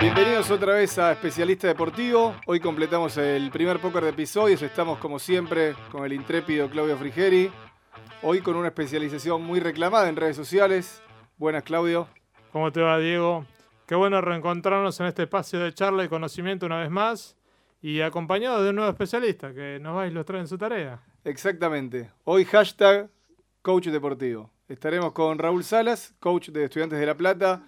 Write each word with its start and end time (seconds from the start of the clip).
Bienvenidos 0.00 0.50
otra 0.50 0.74
vez 0.74 0.98
a 0.98 1.12
Especialista 1.12 1.66
Deportivo. 1.66 2.34
Hoy 2.46 2.60
completamos 2.60 3.16
el 3.18 3.50
primer 3.50 3.80
póker 3.80 4.04
de 4.04 4.10
episodios. 4.10 4.62
Estamos 4.62 4.98
como 4.98 5.18
siempre 5.18 5.74
con 5.90 6.04
el 6.04 6.12
intrépido 6.12 6.70
Claudio 6.70 6.96
Frigeri. 6.96 7.50
Hoy 8.22 8.40
con 8.40 8.56
una 8.56 8.68
especialización 8.68 9.42
muy 9.42 9.60
reclamada 9.60 10.08
en 10.08 10.16
redes 10.16 10.36
sociales. 10.36 11.02
Buenas 11.36 11.64
Claudio. 11.64 12.08
¿Cómo 12.50 12.72
te 12.72 12.80
va 12.80 12.98
Diego? 12.98 13.44
Qué 13.86 13.94
bueno 13.94 14.20
reencontrarnos 14.20 14.98
en 15.00 15.06
este 15.06 15.24
espacio 15.24 15.60
de 15.60 15.74
charla 15.74 16.04
y 16.04 16.08
conocimiento 16.08 16.64
una 16.64 16.80
vez 16.80 16.90
más 16.90 17.36
y 17.82 18.00
acompañado 18.00 18.62
de 18.62 18.70
un 18.70 18.76
nuevo 18.76 18.90
especialista 18.90 19.52
que 19.52 19.78
nos 19.80 19.96
va 19.96 20.02
a 20.02 20.06
ilustrar 20.06 20.40
en 20.40 20.48
su 20.48 20.56
tarea. 20.56 21.02
Exactamente. 21.24 22.10
Hoy 22.24 22.44
hashtag 22.46 23.10
coach 23.60 23.88
deportivo. 23.88 24.55
Estaremos 24.68 25.12
con 25.12 25.38
Raúl 25.38 25.62
Salas, 25.62 26.12
coach 26.18 26.48
de 26.48 26.64
Estudiantes 26.64 26.98
de 26.98 27.06
La 27.06 27.16
Plata 27.16 27.62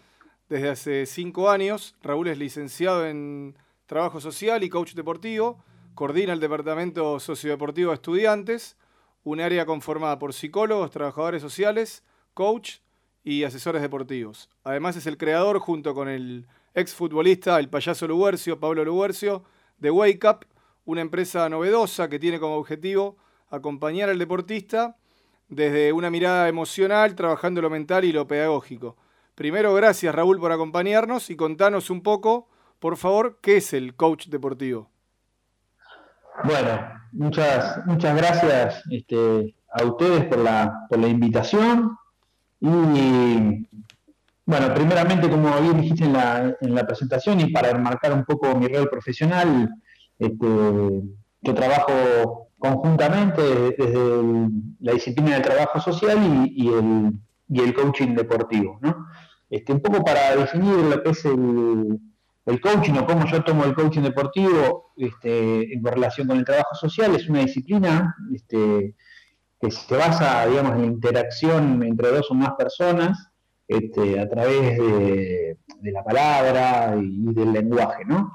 desde 0.48 0.68
hace 0.68 1.06
cinco 1.06 1.48
años. 1.48 1.94
Raúl 2.02 2.26
es 2.26 2.36
licenciado 2.36 3.06
en 3.06 3.56
Trabajo 3.86 4.20
Social 4.20 4.64
y 4.64 4.68
coach 4.68 4.94
deportivo. 4.94 5.62
Coordina 5.94 6.32
el 6.32 6.40
Departamento 6.40 7.20
Sociodeportivo 7.20 7.90
de 7.90 7.94
Estudiantes, 7.94 8.76
un 9.22 9.40
área 9.40 9.64
conformada 9.64 10.18
por 10.18 10.32
psicólogos, 10.32 10.90
trabajadores 10.90 11.40
sociales, 11.40 12.02
coach 12.34 12.78
y 13.22 13.44
asesores 13.44 13.80
deportivos. 13.80 14.50
Además 14.64 14.96
es 14.96 15.06
el 15.06 15.18
creador, 15.18 15.60
junto 15.60 15.94
con 15.94 16.08
el 16.08 16.48
exfutbolista, 16.74 17.60
el 17.60 17.68
payaso 17.68 18.08
Luguercio, 18.08 18.58
Pablo 18.58 18.84
Luguercio, 18.84 19.44
de 19.76 19.92
Wake 19.92 20.26
Up, 20.28 20.46
una 20.84 21.02
empresa 21.02 21.48
novedosa 21.48 22.08
que 22.08 22.18
tiene 22.18 22.40
como 22.40 22.56
objetivo 22.56 23.18
acompañar 23.50 24.08
al 24.08 24.18
deportista 24.18 24.97
desde 25.48 25.92
una 25.92 26.10
mirada 26.10 26.48
emocional, 26.48 27.14
trabajando 27.14 27.62
lo 27.62 27.70
mental 27.70 28.04
y 28.04 28.12
lo 28.12 28.26
pedagógico. 28.26 28.96
Primero, 29.34 29.72
gracias 29.74 30.14
Raúl 30.14 30.38
por 30.38 30.52
acompañarnos 30.52 31.30
y 31.30 31.36
contanos 31.36 31.90
un 31.90 32.02
poco, 32.02 32.48
por 32.78 32.96
favor, 32.96 33.38
qué 33.40 33.58
es 33.58 33.72
el 33.72 33.94
coach 33.94 34.26
deportivo. 34.26 34.90
Bueno, 36.44 36.92
muchas, 37.12 37.84
muchas 37.86 38.16
gracias 38.16 38.82
este, 38.90 39.54
a 39.72 39.84
ustedes 39.84 40.24
por 40.26 40.38
la, 40.38 40.86
por 40.88 40.98
la 40.98 41.08
invitación. 41.08 41.96
Y 42.60 43.66
bueno, 44.44 44.74
primeramente, 44.74 45.28
como 45.28 45.60
bien 45.60 45.80
dijiste 45.80 46.04
en 46.04 46.12
la, 46.12 46.56
en 46.60 46.74
la 46.74 46.86
presentación, 46.86 47.40
y 47.40 47.52
para 47.52 47.70
enmarcar 47.70 48.12
un 48.12 48.24
poco 48.24 48.54
mi 48.54 48.66
rol 48.68 48.88
profesional, 48.88 49.68
este, 50.18 50.46
yo 51.42 51.54
trabajo 51.54 52.47
conjuntamente 52.58 53.42
desde 53.76 54.48
la 54.80 54.92
disciplina 54.92 55.34
del 55.34 55.42
trabajo 55.42 55.80
social 55.80 56.18
y, 56.50 56.68
el, 56.68 57.12
y 57.48 57.60
el, 57.60 57.74
coaching 57.74 58.14
deportivo. 58.14 58.78
¿no? 58.80 59.06
Este, 59.48 59.72
un 59.72 59.80
poco 59.80 60.04
para 60.04 60.36
definir 60.36 60.74
lo 60.74 61.02
que 61.02 61.10
es 61.10 61.24
el, 61.24 62.00
coaching 62.62 62.94
o 62.94 63.06
cómo 63.06 63.26
yo 63.26 63.44
tomo 63.44 63.64
el 63.64 63.74
coaching 63.74 64.02
deportivo 64.02 64.92
este, 64.96 65.74
en 65.74 65.84
relación 65.84 66.26
con 66.26 66.38
el 66.38 66.44
trabajo 66.44 66.74
social, 66.74 67.14
es 67.14 67.28
una 67.28 67.40
disciplina 67.40 68.14
este, 68.34 68.94
que 69.60 69.70
se 69.70 69.96
basa, 69.96 70.46
digamos, 70.46 70.72
en 70.74 70.80
la 70.80 70.86
interacción 70.86 71.82
entre 71.82 72.10
dos 72.10 72.30
o 72.30 72.34
más 72.34 72.52
personas 72.52 73.28
este, 73.66 74.18
a 74.18 74.28
través 74.28 74.78
de, 74.78 75.58
la 75.82 76.02
palabra 76.02 76.96
y, 77.00 77.34
del 77.34 77.52
lenguaje, 77.52 78.04
¿no? 78.06 78.32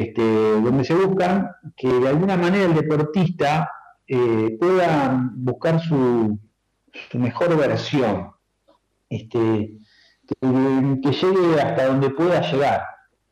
Este, 0.00 0.22
donde 0.22 0.84
se 0.84 0.94
busca 0.94 1.58
que 1.74 1.88
de 1.88 2.08
alguna 2.08 2.36
manera 2.36 2.66
el 2.66 2.74
deportista 2.74 3.70
eh, 4.06 4.56
pueda 4.60 5.30
buscar 5.34 5.80
su, 5.80 6.38
mejor 7.14 7.56
versión, 7.56 8.30
este, 9.08 9.78
que, 10.28 11.12
llegue 11.12 11.60
hasta 11.60 11.86
donde 11.86 12.10
pueda 12.10 12.42
llegar, 12.42 12.82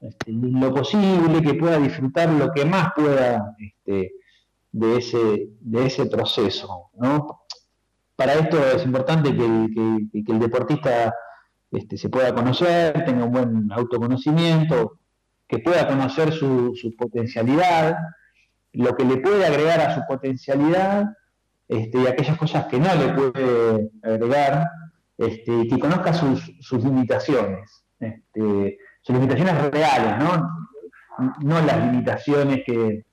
este, 0.01 0.33
lo 0.33 0.73
posible, 0.73 1.43
que 1.43 1.55
pueda 1.55 1.79
disfrutar 1.79 2.31
lo 2.31 2.51
que 2.53 2.65
más 2.65 2.93
pueda 2.97 3.55
de 4.73 4.97
ese, 4.97 5.51
de 5.61 5.87
ese 5.87 6.07
proceso. 6.07 6.91
Para 8.17 8.35
esto 8.35 8.59
es 8.59 8.85
importante 8.85 9.37
que 9.37 9.45
el, 9.45 10.39
deportista 10.39 11.15
se 11.97 12.09
pueda 12.09 12.35
conocer, 12.35 13.05
tenga 13.05 13.25
un 13.25 13.33
buen 13.33 13.73
autoconocimiento, 13.73 14.99
que 15.49 15.59
pueda 15.59 15.87
conocer 15.87 16.33
su, 16.33 16.75
potencialidad, 16.99 17.97
lo 18.73 18.97
que 18.97 19.05
le 19.05 19.19
puede 19.19 19.47
agregar 19.47 19.81
a 19.81 19.95
su 19.95 20.03
potencialidad 20.07 21.05
este, 21.69 21.99
y 21.99 22.07
aquellas 22.07 22.37
cosas 22.37 22.67
que 22.67 22.79
no 22.79 22.95
le 22.95 23.09
puede 23.13 23.91
agregar, 24.03 24.69
este, 25.19 25.69
que 25.69 25.79
conozca 25.79 26.13
sus, 26.13 26.85
limitaciones, 26.85 27.85
este, 28.01 28.79
sus 29.03 29.15
limitaciones 29.15 29.71
reales, 29.71 30.19
¿no? 30.19 30.65
no 31.41 31.61
las 31.61 31.79
limitaciones 31.79 32.63
que, 32.67 33.05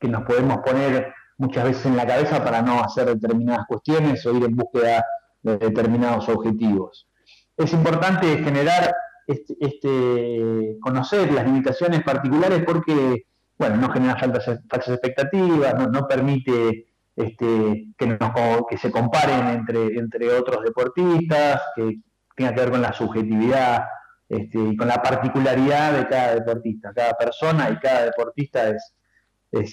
que 0.00 0.08
nos 0.08 0.22
podemos 0.22 0.58
poner 0.58 1.12
muchas 1.38 1.64
veces 1.64 1.86
en 1.86 1.96
la 1.96 2.06
cabeza 2.06 2.42
para 2.42 2.62
no 2.62 2.82
hacer 2.82 3.06
determinadas 3.06 3.66
cuestiones 3.66 4.24
o 4.26 4.36
ir 4.36 4.44
en 4.44 4.56
búsqueda 4.56 5.04
de 5.42 5.58
determinados 5.58 6.28
objetivos. 6.28 7.08
Es 7.56 7.72
importante 7.72 8.38
generar 8.38 8.94
este, 9.26 9.56
este 9.60 10.78
conocer 10.80 11.32
las 11.32 11.44
limitaciones 11.44 12.02
particulares 12.02 12.62
porque, 12.66 13.24
bueno, 13.58 13.76
no 13.76 13.90
genera 13.90 14.18
falsas, 14.18 14.60
expectativas, 14.88 15.74
no, 15.90 16.06
permite 16.06 16.86
este, 17.14 17.88
que, 17.96 18.78
se 18.78 18.90
comparen 18.90 19.64
entre, 19.94 20.34
otros 20.34 20.64
deportistas, 20.64 21.60
que 21.76 21.98
tenga 22.36 22.54
que 22.54 22.60
ver 22.60 22.70
con 22.70 22.82
la 22.82 22.92
subjetividad 22.92 23.84
y 24.28 24.76
con 24.76 24.88
la 24.88 25.02
particularidad 25.02 25.92
de 25.92 26.08
cada 26.08 26.34
deportista. 26.36 26.92
Cada 26.94 27.12
persona 27.12 27.70
y 27.70 27.76
cada 27.76 28.06
deportista 28.06 28.70
es, 28.70 28.94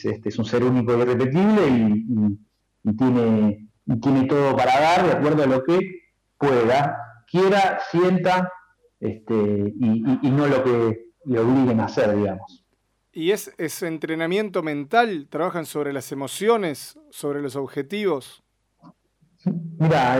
es, 0.05 0.37
un 0.37 0.45
ser 0.45 0.63
único 0.63 0.95
y 0.97 1.01
irrepetible 1.01 1.67
y, 1.67 2.95
tiene, 2.97 3.67
tiene 4.01 4.25
todo 4.25 4.55
para 4.55 4.79
dar 4.79 5.05
de 5.05 5.11
acuerdo 5.13 5.43
a 5.43 5.47
lo 5.47 5.63
que 5.63 5.79
pueda, 6.37 6.97
quiera, 7.29 7.79
sienta 7.91 8.51
este, 8.99 9.33
y, 9.33 10.29
no 10.29 10.47
lo 10.47 10.63
que 10.63 11.11
le 11.25 11.39
obliguen 11.39 11.79
a 11.79 11.85
hacer, 11.85 12.15
digamos. 12.15 12.65
¿Y 13.11 13.31
es, 13.31 13.53
ese 13.57 13.87
entrenamiento 13.87 14.61
mental? 14.63 15.27
¿Trabajan 15.29 15.65
sobre 15.65 15.93
las 15.93 16.11
emociones, 16.11 16.99
sobre 17.09 17.41
los 17.41 17.55
objetivos? 17.55 18.43
Mira, 19.45 20.19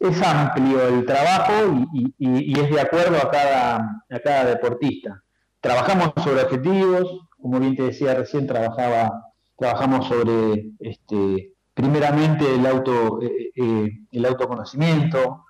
es 0.00 0.22
amplio 0.22 0.88
el 0.88 1.04
trabajo 1.04 1.86
y, 1.92 2.58
es 2.58 2.70
de 2.70 2.80
acuerdo 2.80 3.16
a 3.16 3.30
cada, 3.30 4.04
a 4.10 4.18
cada 4.20 4.44
deportista. 4.46 5.22
Trabajamos 5.60 6.12
sobre 6.22 6.42
objetivos, 6.42 7.26
como 7.40 7.60
bien 7.60 7.76
te 7.76 7.84
decía 7.84 8.14
recién, 8.14 8.46
trabajaba, 8.46 9.32
trabajamos 9.56 10.06
sobre 10.06 10.70
este, 10.80 11.52
primeramente 11.74 12.54
el, 12.54 12.66
auto, 12.66 13.20
eh, 13.22 13.52
eh, 13.54 13.90
el 14.12 14.24
autoconocimiento, 14.24 15.44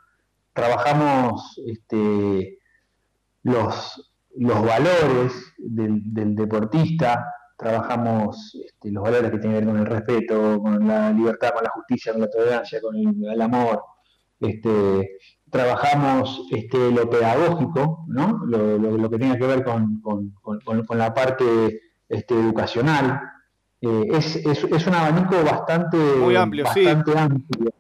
trabajamos 0.59 1.61
este, 1.67 2.59
los, 3.45 4.13
los 4.37 4.63
valores 4.65 5.55
del, 5.57 6.35
deportista, 6.35 7.33
trabajamos 7.57 8.59
este, 8.67 8.91
los 8.91 9.05
valores 9.05 9.31
que 9.31 9.39
tienen 9.39 9.61
que 9.61 9.65
ver 9.65 9.73
con 9.73 9.79
el 9.79 9.87
respeto, 9.87 10.61
con 10.61 10.89
la 10.89 11.13
libertad, 11.13 11.51
con 11.55 11.63
la 11.63 11.71
justicia, 11.71 12.11
con 12.13 12.23
la 12.23 12.29
tolerancia, 12.29 12.81
con 12.81 12.97
el, 12.97 13.41
amor. 13.41 13.85
Este, 14.41 15.19
trabajamos 15.49 16.49
este, 16.51 16.91
lo 16.91 17.09
pedagógico, 17.09 18.05
¿no? 18.09 18.41
lo, 18.45 19.11
que 19.11 19.19
tenga 19.19 19.39
que 19.39 19.47
ver 19.47 19.63
con, 19.63 20.03
la 20.99 21.15
parte 21.15 21.83
este, 22.09 22.35
educacional. 22.35 23.21
Eh, 23.81 24.09
es, 24.13 24.65
un 24.65 24.95
abanico 24.95 25.43
bastante, 25.45 25.97
Muy 25.97 26.35
amplio, 26.35 26.67
sí. 26.75 26.85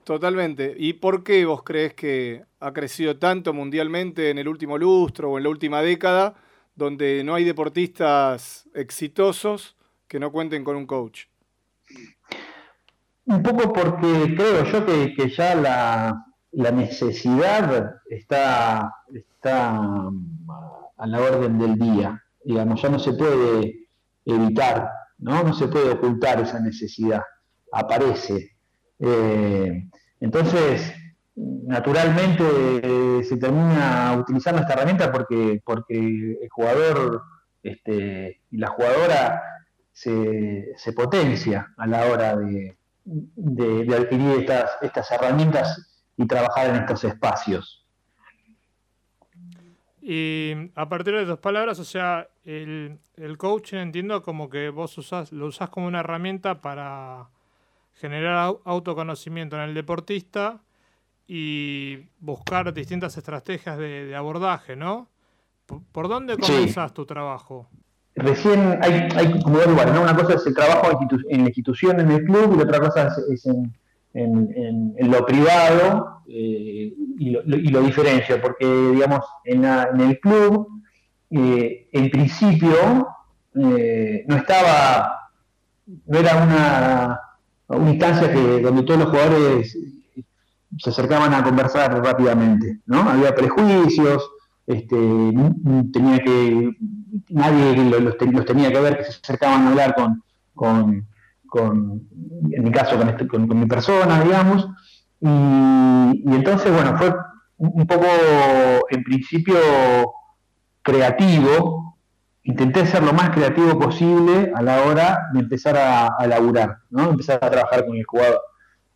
Totalmente. 0.04 0.74
¿Y 0.76 0.92
por 0.94 1.24
qué 1.24 1.44
vos 1.44 1.62
crees 1.62 1.94
que 1.94 2.44
ha 2.60 2.72
crecido 2.72 3.16
tanto 3.16 3.52
mundialmente 3.52 4.30
en 4.30 4.38
el 4.38 4.48
último 4.48 4.78
lustro 4.78 5.32
o 5.32 5.38
en 5.38 5.44
la 5.44 5.50
última 5.50 5.82
década, 5.82 6.34
donde 6.76 7.22
no 7.24 7.34
hay 7.34 7.44
deportistas 7.44 8.68
exitosos 8.74 9.76
que 10.06 10.20
no 10.20 10.30
cuenten 10.30 10.62
con 10.62 10.76
un 10.76 10.86
coach? 10.86 11.24
Un 13.26 13.42
poco 13.42 13.72
porque 13.72 14.34
creo 14.36 14.64
yo 14.64 14.86
que 14.86 15.28
ya 15.36 15.54
la, 15.54 16.26
la 16.52 16.70
necesidad 16.70 18.00
está, 18.08 18.94
está 19.12 19.76
a 20.96 21.06
la 21.06 21.20
orden 21.20 21.58
del 21.58 21.78
día. 21.78 22.22
Digamos, 22.44 22.80
ya 22.80 22.88
no 22.88 22.98
se 22.98 23.12
puede 23.12 23.88
evitar, 24.24 24.90
¿no? 25.18 25.42
No 25.42 25.54
se 25.54 25.68
puede 25.68 25.90
ocultar 25.90 26.40
esa 26.40 26.60
necesidad, 26.60 27.22
aparece. 27.72 28.56
Eh, 28.98 29.88
entonces, 30.20 30.92
naturalmente 31.36 32.44
eh, 32.82 33.24
se 33.24 33.36
termina 33.36 34.16
utilizando 34.18 34.60
esta 34.62 34.74
herramienta 34.74 35.12
porque, 35.12 35.60
porque 35.64 36.38
el 36.42 36.48
jugador 36.50 37.22
este, 37.62 38.40
y 38.50 38.56
la 38.56 38.68
jugadora 38.68 39.42
se, 39.92 40.72
se 40.76 40.92
potencia 40.92 41.72
a 41.76 41.86
la 41.86 42.06
hora 42.06 42.36
de, 42.36 42.76
de, 43.04 43.84
de 43.84 43.96
adquirir 43.96 44.40
estas, 44.40 44.70
estas 44.82 45.10
herramientas 45.10 46.02
y 46.16 46.26
trabajar 46.26 46.70
en 46.70 46.76
estos 46.76 47.04
espacios. 47.04 47.87
Y 50.10 50.54
a 50.74 50.88
partir 50.88 51.14
de 51.14 51.26
tus 51.26 51.38
palabras, 51.38 51.78
o 51.80 51.84
sea, 51.84 52.28
el, 52.46 52.98
el 53.16 53.36
coaching 53.36 53.76
entiendo 53.76 54.22
como 54.22 54.48
que 54.48 54.70
vos 54.70 54.96
usás, 54.96 55.32
lo 55.32 55.44
usás 55.44 55.68
como 55.68 55.86
una 55.86 56.00
herramienta 56.00 56.62
para 56.62 57.28
generar 57.92 58.56
autoconocimiento 58.64 59.56
en 59.56 59.62
el 59.64 59.74
deportista 59.74 60.62
y 61.26 62.06
buscar 62.20 62.72
distintas 62.72 63.18
estrategias 63.18 63.76
de, 63.76 64.16
abordaje, 64.16 64.76
¿no? 64.76 65.08
¿Por, 65.66 66.08
dónde 66.08 66.38
comenzás 66.38 66.94
tu 66.94 67.04
trabajo? 67.04 67.68
Recién 68.14 68.78
hay, 68.80 69.10
hay 69.14 69.42
como 69.42 69.58
dos 69.58 69.66
lugares, 69.66 69.92
¿no? 69.92 70.00
Una 70.00 70.16
cosa 70.16 70.36
es 70.36 70.46
el 70.46 70.54
trabajo 70.54 71.06
en 71.28 71.40
la 71.42 71.48
institución, 71.48 72.00
en 72.00 72.10
el 72.12 72.24
club, 72.24 72.56
y 72.58 72.62
otra 72.62 72.80
cosa 72.80 73.14
es, 73.30 73.44
en, 73.44 73.76
en, 74.14 74.94
lo 74.98 75.24
privado, 75.24 76.22
eh, 76.28 76.92
y, 77.18 77.30
lo, 77.30 77.42
y, 77.44 77.68
lo, 77.68 77.80
diferencio, 77.82 78.40
porque, 78.40 78.66
digamos, 78.66 79.24
en, 79.44 79.64
en 79.64 80.00
el 80.00 80.20
club, 80.20 80.68
eh, 81.30 81.88
en 81.92 82.10
principio, 82.10 83.08
eh, 83.54 84.24
no 84.26 84.36
estaba, 84.36 85.30
no 86.06 86.18
era 86.18 86.42
una, 86.42 87.20
una 87.68 87.90
instancia 87.90 88.32
que, 88.32 88.60
donde 88.60 88.82
todos 88.82 89.00
los 89.00 89.10
jugadores 89.10 89.76
se 90.78 90.90
acercaban 90.90 91.34
a 91.34 91.42
conversar 91.42 92.02
rápidamente, 92.02 92.80
¿no? 92.86 93.00
Había 93.00 93.34
prejuicios, 93.34 94.30
este, 94.66 94.96
tenía 95.92 96.18
que, 96.20 96.76
nadie 97.30 97.76
los, 97.76 98.16
tenía 98.18 98.72
que 98.72 98.80
ver 98.80 98.98
que 98.98 99.04
se 99.04 99.18
acercaban 99.22 99.62
a 99.62 99.70
hablar 99.70 99.94
con, 99.94 100.22
con, 100.54 101.07
en 101.54 102.64
mi 102.64 102.70
caso, 102.70 102.96
con, 102.96 103.08
este, 103.08 103.26
con, 103.26 103.58
mi 103.58 103.66
persona, 103.66 104.22
digamos, 104.22 104.68
y, 105.20 106.34
entonces, 106.34 106.72
bueno, 106.72 106.96
fue 106.96 107.14
un 107.56 107.86
poco, 107.86 108.06
en 108.90 109.02
principio, 109.02 109.56
creativo, 110.82 111.98
intenté 112.44 112.86
ser 112.86 113.02
lo 113.02 113.12
más 113.12 113.30
creativo 113.30 113.78
posible 113.78 114.52
a 114.54 114.62
la 114.62 114.82
hora 114.84 115.18
de 115.32 115.40
empezar 115.40 115.76
a, 115.76 116.06
a 116.06 116.26
laburar, 116.26 116.78
¿no? 116.90 117.10
Empezar 117.10 117.38
a 117.42 117.50
trabajar 117.50 117.84
con 117.84 117.96
el 117.96 118.04
jugador. 118.04 118.40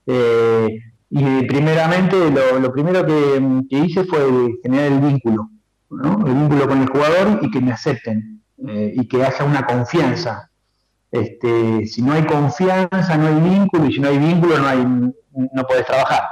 Eh, 0.07 0.81
y 1.15 1.45
primeramente, 1.45 2.17
lo, 2.31 2.73
primero 2.73 3.05
que, 3.05 3.77
hice 3.77 4.05
fue 4.05 4.21
generar 4.63 4.93
el 4.93 5.01
vínculo, 5.01 5.51
¿no? 5.91 6.27
el 6.27 6.33
vínculo 6.33 6.67
con 6.67 6.81
el 6.81 6.89
jugador 6.89 7.39
y 7.43 7.51
que 7.51 7.61
me 7.61 7.73
acepten 7.73 8.43
eh, 8.67 8.95
y 8.97 9.07
que 9.07 9.23
haya 9.23 9.45
una 9.45 9.67
confianza. 9.67 10.51
Este, 11.13 11.87
si 11.87 12.03
no 12.03 12.15
hay 12.15 12.25
confianza, 12.25 13.17
no 13.17 13.29
hay 13.29 13.51
vínculo, 13.51 13.87
y 13.87 13.93
si 13.93 14.01
no 14.01 14.09
hay 14.09 14.19
vínculo, 14.19 14.59
no, 14.59 14.67
hay, 14.67 14.85
no 14.85 15.63
podés 15.69 15.87
trabajar. 15.87 16.23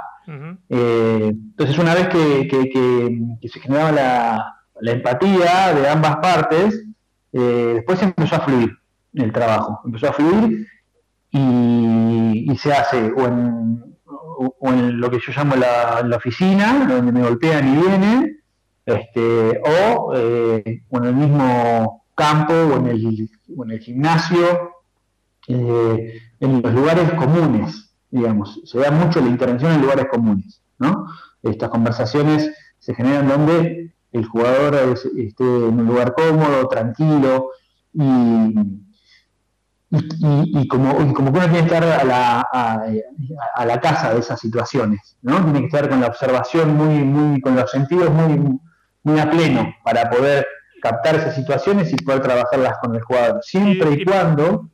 Eh, 0.69 1.29
entonces, 1.29 1.79
una 1.79 1.95
vez 1.95 2.09
que, 2.09 3.49
se 3.49 3.61
generaba 3.61 3.93
la, 4.81 4.93
empatía 4.93 5.75
de 5.75 5.89
ambas 5.89 6.17
partes, 6.17 6.83
eh, 7.33 7.73
después 7.77 8.03
empezó 8.03 8.37
a 8.37 8.41
fluir 8.41 8.71
el 9.15 9.33
trabajo, 9.33 9.81
empezó 9.85 10.09
a 10.09 10.13
fluir 10.13 10.67
y, 11.31 12.51
y 12.51 12.57
se 12.57 12.73
hace 12.73 13.13
o 13.13 13.27
en, 13.27 13.91
o 14.59 14.73
en 14.73 15.01
lo 15.01 15.11
que 15.11 15.19
yo 15.19 15.33
llamo 15.37 15.57
la, 15.57 16.17
oficina, 16.17 16.87
donde 16.89 17.13
me 17.13 17.23
golpean 17.23 17.69
y 17.69 17.81
vienen, 17.81 18.43
este, 18.87 19.61
o, 19.61 20.15
eh, 20.17 20.83
en 20.91 21.05
el 21.05 21.15
mismo 21.15 22.00
campo 22.21 22.53
o 22.53 22.77
en 22.77 22.87
el, 22.89 23.31
en 23.49 23.71
el 23.71 23.81
gimnasio, 23.81 24.73
eh, 25.49 26.21
en 26.39 26.63
los 26.63 26.73
lugares 26.75 27.11
comunes, 27.15 27.93
digamos. 28.11 28.61
Se 28.65 28.79
da 28.79 28.91
mucho 28.91 29.21
la 29.21 29.29
intervención 29.29 29.73
en 29.73 29.83
lugares 29.83 30.07
comunes, 30.11 30.63
¿no? 30.79 31.07
Estas 31.43 31.71
conversaciones 31.71 32.51
se 32.79 32.95
generan 32.95 33.29
donde 33.29 33.95
el 34.13 34.25
jugador 34.27 34.75
esté 35.17 35.45
en 35.45 35.81
un 35.81 35.87
lugar 35.87 36.15
cómodo, 36.15 36.69
tranquilo 36.69 37.51
y 37.93 38.91
y, 39.93 40.69
como, 40.69 40.97
como 41.15 41.33
que 41.33 41.39
uno 41.39 41.49
tiene 41.49 41.59
que 41.59 41.75
estar 41.75 41.83
a 41.83 42.05
la, 42.05 42.41
a, 42.43 43.67
la 43.67 43.81
casa 43.81 44.15
de 44.15 44.21
esas 44.21 44.39
situaciones, 44.39 45.17
¿no? 45.21 45.43
Tiene 45.43 45.61
que 45.61 45.67
estar 45.67 45.89
con 45.89 46.01
la 46.01 46.07
observación 46.07 46.77
muy, 46.77 47.03
muy, 47.03 47.41
con 47.41 47.57
los 47.57 47.69
sentidos 47.71 48.11
muy, 48.13 48.61
muy 49.03 49.19
a 49.19 49.29
pleno 49.29 49.75
para 49.83 50.09
poder 50.09 50.47
captar 50.81 51.17
esas 51.17 51.35
situaciones 51.35 51.93
y 51.93 51.97
poder 51.97 52.23
trabajarlas 52.23 52.79
con 52.79 52.95
el 52.95 53.03
jugador, 53.03 53.41
siempre 53.43 53.93
y, 53.93 54.05
cuando 54.05 54.69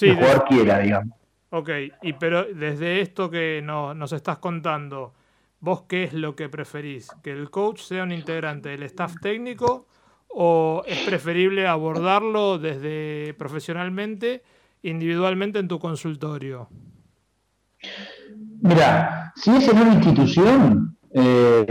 el 0.00 0.14
jugador 0.16 0.44
quiera, 0.44 0.78
digamos. 0.78 1.16
Ok, 1.50 1.70
y 2.02 2.12
pero 2.14 2.44
desde 2.44 3.00
esto 3.00 3.30
que 3.30 3.60
no, 3.62 3.94
nos 3.94 4.12
estás 4.12 4.38
contando, 4.38 5.14
¿vos 5.60 5.82
qué 5.88 6.04
es 6.04 6.12
lo 6.12 6.34
que 6.34 6.48
preferís? 6.48 7.10
¿Que 7.22 7.30
el 7.30 7.50
coach 7.50 7.80
sea 7.80 8.02
un 8.02 8.12
integrante 8.12 8.70
del 8.70 8.82
staff 8.82 9.14
técnico 9.20 9.86
o 10.28 10.82
es 10.86 10.98
preferible 11.06 11.68
abordarlo 11.68 12.58
desde 12.58 13.34
profesionalmente, 13.34 14.42
individualmente 14.82 15.60
en 15.60 15.68
tu 15.68 15.78
consultorio? 15.78 16.68
Mira, 18.60 19.32
si 19.36 19.50
es 19.54 19.68
en 19.68 19.78
una 19.78 19.94
institución, 19.94 20.96
eh, 21.16 21.64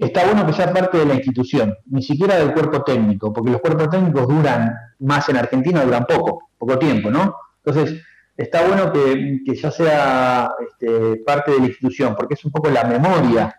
está 0.00 0.24
bueno 0.24 0.44
que 0.44 0.52
sea 0.52 0.72
parte 0.72 0.98
de 0.98 1.06
la 1.06 1.14
institución, 1.14 1.72
ni 1.86 2.02
siquiera 2.02 2.36
del 2.36 2.52
cuerpo 2.52 2.82
técnico, 2.82 3.32
porque 3.32 3.52
los 3.52 3.60
cuerpos 3.60 3.90
técnicos 3.90 4.26
duran 4.26 4.74
más 4.98 5.28
en 5.28 5.36
Argentina, 5.36 5.84
duran 5.84 6.04
poco, 6.04 6.50
poco 6.58 6.80
tiempo, 6.80 7.08
¿no? 7.08 7.32
Entonces, 7.64 8.02
está 8.36 8.66
bueno 8.66 8.92
que, 8.92 9.40
ya 9.54 9.70
sea 9.70 10.50
este, 10.66 11.16
parte 11.24 11.52
de 11.52 11.60
la 11.60 11.66
institución, 11.66 12.16
porque 12.16 12.34
es 12.34 12.44
un 12.44 12.50
poco 12.50 12.70
la 12.70 12.82
memoria 12.84 13.54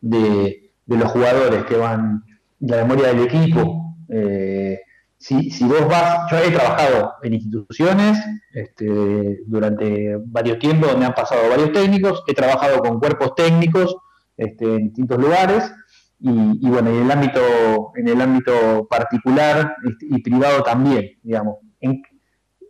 de, 0.00 0.70
de 0.86 0.96
los 0.96 1.10
jugadores 1.10 1.64
que 1.64 1.76
van, 1.76 2.22
la 2.60 2.76
memoria 2.76 3.08
del 3.08 3.24
equipo, 3.24 3.96
eh, 4.08 4.80
si, 5.18 5.50
si, 5.50 5.64
vos 5.64 5.88
vas, 5.88 6.30
yo 6.30 6.38
he 6.38 6.52
trabajado 6.52 7.14
en 7.22 7.34
instituciones 7.34 8.18
este, 8.52 9.40
durante 9.46 10.18
varios 10.26 10.60
tiempos 10.60 10.92
donde 10.92 11.06
han 11.06 11.14
pasado 11.14 11.48
varios 11.48 11.72
técnicos, 11.72 12.22
he 12.28 12.34
trabajado 12.34 12.78
con 12.78 13.00
cuerpos 13.00 13.34
técnicos 13.34 13.96
este, 14.36 14.64
en 14.64 14.84
distintos 14.88 15.18
lugares 15.18 15.72
y, 16.20 16.68
bueno, 16.68 16.90
en 16.90 17.04
el 17.04 17.10
ámbito, 17.10 17.92
en 17.96 18.08
el 18.08 18.20
ámbito 18.20 18.86
particular 18.88 19.76
este, 19.86 20.06
y 20.08 20.22
privado 20.22 20.62
también, 20.62 21.18
digamos. 21.22 21.56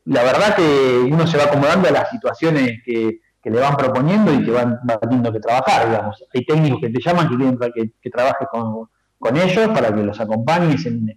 la 0.07 0.23
verdad 0.25 0.57
que 0.57 1.09
uno 1.11 1.27
se 1.27 1.39
va 1.39 1.45
acomodando 1.45 1.89
a 1.89 1.93
las 1.93 2.11
situaciones 2.11 2.81
que, 2.85 3.21
le 3.45 3.61
van 3.61 3.77
proponiendo 3.77 4.33
y 4.33 4.43
que 4.43 4.51
van, 4.51 4.79
teniendo 5.01 5.31
que 5.31 5.39
trabajar, 5.39 5.89
digamos. 5.89 6.25
Hay 6.35 6.47
técnicos 6.47 6.81
que 6.81 6.89
te 6.89 7.01
llaman 7.01 7.29
que 7.29 7.37
quieren 7.37 7.59
que, 7.75 7.93
que 8.01 8.11
trabajes 8.11 8.49
con, 8.51 8.89
con 9.19 9.37
ellos 9.37 9.69
para 9.69 9.95
que 9.95 10.03
los 10.03 10.19
acompañes 10.19 10.87
en, 10.87 11.15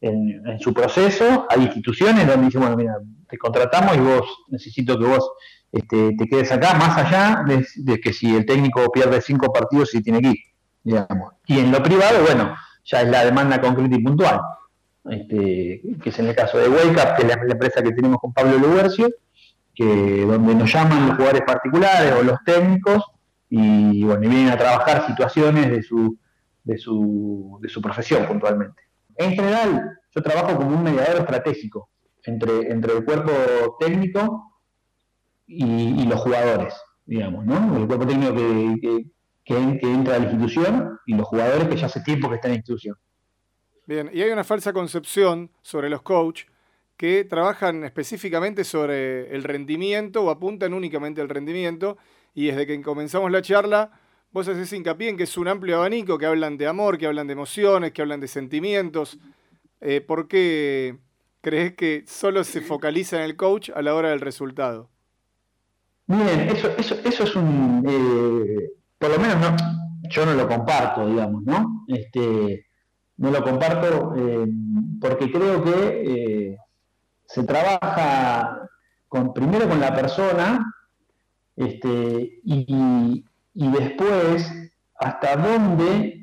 en, 0.00 0.58
su 0.60 0.72
proceso. 0.72 1.46
Hay 1.48 1.62
instituciones 1.62 2.26
donde 2.26 2.46
dicen, 2.46 2.60
bueno, 2.60 2.76
mira, 2.76 2.94
te 3.28 3.38
contratamos 3.38 3.96
y 3.96 4.00
vos 4.00 4.44
necesito 4.48 4.98
que 4.98 5.06
vos 5.06 5.30
este, 5.72 6.16
te 6.16 6.28
quedes 6.28 6.50
acá, 6.50 6.74
más 6.74 6.96
allá 6.96 7.44
de, 7.76 8.00
que 8.00 8.12
si 8.12 8.34
el 8.34 8.46
técnico 8.46 8.90
pierde 8.90 9.20
cinco 9.20 9.52
partidos 9.52 9.94
y 9.94 10.02
tiene 10.02 10.20
que 10.20 10.28
ir, 10.28 10.38
digamos. 10.82 11.34
Y 11.46 11.58
en 11.58 11.70
lo 11.70 11.82
privado, 11.82 12.22
bueno, 12.24 12.56
ya 12.84 13.02
es 13.02 13.08
la 13.08 13.24
demanda 13.24 13.60
concreta 13.60 13.96
y 13.96 14.02
puntual. 14.02 14.40
Este, 15.10 15.82
que 16.02 16.10
es 16.10 16.18
en 16.18 16.28
el 16.28 16.34
caso 16.34 16.58
de 16.58 16.68
Wake 16.68 16.90
Up, 16.90 17.16
que 17.16 17.22
es 17.22 17.28
la, 17.28 17.34
empresa 17.34 17.82
que 17.82 17.92
tenemos 17.92 18.18
con 18.18 18.32
Pablo 18.32 18.58
Lubercio, 18.58 19.08
que 19.74 20.24
donde 20.26 20.54
nos 20.54 20.72
llaman 20.72 21.08
los 21.08 21.16
jugadores 21.16 21.42
particulares 21.46 22.12
o 22.18 22.22
los 22.22 22.38
técnicos 22.44 23.04
y 23.48 24.04
bueno, 24.04 24.24
y 24.24 24.28
vienen 24.28 24.50
a 24.50 24.58
trabajar 24.58 25.06
situaciones 25.06 25.70
de 25.70 25.82
su, 25.82 26.18
de 26.64 26.76
su, 26.76 27.58
de 27.62 27.68
su 27.68 27.80
profesión 27.80 28.26
puntualmente. 28.26 28.82
En 29.16 29.32
general, 29.32 29.98
yo 30.14 30.22
trabajo 30.22 30.56
como 30.56 30.76
un 30.76 30.82
mediador 30.82 31.20
estratégico 31.20 31.88
entre, 32.24 32.70
entre 32.70 32.92
el 32.98 33.04
cuerpo 33.04 33.32
técnico 33.80 34.47
y, 35.48 36.04
los 36.04 36.20
jugadores, 36.20 36.74
digamos, 37.06 37.44
¿no? 37.46 37.76
El 37.76 37.86
cuerpo 37.86 38.06
técnico 38.06 38.34
que, 38.34 39.04
entra 39.46 40.16
a 40.16 40.18
la 40.18 40.24
institución 40.26 40.98
y 41.06 41.14
los 41.14 41.26
jugadores 41.26 41.68
que 41.68 41.76
ya 41.76 41.86
hace 41.86 42.02
tiempo 42.02 42.28
que 42.28 42.34
están 42.34 42.50
en 42.50 42.56
la 42.56 42.58
institución. 42.58 42.96
Bien, 43.86 44.10
y 44.12 44.20
hay 44.20 44.30
una 44.30 44.44
falsa 44.44 44.74
concepción 44.74 45.50
sobre 45.62 45.88
los 45.88 46.02
coaches 46.02 46.46
que 46.98 47.24
trabajan 47.24 47.84
específicamente 47.84 48.64
sobre 48.64 49.34
el 49.34 49.44
rendimiento 49.44 50.24
o 50.24 50.30
apuntan 50.30 50.74
únicamente 50.74 51.22
al 51.22 51.30
rendimiento 51.30 51.96
y 52.34 52.48
desde 52.48 52.66
que 52.66 52.82
comenzamos 52.82 53.30
la 53.30 53.40
charla 53.40 53.92
vos 54.30 54.46
haces 54.48 54.72
hincapié 54.72 55.08
en 55.08 55.16
que 55.16 55.22
es 55.22 55.38
un 55.38 55.48
amplio 55.48 55.76
abanico, 55.76 56.18
que 56.18 56.26
hablan 56.26 56.58
de 56.58 56.66
amor, 56.66 56.98
que 56.98 57.06
hablan 57.06 57.26
de 57.26 57.32
emociones, 57.32 57.92
que 57.92 58.02
hablan 58.02 58.20
de 58.20 58.28
sentimientos. 58.28 59.18
Eh, 59.80 60.02
¿Por 60.02 60.28
qué 60.28 60.98
crees 61.40 61.74
que 61.74 62.04
solo 62.06 62.44
se 62.44 62.60
focaliza 62.60 63.16
en 63.16 63.22
el 63.22 63.36
coach 63.36 63.70
a 63.74 63.80
la 63.80 63.94
hora 63.94 64.10
del 64.10 64.20
resultado? 64.20 64.90
Bien, 66.08 66.48
eso, 66.48 66.68
eso, 66.76 66.96
eso 67.04 67.22
es 67.24 67.36
un... 67.36 67.84
Eh, 67.88 68.70
por 68.98 69.10
lo 69.10 69.18
menos 69.18 69.36
no, 69.40 69.56
yo 70.08 70.26
no 70.26 70.34
lo 70.34 70.48
comparto, 70.48 71.06
digamos, 71.06 71.44
¿no? 71.44 71.84
Este, 71.86 72.66
no 73.18 73.30
lo 73.30 73.42
comparto 73.44 74.14
eh, 74.16 74.46
porque 75.00 75.30
creo 75.30 75.62
que 75.62 76.56
se 77.26 77.44
trabaja 77.44 78.68
con, 79.08 79.32
primero 79.32 79.68
con 79.68 79.80
la 79.80 79.94
persona 79.94 80.74
este, 81.54 82.40
y, 82.42 83.24
y 83.54 83.70
después 83.70 84.50
hasta 84.98 85.36
dónde 85.36 86.18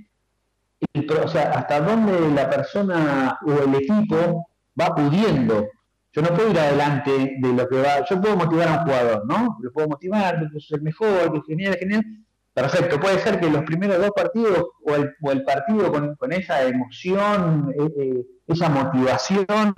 o 1.24 1.28
sea, 1.28 1.52
hasta 1.52 1.82
dónde 1.82 2.32
la 2.32 2.50
persona 2.50 3.38
o 3.46 3.52
el 3.52 3.76
equipo 3.76 4.48
va 4.80 4.94
pudiendo. 4.96 5.68
Yo 6.16 6.22
no 6.22 6.30
puedo 6.30 6.50
ir 6.50 6.58
adelante 6.58 7.36
de 7.40 7.54
lo 7.54 7.68
que 7.68 7.82
va. 7.82 8.06
Yo 8.10 8.22
puedo 8.22 8.38
motivar 8.38 8.70
a 8.70 8.72
un 8.80 8.86
jugador, 8.86 9.26
¿no? 9.28 9.58
Lo 9.62 9.72
puedo 9.74 9.90
motivar, 9.90 10.50
que 10.50 10.58
es 10.58 10.72
el 10.72 10.82
mejor, 10.82 11.34
que 11.34 11.40
es 11.40 11.46
genial, 11.46 11.76
genial. 11.78 12.06
Perfecto, 12.54 12.98
puede 13.02 13.20
ser 13.20 13.38
que 13.38 13.50
los 13.50 13.64
primeros 13.64 13.98
dos 13.98 14.12
partidos 14.16 14.64
o 14.86 14.96
el, 14.96 15.14
o 15.22 15.32
el 15.32 15.44
partido 15.44 15.92
con, 15.92 16.32
esa 16.32 16.64
emoción, 16.64 17.70
eh, 17.78 17.92
eh, 17.98 18.26
esa 18.48 18.70
motivación, 18.70 19.74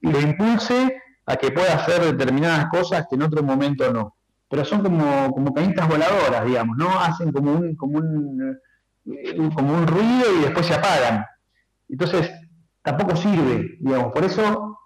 lo 0.00 0.20
impulse 0.20 1.00
a 1.26 1.36
que 1.36 1.52
pueda 1.52 1.74
hacer 1.74 2.02
determinadas 2.16 2.66
cosas 2.70 3.06
que 3.08 3.14
en 3.14 3.22
otro 3.22 3.44
momento 3.44 3.92
no. 3.92 4.16
Pero 4.48 4.64
son 4.64 4.82
como, 4.82 5.30
como 5.32 5.54
cañitas 5.54 5.86
voladoras, 5.86 6.44
digamos, 6.44 6.76
¿no? 6.76 6.98
Hacen 6.98 7.30
como 7.30 7.52
un, 7.52 7.76
como 7.76 7.98
un, 7.98 8.58
eh, 9.06 9.48
como 9.54 9.74
un 9.74 9.86
ruido 9.86 10.24
y 10.40 10.42
después 10.42 10.66
se 10.66 10.74
apagan. 10.74 11.24
Entonces, 11.88 12.32
tampoco 12.82 13.14
sirve, 13.14 13.76
digamos. 13.78 14.12
Por 14.12 14.24
eso, 14.24 14.77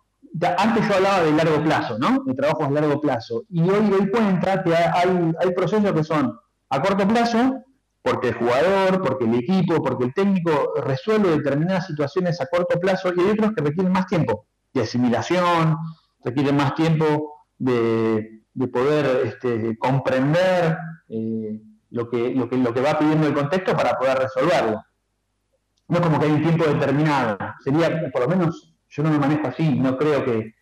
antes 0.59 0.89
yo 0.89 0.95
hablaba 0.95 1.23
de 1.23 1.33
largo 1.33 1.63
plazo, 1.63 1.99
¿no? 1.99 2.23
De 2.25 2.35
trabajos 2.35 2.67
a 2.67 2.71
largo 2.71 3.01
plazo. 3.01 3.45
Y 3.49 3.61
hoy 3.63 3.89
doy 3.89 4.11
que 4.11 4.75
hay, 4.75 5.33
hay 5.41 5.51
procesos 5.55 5.93
que 5.93 6.05
son 6.05 6.39
a 6.71 6.83
corto 6.83 7.07
plazo, 7.07 7.63
porque 8.03 8.29
el 8.29 8.35
jugador, 8.35 9.03
porque 9.03 9.25
el 9.25 9.35
equipo, 9.35 9.83
porque 9.83 10.05
el 10.05 10.15
técnico 10.15 10.73
resuelve 10.85 11.31
determinadas 11.31 11.87
situaciones 11.87 12.41
a 12.41 12.47
corto 12.47 12.81
plazo 12.81 13.13
y 13.15 13.21
hay 13.21 13.31
otros 13.31 13.53
que 13.55 13.63
requieren 13.63 13.93
más 13.93 14.07
tiempo 14.07 14.47
de 14.73 14.83
asimilación, 14.83 15.77
requieren 16.25 16.57
más 16.57 16.75
tiempo 16.75 17.45
de, 17.59 18.41
poder 18.73 19.27
este, 19.27 19.77
comprender 19.79 20.77
eh, 21.09 21.61
lo, 21.91 22.09
que, 22.09 22.35
lo 22.35 22.49
que 22.49 22.81
va 22.81 22.99
pidiendo 22.99 23.29
el 23.29 23.35
contexto 23.35 23.77
para 23.77 23.99
poder 23.99 24.19
resolverlo. 24.19 24.83
No 25.89 25.99
es 25.99 26.05
como 26.05 26.19
que 26.19 26.27
hay 26.27 26.33
un 26.33 26.43
tiempo 26.43 26.65
determinado, 26.65 27.37
sería, 27.63 28.11
por 28.11 28.23
lo 28.23 28.29
menos 28.29 28.72
yo 28.93 29.03
no 29.03 29.11
me 29.11 29.19
manejo 29.19 29.49
así, 29.49 29.71
no 29.71 29.97
creo 29.97 30.23
que, 30.23 30.55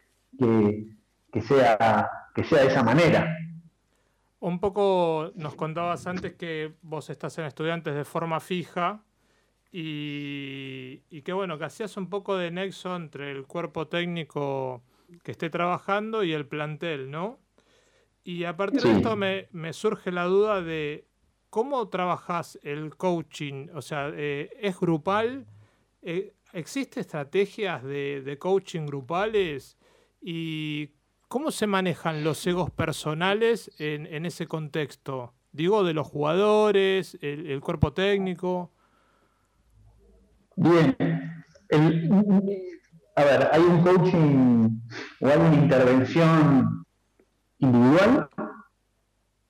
que, 1.33 1.43
sea, 1.43 2.09
que 2.33 2.45
sea 2.45 2.63
de 2.63 2.69
esa 2.69 2.85
manera. 2.85 3.37
Un 4.39 4.61
poco 4.61 5.33
nos 5.35 5.57
contabas 5.57 6.07
antes 6.07 6.35
que 6.35 6.73
vos 6.83 7.11
estás 7.11 7.37
en 7.39 7.47
estudiantes 7.47 7.95
de 7.95 8.05
forma 8.05 8.39
fija 8.39 9.03
y, 9.73 11.03
y 11.11 11.23
que 11.23 11.33
bueno, 11.33 11.59
que 11.59 11.65
hacías 11.65 11.97
un 11.97 12.09
poco 12.09 12.37
de 12.37 12.53
nexo 12.53 12.95
entre 12.95 13.33
el 13.33 13.47
cuerpo 13.47 13.89
técnico 13.89 14.83
que 15.25 15.33
esté 15.33 15.51
trabajando 15.51 16.23
y 16.23 16.33
el 16.33 16.47
plantel, 16.47 17.11
¿no? 17.11 17.39
Y 18.23 18.45
a 18.45 18.57
partir 18.57 18.83
de 18.83 18.93
esto 18.93 19.17
me, 19.17 19.73
surge 19.73 20.13
la 20.13 20.25
duda 20.25 20.63
de 20.63 21.05
cómo 21.49 21.89
trabajas 21.89 22.61
el 22.63 22.97
coaching, 22.97 23.69
o 23.75 23.83
sea, 23.83 24.13
eh, 24.15 24.51
¿es 24.61 24.79
grupal? 24.79 25.47
Eh, 26.03 26.33
¿Existe 26.53 27.01
estrategias 27.01 27.83
de, 27.85 28.37
coaching 28.39 28.87
grupales? 28.87 29.79
¿Y 30.21 30.91
cómo 31.29 31.51
se 31.53 31.67
manejan 31.67 32.25
los 32.25 32.45
egos 32.47 32.71
personales 32.71 33.71
en, 33.79 34.27
ese 34.27 34.47
contexto? 34.47 35.35
Digo, 35.53 35.85
de 35.85 35.95
los 35.95 36.09
jugadores, 36.09 37.17
el, 37.21 37.61
cuerpo 37.61 37.93
técnico. 37.93 38.73
Bien. 40.57 40.97
a 43.15 43.25
ver, 43.25 43.49
hay 43.53 43.63
un 43.63 43.83
coaching 43.83 44.81
o 45.21 45.27
hay 45.29 45.39
una 45.39 45.55
intervención 45.55 46.85
individual, 47.59 48.29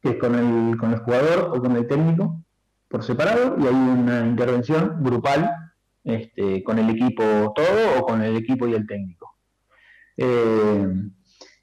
que 0.02 0.10
es 0.10 0.16
con 0.16 0.34
el, 0.34 0.76
con 0.76 0.92
el 0.92 0.98
jugador 0.98 1.56
o 1.56 1.60
con 1.62 1.76
el 1.76 1.86
técnico 1.86 2.42
por 2.88 3.04
separado, 3.04 3.56
y 3.58 3.66
hay 3.66 3.74
una 3.74 4.26
intervención 4.26 5.02
grupal 5.02 5.59
este, 6.04 6.62
con 6.62 6.78
el 6.78 6.90
equipo 6.90 7.52
todo 7.54 7.98
o 7.98 8.02
con 8.02 8.22
el 8.22 8.36
equipo 8.36 8.66
y 8.66 8.74
el 8.74 8.86
técnico. 8.86 9.36
Eh, 10.16 10.86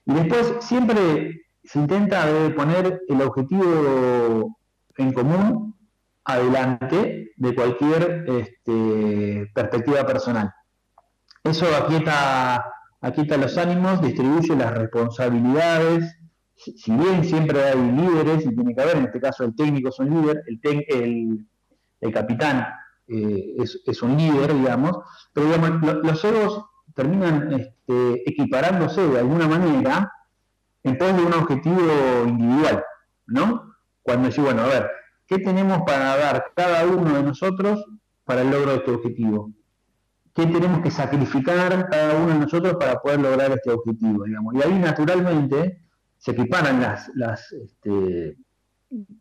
y 0.06 0.13
después 0.13 0.56
siempre 0.62 1.41
se 1.63 1.79
intenta 1.79 2.25
poner 2.56 3.01
el 3.08 3.22
objetivo 3.22 4.58
en 4.98 5.13
común 5.13 5.75
adelante 6.24 7.32
de 7.36 7.56
cualquier 7.56 8.25
este, 8.27 9.50
perspectiva 9.53 10.06
personal. 10.06 10.51
Eso 11.44 11.65
aquieta, 11.75 12.65
aquieta 13.01 13.38
los 13.38 13.58
ánimos, 13.58 14.01
distribuye 14.01 14.56
las 14.56 14.74
responsabilidades, 14.77 16.17
si 16.56 16.91
bien 16.91 17.24
siempre 17.24 17.63
hay 17.63 17.91
líderes, 17.91 18.46
y 18.46 18.56
tiene 18.56 18.75
que 18.75 18.82
haber, 18.82 18.98
en 18.98 19.06
este 19.06 19.22
caso 19.22 19.46
el 19.46 19.56
técnico 19.56 19.89
es 19.89 20.00
un 20.00 20.10
líder, 20.10 20.44
el, 20.63 21.46
el, 22.01 22.13
capitán 22.13 22.65
eh, 23.07 23.55
es, 23.57 24.01
un 24.01 24.17
líder, 24.17 24.53
digamos, 24.53 24.97
pero 25.33 25.47
digamos, 25.47 26.03
los 26.03 26.25
egos 26.25 26.65
terminan 26.93 27.53
este, 27.53 28.29
equiparándose 28.29 29.07
de 29.07 29.19
alguna 29.19 29.47
manera 29.47 30.11
en 30.83 30.97
pos 30.97 31.15
de 31.15 31.23
un 31.23 31.33
objetivo 31.33 31.79
individual, 32.25 32.83
¿no? 33.27 33.75
Cuando 34.01 34.29
decís, 34.29 34.43
bueno, 34.43 34.63
a 34.63 34.67
ver, 34.67 34.89
¿qué 35.25 35.39
tenemos 35.39 35.83
para 35.85 36.17
dar 36.17 36.51
cada 36.55 36.85
uno 36.85 37.13
de 37.13 37.23
nosotros 37.23 37.85
para 38.23 38.41
el 38.41 38.51
logro 38.51 38.71
de 38.71 38.77
este 38.77 38.91
objetivo? 38.91 39.51
¿Qué 40.33 40.45
tenemos 40.45 40.81
que 40.81 40.91
sacrificar 40.91 41.89
cada 41.89 42.15
uno 42.15 42.33
de 42.33 42.39
nosotros 42.39 42.75
para 42.79 42.99
poder 42.99 43.19
lograr 43.19 43.51
este 43.51 43.71
objetivo? 43.71 44.23
Digamos? 44.23 44.53
Y 44.55 44.61
ahí 44.61 44.79
naturalmente 44.79 45.81
se 46.17 46.31
equiparan 46.31 46.81
las, 46.81 47.09
las, 47.15 47.51
este, 47.51 48.37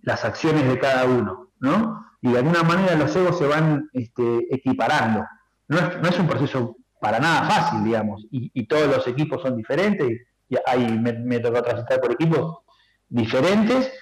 las 0.03 0.25
acciones 0.25 0.69
de 0.69 0.79
cada 0.79 1.05
uno, 1.05 1.46
¿no? 1.61 2.05
Y 2.21 2.33
de 2.33 2.39
alguna 2.39 2.63
manera 2.63 2.95
los 2.97 3.15
egos 3.15 3.39
se 3.39 3.47
van 3.47 3.89
este, 3.93 4.55
equiparando. 4.55 5.25
No 5.69 5.79
es, 5.79 6.01
no 6.01 6.09
es, 6.09 6.19
un 6.19 6.27
proceso 6.27 6.77
para 7.01 7.19
nada 7.19 7.43
fácil, 7.45 7.85
digamos, 7.85 8.27
y, 8.31 8.67
todos 8.67 8.87
los 8.89 9.07
equipos 9.07 9.43
son 9.43 9.57
diferentes, 9.57 10.23
y 10.49 10.57
hay, 10.65 10.99
me, 10.99 11.13
me 11.13 11.41
toca 11.41 11.63
transitar 11.63 12.01
por 12.01 12.13
equipos 12.13 12.59
diferentes, 13.09 13.93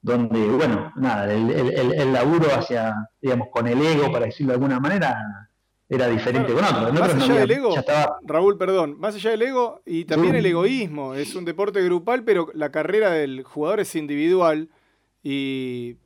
donde, 0.00 0.46
bueno, 0.46 0.92
nada, 0.96 1.32
el, 1.32 1.50
el, 1.50 1.92
el, 1.92 2.12
laburo 2.12 2.46
hacia, 2.54 2.94
digamos, 3.20 3.48
con 3.50 3.66
el 3.66 3.82
ego, 3.82 4.12
para 4.12 4.26
decirlo 4.26 4.52
de 4.52 4.56
alguna 4.56 4.80
manera, 4.80 5.48
era 5.88 6.06
diferente 6.06 6.52
con 6.52 6.64
otros. 6.64 6.92
Más 6.92 7.14
allá 7.14 7.34
del 7.34 7.50
ego, 7.50 7.74
Raúl, 8.22 8.58
perdón, 8.58 8.98
más 8.98 9.14
allá 9.14 9.30
del 9.30 9.42
ego 9.42 9.82
y 9.86 10.04
también 10.04 10.36
el 10.36 10.46
egoísmo, 10.46 11.14
es 11.14 11.34
un 11.34 11.44
deporte 11.44 11.82
grupal, 11.82 12.24
pero 12.24 12.48
la 12.54 12.70
carrera 12.70 13.10
del 13.10 13.42
jugador 13.42 13.80
es 13.80 13.94
individual 13.96 14.68
y 15.22 15.96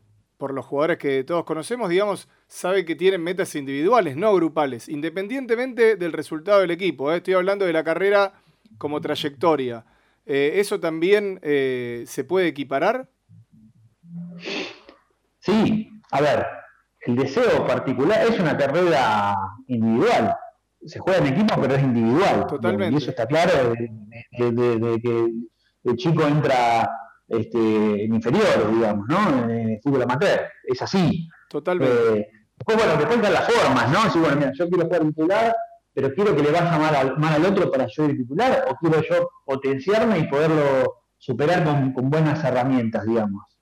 por 0.42 0.52
los 0.52 0.66
jugadores 0.66 0.98
que 0.98 1.22
todos 1.22 1.44
conocemos, 1.44 1.88
digamos, 1.88 2.28
sabe 2.48 2.84
que 2.84 2.96
tienen 2.96 3.22
metas 3.22 3.54
individuales, 3.54 4.16
no 4.16 4.34
grupales, 4.34 4.88
independientemente 4.88 5.94
del 5.94 6.12
resultado 6.12 6.58
del 6.62 6.72
equipo. 6.72 7.12
¿eh? 7.12 7.18
Estoy 7.18 7.34
hablando 7.34 7.64
de 7.64 7.72
la 7.72 7.84
carrera 7.84 8.32
como 8.76 9.00
trayectoria. 9.00 9.84
Eh, 10.26 10.54
¿Eso 10.56 10.80
también 10.80 11.38
eh, 11.44 12.02
se 12.08 12.24
puede 12.24 12.48
equiparar? 12.48 13.08
Sí, 15.38 15.88
a 16.10 16.20
ver, 16.20 16.44
el 17.02 17.14
deseo 17.14 17.64
particular 17.64 18.26
es 18.26 18.40
una 18.40 18.56
carrera 18.56 19.36
individual. 19.68 20.34
Se 20.84 20.98
juega 20.98 21.20
en 21.20 21.34
equipo, 21.34 21.54
pero 21.60 21.76
es 21.76 21.82
individual. 21.84 22.48
Totalmente. 22.48 22.94
Y 22.94 22.98
eso 22.98 23.10
está 23.10 23.26
claro 23.26 23.74
de, 23.74 25.00
que 25.00 25.28
el 25.84 25.96
chico 25.96 26.26
entra 26.26 26.90
este, 27.38 28.04
en 28.04 28.14
inferior, 28.14 28.72
digamos, 28.72 29.06
¿no? 29.08 29.44
En 29.44 29.70
el 29.70 29.80
fútbol 29.82 30.02
amateur. 30.02 30.48
Es 30.64 30.80
así. 30.82 31.28
Totalmente. 31.48 32.18
Eh, 32.18 32.28
después, 32.56 32.76
bueno, 32.76 32.92
después 32.96 33.16
están 33.16 33.32
las 33.32 33.52
formas, 33.52 33.90
¿no? 33.90 34.10
Si, 34.10 34.18
bueno, 34.18 34.36
mira, 34.36 34.52
yo 34.54 34.68
quiero 34.68 34.84
jugar 34.84 35.02
titular, 35.02 35.56
pero 35.92 36.14
quiero 36.14 36.36
que 36.36 36.42
le 36.42 36.50
vaya 36.50 36.78
mal 36.78 36.94
al, 36.94 37.18
mal 37.18 37.34
al 37.34 37.46
otro 37.46 37.70
para 37.70 37.86
yo 37.86 38.04
ir 38.04 38.16
titular, 38.16 38.64
o 38.68 38.74
quiero 38.76 39.02
yo 39.02 39.30
potenciarme 39.44 40.18
y 40.18 40.28
poderlo 40.28 41.04
superar 41.18 41.64
con 41.64 42.10
buenas 42.10 42.42
herramientas, 42.44 43.04
digamos. 43.06 43.52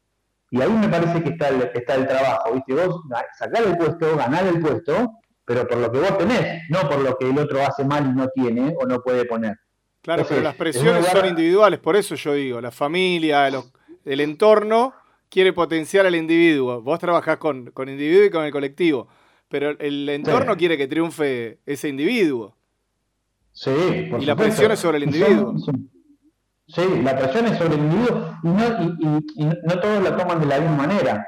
Y 0.50 0.60
ahí 0.60 0.70
me 0.70 0.88
parece 0.88 1.22
que 1.22 1.30
está 1.30 1.48
el, 1.48 1.70
está 1.72 1.94
el 1.94 2.08
trabajo, 2.08 2.52
¿viste? 2.54 2.74
Vos 2.74 3.02
sacar 3.38 3.62
el 3.62 3.78
puesto, 3.78 4.16
ganar 4.16 4.46
el 4.46 4.60
puesto, 4.60 5.12
pero 5.44 5.66
por 5.66 5.78
lo 5.78 5.92
que 5.92 6.00
vos 6.00 6.18
tenés, 6.18 6.62
no 6.68 6.88
por 6.88 7.00
lo 7.00 7.16
que 7.16 7.30
el 7.30 7.38
otro 7.38 7.60
hace 7.64 7.84
mal 7.84 8.06
y 8.06 8.12
no 8.12 8.28
tiene 8.28 8.74
o 8.80 8.84
no 8.84 9.00
puede 9.00 9.24
poner. 9.26 9.56
Claro, 10.02 10.24
pero 10.28 10.40
las 10.40 10.54
presiones 10.54 11.06
son 11.06 11.26
individuales, 11.26 11.78
por 11.78 11.94
eso 11.94 12.14
yo 12.14 12.32
digo, 12.32 12.60
la 12.60 12.70
familia, 12.70 13.48
el 14.04 14.20
entorno 14.20 14.94
quiere 15.28 15.52
potenciar 15.52 16.06
al 16.06 16.14
individuo. 16.14 16.80
Vos 16.80 16.98
trabajás 16.98 17.36
con, 17.36 17.70
con 17.70 17.88
individuo 17.88 18.24
y 18.24 18.30
con 18.30 18.44
el 18.44 18.50
colectivo, 18.52 19.08
pero 19.48 19.78
el 19.78 20.08
entorno 20.08 20.56
quiere 20.56 20.78
que 20.78 20.88
triunfe 20.88 21.60
ese 21.66 21.88
individuo. 21.88 22.56
Sí, 23.52 24.06
por 24.10 24.22
y 24.22 24.26
la 24.26 24.36
presión 24.36 24.72
es 24.72 24.78
sobre 24.78 24.98
el 24.98 25.04
individuo. 25.04 25.54
Sí, 26.66 26.82
la 27.02 27.16
presión 27.18 27.46
es 27.46 27.58
sobre 27.58 27.74
el 27.74 27.80
individuo 27.80 28.38
y 28.44 28.48
no, 28.48 29.22
y, 29.34 29.44
no 29.44 29.80
todos 29.80 30.02
la 30.02 30.16
toman 30.16 30.40
de 30.40 30.46
la 30.46 30.60
misma 30.60 30.76
manera, 30.76 31.26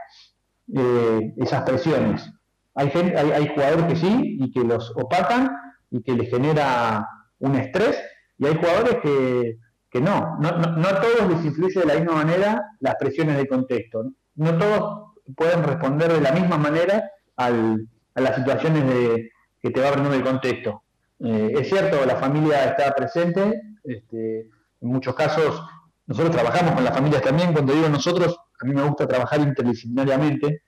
eh, 0.73 1.35
esas 1.39 1.63
presiones. 1.63 2.31
Hay, 2.75 2.91
gente, 2.91 3.19
hay, 3.19 3.49
jugadores 3.49 3.87
que 3.87 3.97
sí 3.97 4.39
y 4.41 4.53
que 4.53 4.61
los 4.61 4.93
opacan 4.97 5.51
y 5.91 6.03
que 6.03 6.13
les 6.13 6.31
genera 6.31 7.07
un 7.41 7.57
estrés, 7.57 8.01
y 8.43 8.47
hay 8.47 8.57
jugadores 8.57 8.97
que, 9.03 10.01
no. 10.01 10.37
No, 10.41 10.51
no. 10.51 10.89
a 10.89 11.01
todos 11.01 11.31
les 11.31 11.45
influye 11.45 11.79
de 11.79 11.87
la 11.87 11.95
misma 11.95 12.15
manera 12.17 12.63
las 12.81 12.97
presiones 12.97 13.37
de 13.37 13.47
contexto. 13.47 14.11
No 14.35 14.59
todos 14.59 15.13
pueden 15.37 15.63
responder 15.63 16.13
de 16.13 16.21
la 16.21 16.33
misma 16.33 16.59
manera 16.59 17.09
al, 17.37 17.87
a 18.17 18.21
las 18.21 18.35
situaciones 18.35 18.85
de, 18.85 19.31
que 19.61 19.71
te 19.71 19.81
va 19.81 19.93
brindando 19.93 20.17
el 20.17 20.25
contexto. 20.25 20.83
Eh, 21.21 21.53
es 21.57 21.69
cierto, 21.69 22.05
la 22.05 22.17
familia 22.17 22.65
está 22.65 22.93
presente, 22.93 23.63
este, 23.85 24.41
en 24.81 24.89
muchos 24.89 25.15
casos 25.15 25.63
nosotros 26.07 26.35
trabajamos 26.35 26.75
con 26.75 26.83
las 26.83 26.95
familias 26.95 27.23
también, 27.23 27.53
cuando 27.53 27.73
digo 27.73 27.89
nosotros, 27.89 28.37
a 28.61 28.65
mí 28.65 28.75
me 28.75 28.83
gusta 28.83 29.07
trabajar 29.07 29.41
interdisciplinariamente, 29.41 30.63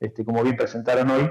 este, 0.00 0.24
como 0.24 0.42
bien 0.42 0.56
presentaron 0.56 1.10
hoy, 1.10 1.30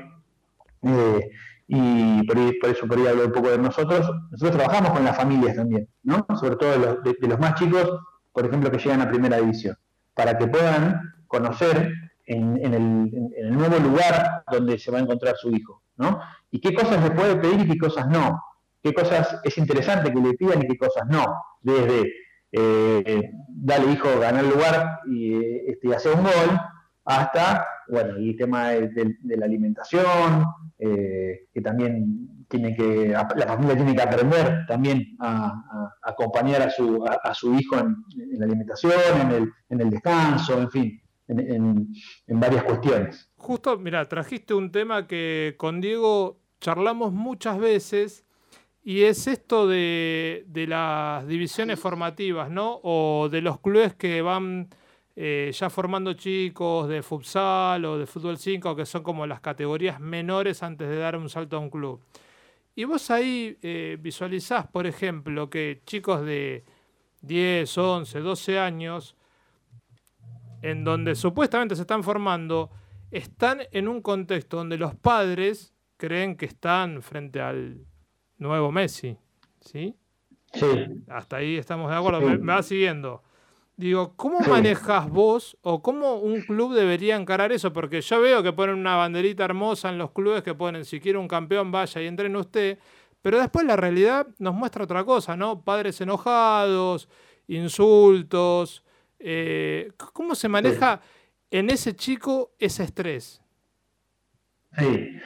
eh, 0.84 1.32
y 1.68 2.26
por, 2.26 2.38
eso 2.70 2.88
por 2.88 2.98
ahí 2.98 3.08
hablo 3.08 3.26
un 3.26 3.32
poco 3.32 3.50
de 3.50 3.58
nosotros. 3.58 4.10
Nosotros 4.32 4.58
trabajamos 4.58 4.92
con 4.92 5.04
las 5.04 5.18
familias 5.18 5.56
también, 5.56 5.88
¿no? 6.04 6.26
sobre 6.40 6.56
todo 6.56 6.72
de 7.04 7.28
los, 7.28 7.40
más 7.40 7.56
chicos, 7.56 8.00
por 8.32 8.46
ejemplo, 8.46 8.72
que 8.72 8.78
llegan 8.78 9.02
a 9.02 9.10
primera 9.10 9.38
división, 9.38 9.78
para 10.14 10.38
que 10.38 10.48
puedan 10.48 11.14
conocer 11.28 11.92
en, 12.26 12.74
el, 12.74 13.52
nuevo 13.52 13.78
lugar 13.80 14.44
donde 14.52 14.78
se 14.78 14.92
va 14.92 15.00
a 15.00 15.02
encontrar 15.02 15.36
su 15.38 15.50
hijo, 15.50 15.82
¿no? 15.98 16.20
Y 16.52 16.60
qué 16.60 16.74
cosas 16.74 17.02
le 17.02 17.12
puede 17.12 17.38
pedir 17.38 17.62
y 17.62 17.70
qué 17.70 17.78
cosas 17.78 18.08
no, 18.08 18.42
qué 18.84 18.94
cosas 18.94 19.40
es 19.44 19.58
interesante 19.58 20.12
que 20.12 20.20
le 20.20 20.34
pidan 20.34 20.62
y 20.62 20.68
qué 20.68 20.78
cosas 20.78 21.06
no, 21.08 21.26
desde 21.62 22.12
eh, 22.52 23.32
dale 23.48 23.92
hijo, 23.92 24.20
ganar 24.20 24.44
el 24.44 24.52
lugar 24.52 25.00
y 25.08 25.70
este, 25.70 25.96
hacer 25.96 26.16
un 26.16 26.24
gol, 26.24 26.60
hasta 27.06 27.66
bueno, 27.90 28.16
el 28.16 28.36
tema 28.36 28.70
de, 28.70 29.16
la 29.24 29.46
alimentación, 29.46 30.46
eh, 30.80 31.48
que 31.54 31.62
también 31.62 32.46
tiene 32.48 32.76
que, 32.76 33.10
la 33.10 33.48
familia 33.48 33.76
tiene 33.76 33.96
que 33.96 34.02
aprender 34.02 34.66
también 34.68 35.16
a, 35.20 35.98
acompañar 36.04 36.62
a 36.62 36.70
su, 36.70 37.06
a, 37.06 37.34
su 37.34 37.54
hijo 37.56 37.78
en, 37.78 37.96
la 38.40 38.46
alimentación, 38.46 38.94
en 39.22 39.32
el, 39.32 39.52
en 39.70 39.82
el 39.82 39.90
descanso, 39.90 40.60
en 40.60 40.72
fin, 40.72 41.02
en, 41.28 41.94
en 42.28 42.40
varias 42.40 42.64
cuestiones. 42.64 43.30
Justo, 43.36 43.78
mira, 43.78 44.06
trajiste 44.06 44.54
un 44.54 44.72
tema 44.72 45.08
que 45.08 45.56
con 45.58 45.82
Diego 45.82 46.40
charlamos 46.60 47.14
muchas 47.14 47.60
veces 47.60 48.26
y 48.88 49.04
es 49.04 49.28
esto 49.28 49.68
de, 49.68 50.46
de 50.48 50.66
las 50.66 51.28
divisiones 51.28 51.78
formativas, 51.78 52.50
¿no? 52.50 52.80
O 52.84 53.28
de 53.30 53.42
los 53.42 53.60
clubes 53.60 53.94
que 53.96 54.22
van 54.22 54.70
eh, 55.20 55.52
ya 55.52 55.72
formando 55.72 56.14
chicos 56.14 56.88
de 56.88 57.02
futsal 57.02 57.84
o 57.86 57.98
de 57.98 58.06
fútbol 58.06 58.38
5, 58.38 58.76
que 58.76 58.86
son 58.86 59.02
como 59.02 59.26
las 59.26 59.40
categorías 59.40 60.00
menores 60.00 60.62
antes 60.62 60.88
de 60.88 60.96
dar 60.96 61.18
un 61.18 61.28
salto 61.28 61.58
a 61.58 61.60
un 61.60 61.72
club. 61.72 62.00
Y 62.76 62.84
vos 62.84 63.10
ahí 63.10 63.58
eh, 63.64 63.98
visualizás, 64.00 64.68
por 64.68 64.86
ejemplo, 64.86 65.50
que 65.50 65.82
chicos 65.88 66.24
de 66.24 66.64
10, 67.22 67.76
11, 67.76 68.20
12 68.20 68.60
años, 68.60 69.16
en 70.62 70.84
donde 70.84 71.16
supuestamente 71.16 71.76
se 71.76 71.82
están 71.82 72.04
formando, 72.04 72.70
están 73.10 73.62
en 73.72 73.88
un 73.88 74.04
contexto 74.04 74.58
donde 74.58 74.78
los 74.78 74.94
padres 74.94 75.74
creen 75.98 76.38
que 76.38 76.46
están 76.46 77.02
frente 77.02 77.42
al 77.42 77.88
nuevo 78.38 78.72
Messi. 78.72 79.18
¿Sí? 79.62 79.96
Sí. 80.54 80.68
Hasta 81.08 81.38
ahí 81.38 81.58
estamos 81.58 81.90
de 81.90 81.98
acuerdo. 81.98 82.22
Me, 82.22 82.38
me 82.38 82.54
va 82.54 82.62
siguiendo. 82.62 83.24
Digo, 83.78 84.16
¿cómo 84.16 84.40
manejas 84.40 85.08
vos 85.08 85.56
o 85.62 85.84
cómo 85.84 86.16
un 86.16 86.42
club 86.42 86.74
debería 86.74 87.16
encarar 87.16 87.52
eso? 87.52 87.72
Porque 87.72 88.02
yo 88.02 88.20
veo 88.20 88.42
que 88.42 88.52
ponen 88.52 88.76
una 88.76 88.96
banderita 88.96 89.46
hermosa 89.46 89.90
en 89.90 90.00
los 90.00 90.10
clubes 90.12 90.42
que 90.42 90.56
ponen, 90.56 90.84
si 90.84 91.00
quiere 91.00 91.20
un 91.20 91.28
campeón, 91.28 91.72
vaya 91.72 92.02
y 92.02 92.08
entrene 92.08 92.40
usted. 92.40 92.80
Pero 93.22 93.40
después 93.40 93.68
la 93.68 93.76
realidad 93.76 94.26
nos 94.40 94.56
muestra 94.56 94.84
otra 94.84 95.04
cosa, 95.04 95.38
¿no? 95.38 95.62
Padres 95.62 96.02
enojados, 96.02 97.08
insultos. 97.48 98.84
Eh, 99.20 99.92
¿Cómo 100.12 100.34
se 100.34 100.48
maneja 100.48 101.00
en 101.52 101.70
ese 101.70 101.96
chico 101.96 102.54
ese 102.58 102.84
estrés? 102.84 103.44
Sí. 104.76 105.20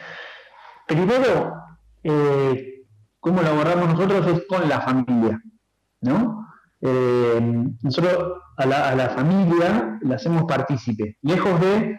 Primero, 0.88 1.54
eh, 2.04 2.84
¿cómo 3.22 3.42
lo 3.42 3.48
abordamos 3.48 3.98
nosotros? 3.98 4.28
Es 4.28 4.46
con 4.46 4.68
la 4.68 4.82
familia, 4.82 5.42
¿no? 6.02 6.51
Eh, 6.84 7.40
nosotros 7.84 8.40
a 8.58 8.66
la, 8.66 9.10
familia 9.10 10.00
la 10.02 10.16
hacemos 10.16 10.46
partícipe, 10.46 11.18
lejos 11.22 11.62
de 11.62 11.98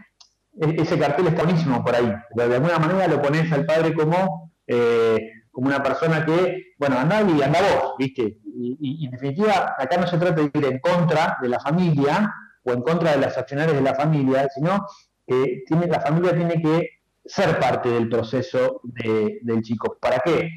e, 0.61 0.83
ese 0.83 0.99
cartel 0.99 1.29
está 1.29 1.45
buenísimo 1.45 1.85
por 1.85 1.95
ahí, 1.95 2.12
de 2.35 2.42
alguna 2.42 2.79
manera 2.81 3.07
lo 3.07 3.23
pones 3.23 3.51
al 3.53 3.64
padre 3.64 3.95
como, 3.95 4.53
eh, 4.66 5.21
como 5.53 5.68
una 5.68 5.83
persona 5.83 6.25
que, 6.25 6.75
bueno, 6.79 6.99
anda 6.99 7.23
y 7.23 7.42
anda 7.42 7.61
vos, 7.61 7.95
¿viste? 7.97 8.38
Y, 8.45 9.05
en 9.07 9.12
definitiva, 9.12 9.75
acá 9.79 9.97
no 9.99 10.07
se 10.07 10.18
trata 10.18 10.42
de 10.42 10.51
ir 10.53 10.64
en 10.64 10.81
contra 10.81 11.38
de 11.40 11.49
la 11.49 11.61
familia 11.61 12.33
o 12.64 12.73
en 12.73 12.83
contra 12.83 13.12
de 13.12 13.18
las 13.18 13.38
accionarios 13.38 13.77
de 13.77 13.83
la 13.83 13.95
familia, 13.95 14.49
sino 14.53 14.85
que 15.27 15.62
tiene, 15.66 15.87
la 15.87 16.01
familia 16.01 16.35
tiene 16.35 16.61
que 16.61 16.88
ser 17.25 17.59
parte 17.59 17.88
del 17.88 18.09
proceso 18.09 18.81
del 18.85 19.62
chico. 19.62 19.97
¿Para 20.01 20.18
qué? 20.18 20.51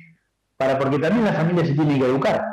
Para 0.58 0.80
porque 0.80 1.00
también 1.00 1.26
la 1.26 1.34
familia 1.34 1.66
se 1.66 1.74
tiene 1.74 2.00
que 2.00 2.06
educar, 2.06 2.44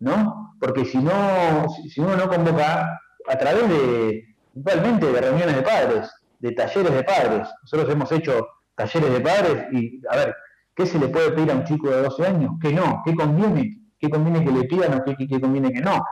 ¿no? 0.00 0.49
Porque 0.60 0.84
si 0.84 0.98
no, 0.98 1.66
si 1.88 2.00
uno 2.00 2.16
no 2.16 2.28
convoca 2.28 3.00
a 3.26 3.38
través 3.38 3.68
de, 3.68 4.36
igualmente, 4.54 5.10
de 5.10 5.20
reuniones 5.20 5.56
de 5.56 5.62
padres, 5.62 6.10
de 6.38 6.52
talleres 6.52 6.92
de 6.92 7.02
padres, 7.02 7.48
nosotros 7.62 7.90
hemos 7.90 8.12
hecho 8.12 8.46
talleres 8.74 9.12
de 9.12 9.20
padres 9.20 9.66
y, 9.72 10.00
a 10.08 10.16
ver, 10.16 10.36
¿qué 10.74 10.86
se 10.86 10.98
le 10.98 11.08
puede 11.08 11.32
pedir 11.32 11.50
a 11.50 11.54
un 11.54 11.64
chico 11.64 11.90
de 11.90 12.02
12 12.02 12.26
años? 12.26 12.52
¿Qué 12.60 12.72
no? 12.72 13.02
¿Qué 13.04 13.14
conviene? 13.14 13.78
¿Qué 13.98 14.10
conviene 14.10 14.44
que 14.44 14.52
le 14.52 14.64
pidan 14.64 14.94
o 14.94 15.04
qué, 15.04 15.40
conviene 15.40 15.72
que 15.72 15.80
no? 15.80 16.04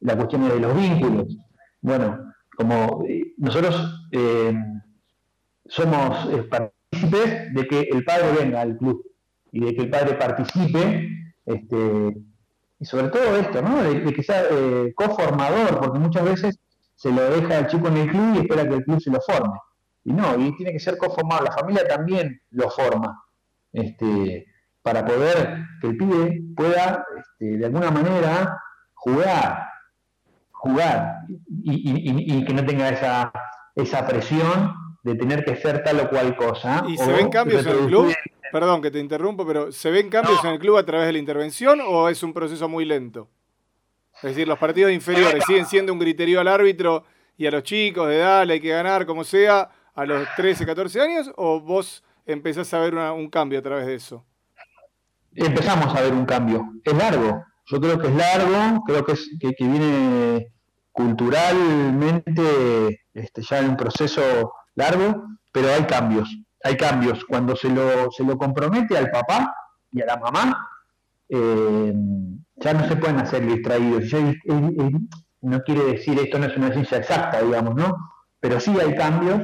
La 0.00 0.16
cuestión 0.16 0.48
de 0.48 0.60
los 0.60 0.76
vínculos. 0.76 1.36
Bueno, 1.80 2.32
como 2.56 3.04
eh, 3.08 3.34
nosotros 3.38 4.08
eh, 4.12 4.54
somos 5.66 6.32
eh, 6.32 6.42
partícipes 6.44 7.54
de 7.54 7.66
que 7.66 7.80
el 7.80 8.04
padre 8.04 8.32
venga 8.38 8.60
al 8.60 8.76
club 8.76 9.04
y 9.50 9.60
de 9.60 9.74
que 9.74 9.82
el 9.82 9.90
padre 9.90 10.14
participe 10.14 11.08
este, 11.46 12.16
y 12.84 12.86
sobre 12.86 13.08
todo 13.08 13.34
esto, 13.38 13.62
¿no? 13.62 13.82
De, 13.82 14.12
que 14.12 14.22
sea 14.22 14.42
eh, 14.50 14.92
coformador, 14.94 15.80
porque 15.80 15.98
muchas 15.98 16.22
veces 16.22 16.58
se 16.94 17.10
lo 17.10 17.22
deja 17.30 17.56
al 17.56 17.66
chico 17.66 17.88
en 17.88 17.96
el 17.96 18.10
club 18.10 18.34
y 18.34 18.38
espera 18.40 18.68
que 18.68 18.74
el 18.74 18.84
club 18.84 19.00
se 19.00 19.10
lo 19.10 19.22
forme. 19.22 19.58
Y 20.04 20.12
no, 20.12 20.38
y 20.38 20.54
tiene 20.54 20.72
que 20.72 20.80
ser 20.80 20.98
coformado, 20.98 21.44
la 21.44 21.52
familia 21.52 21.88
también 21.88 22.42
lo 22.50 22.68
forma, 22.68 23.24
este, 23.72 24.46
para 24.82 25.02
poder 25.02 25.64
que 25.80 25.86
el 25.86 25.96
pibe 25.96 26.42
pueda, 26.54 27.06
este, 27.18 27.56
de 27.56 27.64
alguna 27.64 27.90
manera, 27.90 28.58
jugar, 28.92 29.66
jugar, 30.50 31.20
y, 31.62 32.44
que 32.44 32.52
no 32.52 32.66
tenga 32.66 32.90
esa, 32.90 33.32
esa 33.76 34.06
presión 34.06 34.74
de 35.04 35.14
tener 35.14 35.42
que 35.46 35.56
ser 35.56 35.82
tal 35.82 36.00
o 36.00 36.10
cual 36.10 36.36
cosa. 36.36 36.84
¿Y 36.86 36.98
se 36.98 37.10
ven 37.10 37.30
cambios 37.30 37.64
en 37.64 37.78
el 37.78 37.86
club? 37.86 38.14
Perdón 38.54 38.82
que 38.82 38.92
te 38.92 39.00
interrumpo, 39.00 39.44
pero 39.44 39.72
¿se 39.72 39.90
ven 39.90 40.08
cambios 40.08 40.44
en 40.44 40.52
el 40.52 40.60
club 40.60 40.76
a 40.76 40.84
través 40.84 41.08
de 41.08 41.14
la 41.14 41.18
intervención 41.18 41.80
o 41.84 42.08
es 42.08 42.22
un 42.22 42.32
proceso 42.32 42.68
muy 42.68 42.84
lento? 42.84 43.28
Es 44.18 44.30
decir, 44.30 44.46
los 44.46 44.60
partidos 44.60 44.92
inferiores 44.92 45.42
siguen 45.44 45.66
siendo 45.66 45.92
un 45.92 45.98
criterio 45.98 46.40
al 46.40 46.46
árbitro 46.46 47.02
y 47.36 47.46
a 47.46 47.50
los 47.50 47.64
chicos 47.64 48.06
de 48.06 48.18
edad 48.18 48.48
hay 48.48 48.60
que 48.60 48.68
ganar 48.68 49.06
como 49.06 49.24
sea 49.24 49.68
a 49.92 50.06
los 50.06 50.28
13, 50.36 50.66
14 50.66 51.00
años 51.00 51.32
o 51.34 51.58
vos 51.58 52.04
empezás 52.26 52.72
a 52.74 52.78
ver 52.78 52.94
un 52.94 53.28
cambio 53.28 53.58
a 53.58 53.62
través 53.62 53.86
de 53.86 53.96
eso? 53.96 54.24
Empezamos 55.34 55.92
a 55.92 56.02
ver 56.02 56.12
un 56.12 56.24
cambio. 56.24 56.64
Es 56.84 56.94
largo. 56.94 57.42
Yo 57.66 57.80
creo 57.80 57.98
que 57.98 58.06
es 58.06 58.14
largo, 58.14 58.84
creo 58.86 59.04
que, 59.04 59.12
es, 59.14 59.30
que, 59.40 59.66
viene 59.66 60.52
culturalmente 60.92 63.00
este, 63.12 63.42
ya 63.42 63.58
en 63.58 63.70
un 63.70 63.76
proceso 63.76 64.52
largo, 64.76 65.24
pero 65.50 65.74
hay 65.74 65.82
cambios 65.86 66.28
hay 66.64 66.76
cambios. 66.76 67.24
Cuando 67.26 67.54
se 67.54 67.68
lo, 67.68 68.10
se 68.10 68.24
lo 68.24 68.36
compromete 68.36 68.96
al 68.98 69.10
papá 69.10 69.54
y 69.92 70.02
a 70.02 70.06
la 70.06 70.16
mamá, 70.16 70.68
eh, 71.28 71.94
ya 72.56 72.74
no 72.74 72.88
se 72.88 72.96
pueden 72.96 73.18
hacer 73.18 73.46
distraídos. 73.46 74.04
no 75.42 75.62
quiere 75.62 75.84
decir, 75.84 76.18
esto 76.18 76.38
no 76.38 76.46
es 76.46 76.56
una 76.56 76.72
ciencia 76.72 76.98
exacta, 76.98 77.42
digamos, 77.42 77.74
¿no? 77.76 77.94
Pero 78.40 78.58
sí 78.58 78.74
hay 78.80 78.94
cambios 78.96 79.42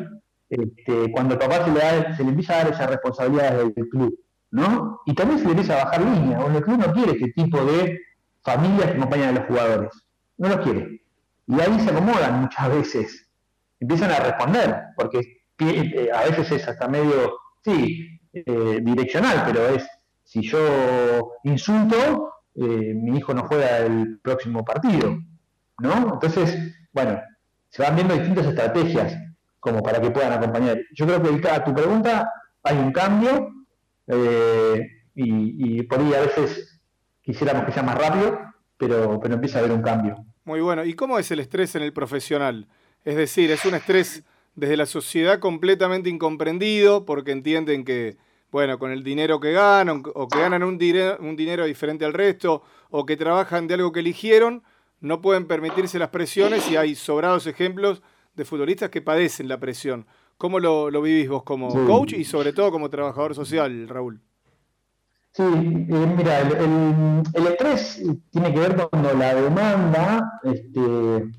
este, 0.48 1.12
cuando 1.12 1.34
el 1.34 1.40
papá 1.40 1.64
se 1.64 1.70
le, 1.70 2.16
se 2.16 2.24
le 2.24 2.30
empieza 2.30 2.54
a 2.54 2.64
dar 2.64 2.72
esa 2.72 2.86
responsabilidad 2.86 3.58
del 3.58 3.88
club, 3.88 4.18
¿no? 4.50 5.00
Y 5.06 5.14
también 5.14 5.38
se 5.38 5.44
le 5.44 5.50
empieza 5.52 5.80
a 5.80 5.84
bajar 5.84 6.00
línea. 6.02 6.40
O 6.40 6.50
el 6.50 6.62
club 6.62 6.78
no 6.78 6.92
quiere 6.92 7.12
ese 7.12 7.32
tipo 7.32 7.64
de 7.64 8.00
familias 8.42 8.90
que 8.90 8.96
acompañan 8.96 9.28
a 9.28 9.40
los 9.40 9.46
jugadores. 9.46 9.90
No 10.38 10.48
lo 10.48 10.62
quiere. 10.62 11.02
Y 11.46 11.60
ahí 11.60 11.80
se 11.80 11.90
acomodan 11.90 12.42
muchas 12.42 12.68
veces. 12.70 13.28
Empiezan 13.78 14.10
a 14.10 14.20
responder, 14.20 14.76
porque 14.96 15.39
a 16.12 16.24
veces 16.24 16.52
es 16.52 16.68
hasta 16.68 16.88
medio, 16.88 17.38
sí, 17.64 18.20
eh, 18.32 18.80
direccional, 18.82 19.42
pero 19.46 19.68
es, 19.68 19.86
si 20.24 20.42
yo 20.42 21.32
insulto, 21.44 22.34
eh, 22.54 22.94
mi 22.94 23.18
hijo 23.18 23.34
no 23.34 23.44
juega 23.44 23.78
el 23.78 24.18
próximo 24.20 24.64
partido, 24.64 25.18
¿no? 25.78 26.14
Entonces, 26.14 26.56
bueno, 26.92 27.20
se 27.68 27.82
van 27.82 27.96
viendo 27.96 28.14
distintas 28.14 28.46
estrategias 28.46 29.16
como 29.58 29.82
para 29.82 30.00
que 30.00 30.10
puedan 30.10 30.32
acompañar. 30.32 30.78
Yo 30.94 31.06
creo 31.06 31.22
que 31.22 31.48
a 31.48 31.64
tu 31.64 31.74
pregunta 31.74 32.32
hay 32.62 32.78
un 32.78 32.92
cambio 32.92 33.52
y, 35.14 35.82
por 35.82 36.00
ahí 36.00 36.14
a 36.14 36.20
veces 36.20 36.80
quisiéramos 37.22 37.64
que 37.64 37.72
sea 37.72 37.82
más 37.82 37.98
rápido, 37.98 38.38
pero, 38.76 39.20
pero 39.20 39.34
empieza 39.34 39.58
a 39.58 39.60
haber 39.60 39.72
un 39.72 39.82
cambio. 39.82 40.24
Muy 40.44 40.60
bueno. 40.60 40.84
¿Y 40.84 40.94
cómo 40.94 41.18
es 41.18 41.30
el 41.30 41.40
estrés 41.40 41.74
en 41.76 41.82
el 41.82 41.92
profesional? 41.92 42.66
Es 43.04 43.16
decir, 43.16 43.50
¿es 43.50 43.64
un 43.64 43.74
estrés 43.74 44.24
desde 44.60 44.76
la 44.76 44.86
sociedad 44.86 45.38
completamente 45.40 46.10
incomprendido, 46.10 47.04
porque 47.06 47.32
entienden 47.32 47.84
que 47.84 48.18
bueno, 48.50 48.78
con 48.78 48.90
el 48.90 49.02
dinero 49.02 49.40
que 49.40 49.52
ganan, 49.52 50.02
o 50.14 50.28
que 50.28 50.38
ganan 50.38 50.62
un, 50.62 50.78
un 51.20 51.36
dinero 51.36 51.64
diferente 51.64 52.04
al 52.04 52.12
resto, 52.12 52.62
o 52.90 53.06
que 53.06 53.16
trabajan 53.16 53.66
de 53.66 53.74
algo 53.74 53.92
que 53.92 54.00
eligieron, 54.00 54.62
no 55.00 55.20
pueden 55.20 55.46
permitirse 55.46 55.98
las 55.98 56.08
presiones 56.10 56.70
y 56.70 56.76
hay 56.76 56.94
sobrados 56.94 57.46
ejemplos 57.46 58.02
de 58.34 58.44
futbolistas 58.44 58.90
que 58.90 59.00
padecen 59.00 59.48
la 59.48 59.58
presión. 59.58 60.06
¿Cómo 60.36 60.58
lo, 60.58 60.90
vivís 61.00 61.28
vos 61.28 61.42
como 61.42 61.68
coach 61.86 62.14
y 62.14 62.24
sobre 62.24 62.52
todo 62.52 62.70
como 62.70 62.90
trabajador 62.90 63.34
social, 63.34 63.88
Raúl? 63.88 64.20
Sí, 65.32 65.42
eh, 65.42 66.14
mira, 66.16 66.40
el, 66.40 67.46
estrés 67.46 68.02
tiene 68.30 68.52
que 68.52 68.60
ver 68.60 68.88
cuando 68.90 69.14
la 69.14 69.34
demanda 69.34 70.40
este, 70.42 71.30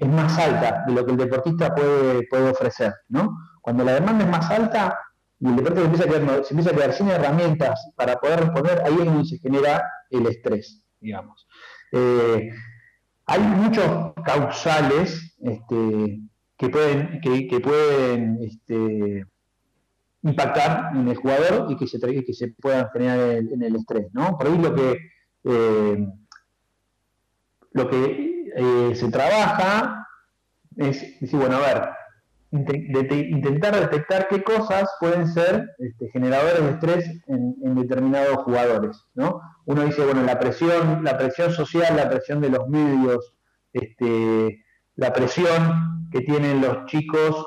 es, 0.00 0.08
más 0.08 0.38
alta 0.38 0.84
de 0.86 0.92
lo 0.92 1.04
que 1.04 1.12
el 1.12 1.18
deportista 1.18 1.74
puede, 1.74 2.26
puede 2.28 2.50
ofrecer, 2.50 2.94
¿no? 3.08 3.36
Cuando 3.60 3.84
la 3.84 3.94
demanda 3.94 4.24
es 4.24 4.30
más 4.30 4.50
alta 4.50 4.98
y 5.38 5.48
el 5.48 5.56
deportista 5.56 5.80
se 5.80 5.86
empieza, 5.86 6.04
a 6.04 6.26
quedar, 6.26 6.44
se 6.44 6.54
empieza 6.54 6.70
a 6.70 6.74
quedar 6.74 6.92
sin 6.92 7.08
herramientas 7.08 7.92
para 7.96 8.16
poder 8.16 8.40
responder, 8.40 8.82
ahí 8.84 8.96
es 8.98 9.04
donde 9.04 9.24
se 9.24 9.38
genera 9.38 9.82
el 10.10 10.26
estrés, 10.26 10.82
digamos. 11.00 11.46
Eh, 11.92 12.50
hay 13.26 13.40
muchos 13.40 14.12
causales 14.24 15.36
este, 15.40 16.20
que 16.56 16.68
pueden, 16.68 17.20
que, 17.20 17.60
pueden 17.60 18.38
este, 18.42 19.24
impactar 20.22 20.94
en 20.94 21.08
el 21.08 21.16
jugador 21.16 21.70
y 21.70 21.76
que 21.76 21.86
se, 21.86 21.98
que 21.98 22.34
se 22.34 22.48
puedan 22.48 22.90
generar 22.90 23.18
en 23.18 23.62
el, 23.62 23.76
estrés. 23.76 24.08
¿no? 24.12 24.36
Por 24.36 24.46
ahí 24.46 24.58
lo 24.58 24.74
que, 24.74 24.98
eh, 25.44 26.06
lo 27.72 27.88
que 27.88 28.29
eh, 28.56 28.92
se 28.94 29.10
trabaja 29.10 30.00
es 30.76 31.20
decir, 31.20 31.38
bueno, 31.38 31.56
a 31.56 31.60
ver, 31.60 31.90
intentar 32.52 33.78
detectar 33.78 34.28
qué 34.28 34.42
cosas 34.42 34.88
pueden 34.98 35.28
ser 35.28 35.68
este, 35.78 36.08
generadores 36.10 36.62
de 36.62 36.70
estrés 36.70 37.22
en, 37.26 37.74
determinados 37.74 38.38
jugadores, 38.38 39.04
¿no? 39.14 39.40
Uno 39.66 39.82
dice, 39.82 40.04
bueno, 40.04 40.22
la 40.22 40.38
presión, 40.38 41.04
la 41.04 41.16
presión 41.16 41.52
social, 41.52 41.96
la 41.96 42.08
presión 42.08 42.40
de 42.40 42.50
los 42.50 42.68
medios, 42.68 43.34
este, 43.72 44.64
la 44.96 45.12
presión 45.12 46.08
que 46.10 46.22
tienen 46.22 46.60
los 46.60 46.86
chicos 46.86 47.46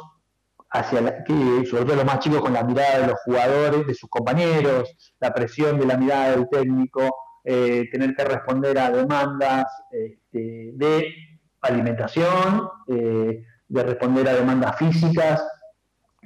hacia 0.69 1.23
que, 1.23 1.65
sobre 1.65 1.85
todo 1.85 1.97
los 1.97 2.05
más 2.05 2.19
chicos 2.19 2.41
con 2.41 2.53
la 2.53 2.63
mirada 2.63 2.99
de 2.99 3.07
los 3.07 3.19
jugadores, 3.25 3.85
de 3.85 3.93
sus 3.93 4.09
compañeros, 4.09 4.95
la 5.19 5.33
presión 5.33 5.79
de 5.79 5.85
la 5.85 5.97
mirada 5.97 6.31
del 6.31 6.47
técnico, 6.49 7.09
eh, 7.43 7.89
tener 7.91 8.15
que 8.15 8.23
responder 8.23 8.77
a 8.79 8.89
demandas 8.89 9.65
este, 9.91 10.71
de 10.73 11.13
alimentación, 11.61 12.69
eh, 12.87 13.43
de 13.67 13.83
responder 13.83 14.27
a 14.29 14.33
demandas 14.33 14.77
físicas, 14.77 15.43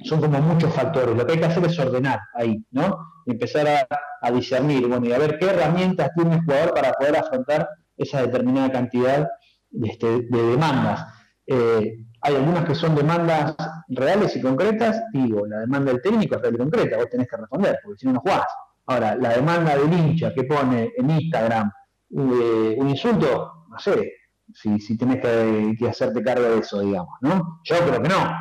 son 0.04 0.20
como 0.20 0.40
muchos 0.40 0.72
factores. 0.74 1.16
Lo 1.16 1.26
que 1.26 1.32
hay 1.32 1.38
que 1.38 1.46
hacer 1.46 1.64
es 1.64 1.78
ordenar 1.78 2.20
ahí, 2.34 2.64
¿no? 2.70 2.98
Y 3.26 3.32
empezar 3.32 3.66
a, 3.66 4.30
discernir, 4.30 4.86
bueno, 4.86 5.06
y 5.06 5.12
a 5.12 5.18
ver 5.18 5.38
qué 5.38 5.46
herramientas 5.46 6.10
tiene 6.14 6.36
el 6.36 6.42
jugador 6.42 6.74
para 6.74 6.92
poder 6.92 7.16
afrontar 7.16 7.68
esa 7.96 8.22
determinada 8.22 8.70
cantidad 8.70 9.28
de, 9.70 9.88
este, 9.88 10.22
demandas. 10.30 11.04
Eh, 11.46 11.98
hay 12.20 12.34
algunas 12.34 12.64
que 12.64 12.74
son 12.74 12.94
demandas 12.94 13.54
reales 13.88 14.34
y 14.36 14.40
concretas, 14.40 15.02
digo, 15.12 15.46
la 15.46 15.60
demanda 15.60 15.92
del 15.92 16.02
técnico 16.02 16.36
es 16.36 16.42
real 16.42 16.54
y 16.54 16.58
concreta, 16.58 16.96
vos 16.96 17.08
tenés 17.10 17.28
que 17.28 17.36
responder, 17.36 17.78
porque 17.82 17.98
si 17.98 18.06
no, 18.06 18.14
no 18.14 18.20
jugás. 18.20 18.46
Ahora, 18.88 19.14
la 19.16 19.34
demanda 19.34 19.76
del 19.76 19.92
hincha 19.92 20.32
que 20.32 20.44
pone 20.44 20.92
en 20.96 21.10
Instagram 21.10 21.70
eh, 22.10 22.74
un 22.78 22.88
insulto, 22.88 23.66
no 23.68 23.78
sé, 23.78 24.14
si, 24.54 24.80
si 24.80 24.96
tienes 24.96 25.20
que, 25.20 25.86
hacerte 25.86 26.22
cargo 26.22 26.44
de 26.44 26.60
eso, 26.60 26.80
digamos, 26.80 27.10
¿no? 27.20 27.60
Yo 27.64 27.76
creo 27.86 28.00
que 28.00 28.08
no, 28.08 28.32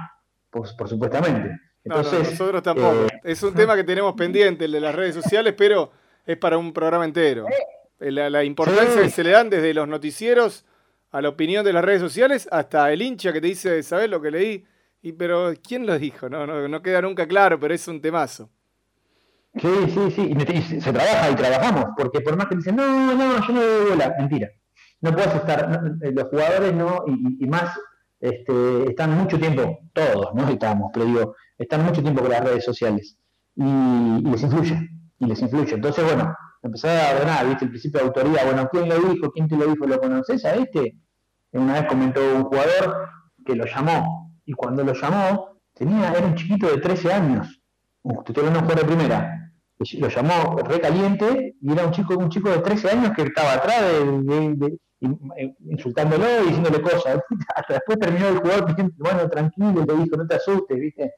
por, 0.49 0.73
por 0.77 0.88
supuestamente. 0.88 1.51
Entonces, 1.83 2.31
nosotros 2.31 2.63
tampoco. 2.63 3.07
Eh, 3.07 3.19
es 3.25 3.43
un 3.43 3.53
tema 3.55 3.75
que 3.75 3.83
tenemos 3.83 4.13
pendiente, 4.17 4.65
el 4.65 4.71
de 4.71 4.79
las 4.79 4.95
redes 4.95 5.15
sociales, 5.15 5.53
pero 5.57 5.91
es 6.25 6.38
para 6.38 6.57
un 6.57 6.71
programa 6.71 7.03
entero. 7.03 7.45
Eh, 7.99 8.10
la, 8.10 8.41
importancia 8.45 9.01
que 9.01 9.10
se 9.10 9.25
le 9.25 9.31
dan 9.31 9.49
desde 9.49 9.73
los 9.73 9.86
noticieros 9.86 10.65
a 11.12 11.21
la 11.21 11.27
opinión 11.27 11.65
de 11.65 11.73
las 11.73 11.83
redes 11.83 11.99
sociales 11.99 12.47
hasta 12.53 12.89
el 12.93 13.01
hincha 13.01 13.33
que 13.33 13.41
te 13.41 13.47
dice, 13.47 13.83
¿sabes 13.83 14.10
lo 14.10 14.21
que 14.21 14.31
leí? 14.31 14.65
Y, 15.01 15.12
pero, 15.12 15.51
¿quién 15.62 15.86
lo 15.86 15.99
dijo? 15.99 16.29
No, 16.29 16.47
no, 16.47 16.69
no 16.69 16.81
queda 16.81 17.01
nunca 17.01 17.27
claro, 17.27 17.60
pero 17.60 17.73
es 17.73 17.86
un 17.89 17.99
temazo. 17.99 18.49
Sí, 19.59 19.91
sí, 19.93 20.11
sí, 20.11 20.35
y 20.37 20.81
se 20.81 20.93
trabaja 20.93 21.31
y 21.31 21.35
trabajamos, 21.35 21.85
porque 21.97 22.21
por 22.21 22.37
más 22.37 22.47
que 22.47 22.55
dicen, 22.55 22.75
no, 22.75 23.15
no, 23.15 23.47
yo 23.47 23.53
no 23.53 23.61
doy 23.61 23.89
bola, 23.89 24.15
mentira 24.17 24.49
no 25.01 25.11
puedes 25.11 25.33
estar, 25.35 25.97
eh, 26.01 26.11
los 26.11 26.29
jugadores 26.29 26.73
no, 26.73 27.03
y, 27.07 27.45
más 27.45 27.77
este, 28.19 28.89
están 28.89 29.15
mucho 29.17 29.37
tiempo, 29.37 29.79
todos, 29.93 30.33
no 30.33 30.49
estamos, 30.49 30.89
pero 30.93 31.05
digo, 31.05 31.35
están 31.57 31.85
mucho 31.85 32.01
tiempo 32.01 32.21
con 32.21 32.31
las 32.31 32.43
redes 32.43 32.65
sociales 32.65 33.17
y, 33.55 33.63
les 33.63 34.41
influye, 34.41 34.89
y 35.19 35.25
les 35.25 35.41
influye. 35.41 35.75
Entonces, 35.75 36.03
bueno, 36.03 36.35
empezar 36.63 36.99
a 36.99 37.15
ordenar, 37.15 37.47
¿viste? 37.47 37.65
El 37.65 37.71
principio 37.71 37.99
de 37.99 38.07
autoría, 38.07 38.45
bueno, 38.45 38.67
¿quién 38.71 38.89
lo 38.89 38.95
dijo? 38.95 39.31
¿Quién 39.31 39.47
te 39.47 39.55
lo 39.55 39.67
dijo? 39.67 39.85
¿Lo 39.85 39.99
conoces 39.99 40.43
a 40.45 40.55
este? 40.55 40.95
Una 41.51 41.73
vez 41.73 41.85
comentó 41.85 42.21
un 42.35 42.43
jugador 42.43 43.09
que 43.45 43.55
lo 43.55 43.65
llamó, 43.65 44.33
y 44.45 44.53
cuando 44.53 44.83
lo 44.83 44.93
llamó, 44.93 45.59
tenía, 45.73 46.11
era 46.11 46.25
un 46.25 46.35
chiquito 46.35 46.67
de 46.67 46.77
13 46.77 47.13
años, 47.13 47.61
uh, 48.01 48.23
te 48.23 48.31
estoy 48.31 48.47
hablando 48.47 48.59
de 48.59 48.63
un 48.63 48.69
jugador 48.69 48.89
de 48.89 48.95
primera, 48.95 49.37
lo 49.79 50.09
llamó 50.09 50.57
recaliente 50.57 51.55
y 51.61 51.71
era 51.71 51.85
un 51.85 51.91
chico 51.91 52.17
un 52.17 52.29
chico 52.29 52.49
de 52.49 52.59
13 52.59 52.89
años 52.89 53.11
que 53.15 53.23
estaba 53.23 53.53
atrás 53.53 53.81
de, 53.81 54.77
eh, 55.01 55.55
insultándolo 55.69 56.25
y 56.43 56.47
diciéndole 56.47 56.81
cosas. 56.81 57.19
Hasta 57.55 57.75
después 57.75 57.99
terminó 57.99 58.29
el 58.29 58.37
jugador 58.37 58.75
bueno, 58.97 59.29
tranquilo, 59.29 59.85
te 59.85 59.93
dijo, 59.95 60.17
no 60.17 60.27
te 60.27 60.35
asustes, 60.35 60.79
¿viste? 60.79 61.13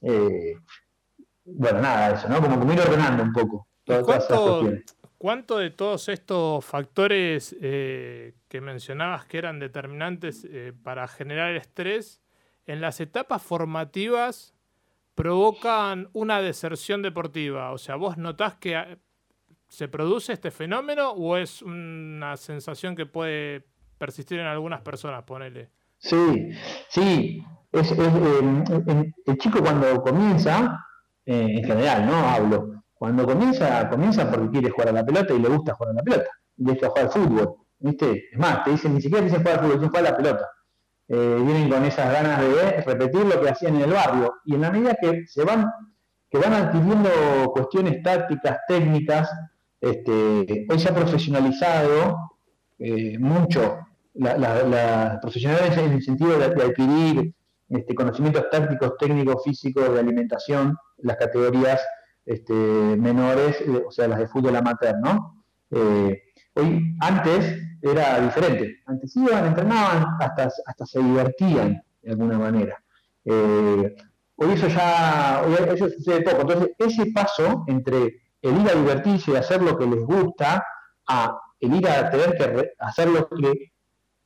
Eh, 0.00 0.56
bueno, 1.44 1.80
nada, 1.80 2.14
eso, 2.14 2.28
¿no? 2.28 2.40
Como 2.40 2.58
que 2.58 2.66
me 2.66 2.80
ordenando 2.80 3.22
un 3.22 3.32
poco. 3.32 3.66
¿Cuánto, 5.18 5.58
de 5.58 5.70
todos 5.70 6.08
estos 6.08 6.64
factores 6.64 7.56
eh, 7.60 8.34
que 8.48 8.60
mencionabas 8.60 9.24
que 9.26 9.38
eran 9.38 9.58
determinantes 9.58 10.46
para 10.82 11.08
generar 11.08 11.56
estrés, 11.56 12.20
en 12.66 12.82
las 12.82 13.00
etapas 13.00 13.42
formativas 13.42 14.54
provocan 15.18 16.08
una 16.12 16.40
deserción 16.40 17.02
deportiva? 17.02 17.72
O 17.72 17.78
sea, 17.78 17.96
vos 17.96 18.16
notás 18.16 18.54
que 18.54 18.98
¿Se 19.68 19.86
produce 19.86 20.32
este 20.32 20.50
fenómeno 20.50 21.10
o 21.10 21.36
es 21.36 21.60
una 21.60 22.36
sensación 22.38 22.96
que 22.96 23.04
puede 23.04 23.66
persistir 23.98 24.40
en 24.40 24.46
algunas 24.46 24.80
personas, 24.80 25.24
ponele? 25.24 25.70
Sí, 25.98 26.50
sí. 26.88 27.44
Es, 27.70 27.92
eh, 27.92 29.12
el 29.26 29.38
chico 29.38 29.60
cuando 29.60 30.02
comienza, 30.02 30.86
eh, 31.26 31.58
en 31.58 31.64
general, 31.64 32.06
¿no? 32.06 32.14
Hablo. 32.14 32.82
Cuando 32.94 33.26
comienza, 33.26 33.88
comienza 33.90 34.30
porque 34.30 34.50
quiere 34.52 34.70
jugar 34.70 34.88
a 34.88 34.92
la 34.92 35.04
pelota 35.04 35.34
y 35.34 35.38
le 35.38 35.48
gusta 35.48 35.74
jugar 35.74 35.92
a 35.92 35.96
la 35.96 36.02
pelota. 36.02 36.30
Le 36.56 36.70
gusta 36.70 36.88
jugar 36.88 37.04
al 37.04 37.10
fútbol. 37.10 37.54
¿Viste? 37.80 38.24
Es 38.32 38.38
más, 38.38 38.64
te 38.64 38.70
dicen, 38.70 38.94
ni 38.94 39.02
siquiera 39.02 39.22
dicen 39.22 39.40
jugar 39.40 39.58
al 39.58 39.64
fútbol, 39.64 39.76
dicen 39.76 39.88
jugar 39.90 40.06
a 40.06 40.10
la 40.10 40.16
pelota. 40.16 40.50
Eh, 41.10 41.40
vienen 41.42 41.70
con 41.70 41.84
esas 41.86 42.12
ganas 42.12 42.38
de 42.38 42.82
repetir 42.82 43.24
lo 43.24 43.40
que 43.40 43.48
hacían 43.48 43.76
en 43.76 43.82
el 43.82 43.92
barrio. 43.92 44.34
Y 44.44 44.54
en 44.54 44.60
la 44.60 44.70
medida 44.70 44.94
que 45.00 45.26
se 45.26 45.42
van, 45.42 45.70
que 46.30 46.38
van 46.38 46.52
adquiriendo 46.52 47.08
cuestiones 47.52 48.02
tácticas, 48.02 48.58
técnicas, 48.68 49.30
este, 49.80 50.66
hoy 50.68 50.78
se 50.78 50.88
ha 50.88 50.94
profesionalizado 50.94 52.18
eh, 52.78 53.18
mucho 53.18 53.78
la, 54.14 55.18
profesionales 55.22 55.78
en 55.78 55.92
el 55.92 56.02
sentido 56.02 56.38
de, 56.38 56.44
adquirir 56.44 57.32
este, 57.70 57.94
conocimientos 57.94 58.44
tácticos, 58.50 58.98
técnicos, 58.98 59.42
físicos, 59.44 59.90
de 59.94 60.00
alimentación, 60.00 60.76
las 60.98 61.16
categorías 61.16 61.80
este, 62.26 62.52
menores, 62.52 63.62
eh, 63.62 63.82
o 63.86 63.90
sea, 63.90 64.08
las 64.08 64.18
de 64.18 64.28
fútbol 64.28 64.56
amateur, 64.56 64.96
¿no? 65.02 65.42
Hoy, 66.58 66.96
antes 67.00 67.56
era 67.82 68.20
diferente. 68.20 68.80
Antes 68.86 69.16
iban, 69.16 69.46
entrenaban, 69.46 70.06
hasta, 70.20 70.48
hasta 70.66 70.86
se 70.86 71.00
divertían 71.00 71.82
de 72.02 72.10
alguna 72.10 72.38
manera. 72.38 72.82
hoy 73.24 74.52
eso 74.52 74.68
ya, 74.68 75.42
hoy 75.46 75.54
eso 75.74 75.88
sucede 75.88 76.22
poco. 76.22 76.42
Entonces, 76.42 76.70
ese 76.78 77.12
paso 77.12 77.64
entre 77.66 78.20
el 78.42 78.60
ir 78.60 78.70
a 78.70 78.74
divertirse 78.74 79.32
y 79.32 79.36
hacer 79.36 79.62
lo 79.62 79.76
que 79.78 79.86
les 79.86 80.04
gusta, 80.04 80.64
a 81.08 81.38
el 81.60 81.74
ir 81.74 81.88
a 81.88 82.10
tener 82.10 82.36
que 82.36 82.72
hacer 82.78 83.08
lo 83.08 83.28
que, 83.28 83.72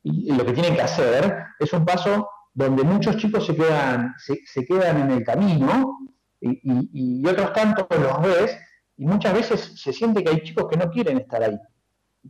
lo 0.03 0.45
que 0.45 0.53
tienen 0.53 0.75
que 0.75 0.81
hacer, 0.81 1.45
es 1.59 1.73
un 1.73 1.85
paso 1.85 2.29
donde 2.53 2.83
muchos 2.83 3.17
chicos 3.17 3.45
se 3.45 3.55
quedan, 3.55 4.13
se, 4.17 4.65
quedan 4.65 5.01
en 5.01 5.11
el 5.11 5.23
camino 5.23 5.97
y, 6.39 7.25
otros 7.27 7.53
tantos 7.53 7.87
los 7.89 8.21
ves 8.21 8.57
y 8.97 9.05
muchas 9.05 9.33
veces 9.33 9.81
se 9.81 9.91
siente 9.91 10.23
que 10.23 10.29
hay 10.29 10.43
chicos 10.43 10.67
que 10.69 10.77
no 10.77 10.91
quieren 10.91 11.17
estar 11.17 11.41
ahí. 11.41 11.57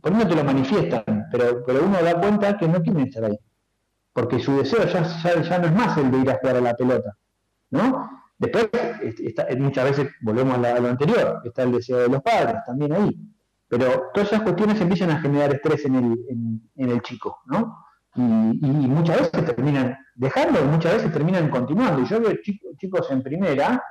Por 0.00 0.12
no 0.12 0.26
te 0.26 0.34
lo 0.34 0.44
manifiestan, 0.44 1.26
pero, 1.30 1.64
pero 1.64 1.84
uno 1.84 2.02
da 2.02 2.20
cuenta 2.20 2.56
que 2.56 2.68
no 2.68 2.82
quieren 2.82 3.06
estar 3.06 3.24
ahí. 3.24 3.38
Porque 4.12 4.38
su 4.40 4.56
deseo 4.58 4.84
ya, 4.86 5.42
ya 5.42 5.58
no 5.58 5.66
es 5.66 5.74
más 5.74 5.96
el 5.98 6.10
de 6.10 6.18
ir 6.18 6.30
a 6.30 6.38
jugar 6.38 6.56
a 6.56 6.60
la 6.60 6.74
pelota. 6.74 7.16
¿no? 7.70 8.08
Después, 8.38 8.68
muchas 9.58 9.84
veces 9.84 10.12
volvemos 10.20 10.58
a, 10.58 10.80
lo 10.80 10.88
anterior, 10.88 11.40
está 11.44 11.62
el 11.62 11.72
deseo 11.72 11.98
de 11.98 12.08
los 12.08 12.22
padres 12.22 12.56
también 12.66 12.92
ahí. 12.92 13.16
Pero 13.68 14.10
todas 14.12 14.28
esas 14.28 14.42
cuestiones 14.42 14.80
empiezan 14.80 15.10
a 15.10 15.20
generar 15.20 15.52
estrés 15.54 15.84
en 15.84 15.94
el, 15.94 16.60
en, 16.76 16.90
el 16.90 17.02
chico, 17.02 17.40
¿no? 17.46 17.84
Y, 18.16 18.20
muchas 18.20 19.18
veces 19.18 19.44
terminan 19.46 19.96
dejando 20.14 20.64
muchas 20.66 20.94
veces 20.94 21.12
terminan 21.12 21.48
continuando. 21.48 22.02
Y 22.02 22.06
yo 22.06 22.20
veo 22.20 22.34
chicos, 22.78 23.10
en 23.10 23.22
primera 23.22 23.82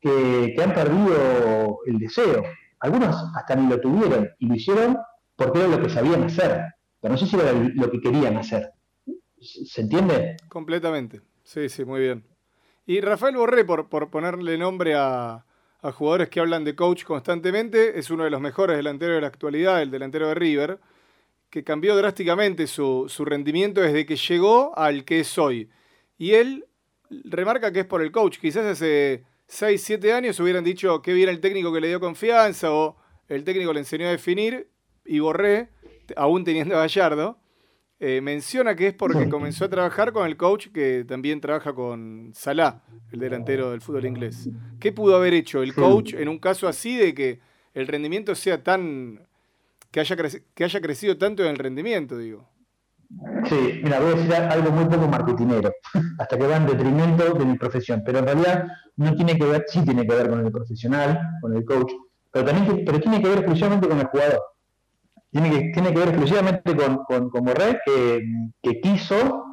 que, 0.00 0.54
han 0.62 0.74
perdido 0.74 1.78
el 1.86 1.98
deseo. 1.98 2.42
Algunos 2.80 3.16
hasta 3.34 3.54
ni 3.54 3.68
lo 3.68 3.80
tuvieron 3.80 4.28
y 4.38 4.46
lo 4.46 4.54
hicieron 4.54 4.98
porque 5.42 5.58
era 5.58 5.68
lo 5.68 5.82
que 5.82 5.88
sabían 5.88 6.22
hacer, 6.24 6.62
pero 7.00 7.12
no 7.12 7.18
sé 7.18 7.26
si 7.26 7.36
era 7.36 7.52
lo 7.52 7.90
que 7.90 8.00
querían 8.00 8.36
hacer. 8.36 8.70
¿Se 9.40 9.80
entiende? 9.80 10.36
Completamente. 10.48 11.20
Sí, 11.42 11.68
sí, 11.68 11.84
muy 11.84 12.00
bien. 12.00 12.24
Y 12.86 13.00
Rafael 13.00 13.36
Borré, 13.36 13.64
por, 13.64 13.88
por 13.88 14.10
ponerle 14.10 14.56
nombre 14.56 14.94
a, 14.94 15.44
a 15.82 15.92
jugadores 15.92 16.28
que 16.28 16.40
hablan 16.40 16.64
de 16.64 16.76
coach 16.76 17.04
constantemente, 17.04 17.98
es 17.98 18.10
uno 18.10 18.24
de 18.24 18.30
los 18.30 18.40
mejores 18.40 18.76
delanteros 18.76 19.16
de 19.16 19.20
la 19.20 19.26
actualidad, 19.26 19.82
el 19.82 19.90
delantero 19.90 20.28
de 20.28 20.34
River, 20.34 20.78
que 21.50 21.64
cambió 21.64 21.96
drásticamente 21.96 22.66
su, 22.66 23.06
su 23.08 23.24
rendimiento 23.24 23.80
desde 23.80 24.06
que 24.06 24.16
llegó 24.16 24.76
al 24.78 25.04
que 25.04 25.20
es 25.20 25.38
hoy. 25.38 25.68
Y 26.18 26.32
él 26.32 26.66
remarca 27.24 27.72
que 27.72 27.80
es 27.80 27.86
por 27.86 28.00
el 28.00 28.12
coach. 28.12 28.38
Quizás 28.38 28.64
hace 28.64 29.24
6, 29.48 29.82
7 29.82 30.12
años 30.12 30.40
hubieran 30.40 30.64
dicho 30.64 31.02
que 31.02 31.12
bien 31.12 31.28
el 31.28 31.40
técnico 31.40 31.72
que 31.72 31.80
le 31.80 31.88
dio 31.88 32.00
confianza 32.00 32.72
o 32.72 32.96
el 33.28 33.44
técnico 33.44 33.72
le 33.72 33.80
enseñó 33.80 34.06
a 34.06 34.10
definir 34.10 34.71
y 35.04 35.20
Borré, 35.20 35.68
aún 36.16 36.44
teniendo 36.44 36.76
a 36.76 36.80
Gallardo, 36.80 37.38
eh, 38.04 38.20
menciona 38.20 38.74
que 38.74 38.88
es 38.88 38.94
porque 38.94 39.28
comenzó 39.28 39.66
a 39.66 39.68
trabajar 39.68 40.12
con 40.12 40.26
el 40.26 40.36
coach 40.36 40.68
que 40.74 41.04
también 41.06 41.40
trabaja 41.40 41.72
con 41.72 42.32
Salah, 42.34 42.82
el 43.12 43.20
delantero 43.20 43.70
del 43.70 43.80
fútbol 43.80 44.06
inglés. 44.06 44.50
¿Qué 44.80 44.90
pudo 44.90 45.14
haber 45.14 45.34
hecho 45.34 45.62
el 45.62 45.72
coach 45.72 46.14
en 46.14 46.28
un 46.28 46.40
caso 46.40 46.66
así 46.66 46.96
de 46.96 47.14
que 47.14 47.40
el 47.74 47.86
rendimiento 47.86 48.34
sea 48.34 48.62
tan. 48.62 49.20
que 49.92 50.00
haya, 50.00 50.16
que 50.16 50.64
haya 50.64 50.80
crecido 50.80 51.16
tanto 51.16 51.44
en 51.44 51.50
el 51.50 51.58
rendimiento, 51.58 52.18
digo? 52.18 52.48
Sí, 53.44 53.80
mira, 53.84 54.00
voy 54.00 54.14
a 54.14 54.16
decir 54.16 54.34
algo 54.34 54.72
muy 54.72 54.86
poco 54.86 55.06
marketinero, 55.06 55.72
hasta 56.18 56.38
que 56.38 56.46
va 56.46 56.56
en 56.56 56.66
detrimento 56.66 57.34
de 57.34 57.44
mi 57.44 57.58
profesión, 57.58 58.02
pero 58.04 58.18
en 58.18 58.24
realidad 58.24 58.66
no 58.96 59.14
tiene 59.14 59.38
que 59.38 59.44
ver, 59.44 59.64
sí 59.68 59.84
tiene 59.84 60.06
que 60.06 60.14
ver 60.14 60.28
con 60.28 60.44
el 60.44 60.50
profesional, 60.50 61.20
con 61.40 61.54
el 61.54 61.64
coach, 61.64 61.92
pero 62.32 62.46
también 62.46 62.84
pero 62.84 62.98
tiene 62.98 63.22
que 63.22 63.28
ver 63.28 63.38
exclusivamente 63.38 63.86
con 63.86 64.00
el 64.00 64.06
jugador 64.06 64.40
tiene 65.32 65.50
que, 65.50 65.60
tiene 65.72 65.92
que 65.92 65.98
ver 65.98 66.08
exclusivamente 66.08 66.76
con, 66.76 67.04
con, 67.04 67.30
con 67.30 67.44
Borré, 67.44 67.80
que, 67.84 68.80
quiso 68.80 69.44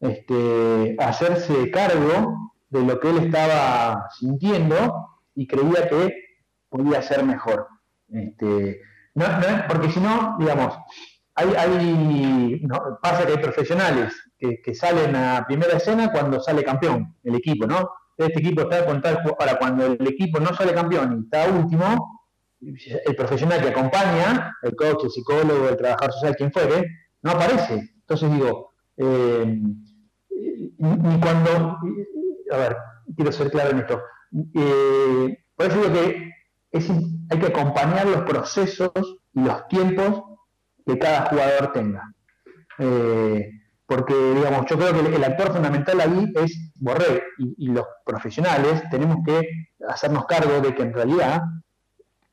este, 0.00 0.96
hacerse 0.98 1.70
cargo 1.70 2.52
de 2.68 2.84
lo 2.84 2.98
que 2.98 3.10
él 3.10 3.18
estaba 3.18 4.08
sintiendo 4.18 5.20
y 5.36 5.46
creía 5.46 5.88
que 5.88 6.12
podía 6.68 7.00
ser 7.02 7.24
mejor. 7.24 7.68
Este, 8.08 8.80
no, 9.14 9.24
porque 9.68 9.90
si 9.90 10.00
no, 10.00 10.36
digamos, 10.40 10.76
hay, 11.36 11.54
hay 11.54 12.62
pasa 13.00 13.24
que 13.24 13.32
hay 13.32 13.38
profesionales 13.38 14.14
que, 14.38 14.74
salen 14.74 15.14
a 15.14 15.44
primera 15.46 15.76
escena 15.76 16.10
cuando 16.10 16.40
sale 16.40 16.64
campeón 16.64 17.14
el 17.22 17.36
equipo, 17.36 17.66
¿no? 17.66 17.88
Este 18.16 18.40
equipo 18.40 18.62
está 18.62 18.84
con 18.84 19.00
tal, 19.00 19.22
para 19.38 19.56
cuando 19.56 19.86
el 19.86 20.06
equipo 20.08 20.40
no 20.40 20.52
sale 20.52 20.74
campeón 20.74 21.16
y 21.16 21.24
está 21.24 21.48
último, 21.48 22.17
el 22.60 23.16
profesional 23.16 23.60
que 23.60 23.68
acompaña, 23.68 24.56
el 24.62 24.74
coach, 24.74 25.04
el 25.04 25.10
psicólogo, 25.10 25.68
el 25.68 25.76
trabajador 25.76 26.12
social, 26.12 26.36
quien 26.36 26.52
fuere, 26.52 26.84
no 27.22 27.32
aparece. 27.32 27.90
Entonces 28.00 28.32
digo, 28.32 28.72
eh, 28.96 29.60
ni 30.78 31.20
cuando, 31.20 31.78
a 32.50 32.56
ver, 32.56 32.76
quiero 33.16 33.32
ser 33.32 33.50
claro 33.50 33.70
en 33.70 33.78
esto, 33.78 34.02
eh, 34.54 35.38
por 35.54 35.66
eso 35.66 35.76
digo 35.76 35.92
que 35.92 36.32
hay 37.30 37.38
que 37.38 37.46
acompañar 37.46 38.06
los 38.06 38.22
procesos 38.22 38.90
y 39.32 39.40
los 39.40 39.68
tiempos 39.68 40.22
que 40.86 40.98
cada 40.98 41.26
jugador 41.26 41.72
tenga. 41.72 42.14
Eh, 42.78 43.50
porque, 43.86 44.14
digamos, 44.14 44.66
yo 44.66 44.78
creo 44.78 44.92
que 44.92 45.16
el, 45.16 45.24
actor 45.24 45.52
fundamental 45.52 46.00
ahí 46.00 46.30
es 46.36 46.72
Borré 46.76 47.22
y, 47.38 47.68
los 47.68 47.86
profesionales 48.04 48.82
tenemos 48.90 49.18
que 49.24 49.40
hacernos 49.88 50.26
cargo 50.26 50.60
de 50.60 50.74
que 50.74 50.82
en 50.82 50.92
realidad 50.92 51.40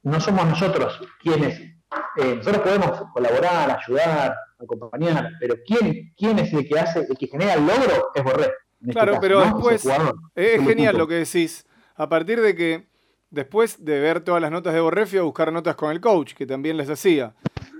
no 0.05 0.19
somos 0.21 0.45
nosotros 0.45 1.01
quienes, 1.19 1.59
eh, 1.59 2.35
nosotros 2.37 2.61
podemos 2.61 3.01
colaborar, 3.11 3.79
ayudar, 3.83 4.35
acompañar, 4.59 5.31
pero 5.39 5.55
¿quién, 5.65 6.13
quién 6.15 6.39
es 6.39 6.53
el 6.53 6.67
que 6.67 6.79
hace, 6.79 6.99
el 7.09 7.17
que 7.17 7.27
genera 7.27 7.55
el 7.55 7.65
logro? 7.65 8.11
Es 8.13 8.23
Borré. 8.23 8.51
Este 8.81 8.93
claro, 8.93 9.17
pero 9.19 9.41
después 9.41 9.85
es 10.35 10.63
genial 10.63 10.97
lo 10.97 11.07
que 11.07 11.15
decís. 11.15 11.65
A 11.95 12.07
partir 12.07 12.39
de 12.39 12.55
que 12.55 12.87
después 13.31 13.83
de 13.83 13.99
ver 13.99 14.21
todas 14.21 14.41
las 14.41 14.51
notas 14.51 14.73
de 14.73 14.79
Borré, 14.79 15.07
fui 15.07 15.17
a 15.17 15.23
buscar 15.23 15.51
notas 15.51 15.75
con 15.75 15.91
el 15.91 15.99
coach, 15.99 16.33
que 16.33 16.45
también 16.45 16.77
les 16.77 16.89
hacía. 16.89 17.33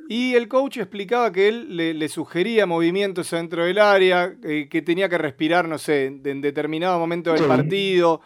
Y 0.10 0.34
el 0.34 0.48
coach 0.48 0.78
explicaba 0.78 1.32
que 1.32 1.48
él 1.48 1.78
le, 1.78 2.10
sugería 2.10 2.66
movimientos 2.66 3.30
dentro 3.30 3.66
del 3.66 3.78
área, 3.78 4.36
eh, 4.44 4.68
que 4.70 4.82
tenía 4.82 5.10
que 5.10 5.18
respirar, 5.18 5.68
no 5.68 5.78
sé, 5.78 6.06
en, 6.06 6.42
determinado 6.42 6.98
momento 6.98 7.34
del 7.34 7.46
partido. 7.46 8.22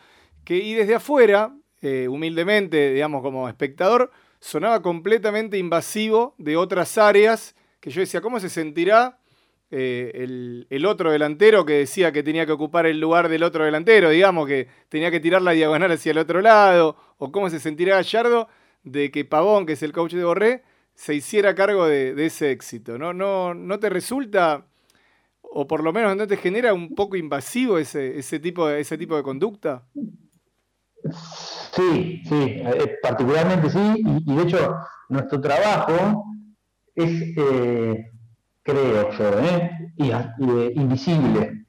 Que, 0.46 0.58
y 0.58 0.74
desde 0.74 0.96
afuera, 0.96 1.54
eh, 1.82 2.08
humildemente, 2.08 2.94
digamos, 2.94 3.22
como 3.22 3.48
espectador, 3.48 4.12
sonaba 4.40 4.82
completamente 4.82 5.58
invasivo 5.58 6.36
de 6.38 6.58
otras 6.58 6.98
áreas 6.98 7.56
que 7.80 7.90
yo 7.90 8.02
decía, 8.02 8.22
¿cómo 8.22 8.40
se 8.40 8.50
sentirá 8.50 9.20
eh, 9.72 10.66
el, 10.70 10.86
otro 10.86 11.12
delantero 11.12 11.66
que 11.66 11.74
decía 11.74 12.12
que 12.12 12.24
tenía 12.24 12.46
que 12.46 12.52
ocupar 12.52 12.86
el 12.86 13.00
lugar 13.00 13.30
del 13.30 13.44
otro 13.44 13.64
delantero, 13.64 14.10
digamos, 14.10 14.48
que 14.48 14.68
tenía 14.90 15.12
que 15.12 15.20
tirar 15.20 15.42
la 15.42 15.52
diagonal 15.52 15.92
hacia 15.92 16.12
el 16.12 16.18
otro 16.18 16.42
lado? 16.42 16.98
¿O 17.18 17.32
cómo 17.32 17.50
se 17.50 17.60
sentirá 17.60 17.96
Gallardo 17.96 18.48
de 18.84 19.12
que 19.12 19.26
Pavón, 19.26 19.66
que 19.66 19.74
es 19.74 19.84
el 19.84 19.92
coach 19.92 20.14
de 20.14 20.24
Borré, 20.24 20.64
se 20.96 21.14
hiciera 21.14 21.56
cargo 21.56 21.86
de, 21.88 22.14
ese 22.26 22.52
éxito? 22.52 22.98
¿No, 22.98 23.14
no, 23.14 23.54
¿No 23.54 23.80
te 23.80 23.90
resulta, 23.90 24.66
o 25.42 25.68
por 25.68 25.84
lo 25.84 25.94
menos 25.94 26.18
no 26.18 26.28
te 26.28 26.38
genera 26.38 26.74
un 26.74 26.96
poco 26.96 27.16
invasivo 27.16 27.78
ese, 27.78 28.18
ese, 28.20 28.40
tipo, 28.40 28.70
ese 28.70 28.98
tipo 28.98 29.16
de 29.16 29.24
conducta? 29.24 29.86
Sí, 31.72 32.22
sí, 32.26 32.36
eh, 32.36 32.98
particularmente 33.02 33.70
sí, 33.70 34.04
y, 34.26 34.36
de 34.36 34.44
hecho 34.44 34.76
nuestro 35.10 35.40
trabajo 35.40 36.26
es, 36.96 37.22
eh, 37.38 38.06
creo 38.64 39.12
yo, 39.12 39.40
¿eh? 39.40 39.72
invisible. 40.76 41.66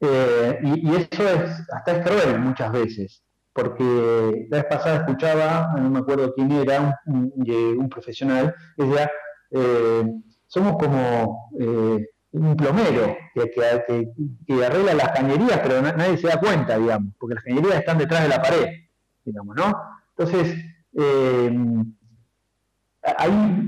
y, 0.00 0.94
eso 0.94 1.28
es, 1.28 1.62
hasta 1.72 1.92
es 1.92 2.06
cruel 2.06 2.38
muchas 2.38 2.70
veces, 2.72 3.22
porque 3.52 4.46
la 4.50 4.58
vez 4.58 4.66
pasada 4.66 4.96
escuchaba, 4.98 5.72
no 5.78 5.90
me 5.90 5.98
acuerdo 6.00 6.34
quién 6.34 6.52
era, 6.52 7.00
un, 7.06 7.88
profesional, 7.88 8.54
decía, 8.76 9.10
somos 10.46 10.76
como 10.76 11.50
un 12.44 12.56
plomero 12.56 13.16
que, 13.34 14.64
arregla 14.64 14.94
las 14.94 15.12
cañerías, 15.12 15.60
pero 15.62 15.80
nadie 15.80 16.18
se 16.18 16.28
da 16.28 16.38
cuenta, 16.38 16.78
digamos, 16.78 17.14
porque 17.18 17.34
las 17.34 17.44
cañerías 17.44 17.76
están 17.76 17.98
detrás 17.98 18.22
de 18.22 18.28
la 18.28 18.42
pared, 18.42 18.66
digamos, 19.24 19.56
¿no? 19.56 19.72
Entonces, 20.16 20.56
eh, 20.98 21.50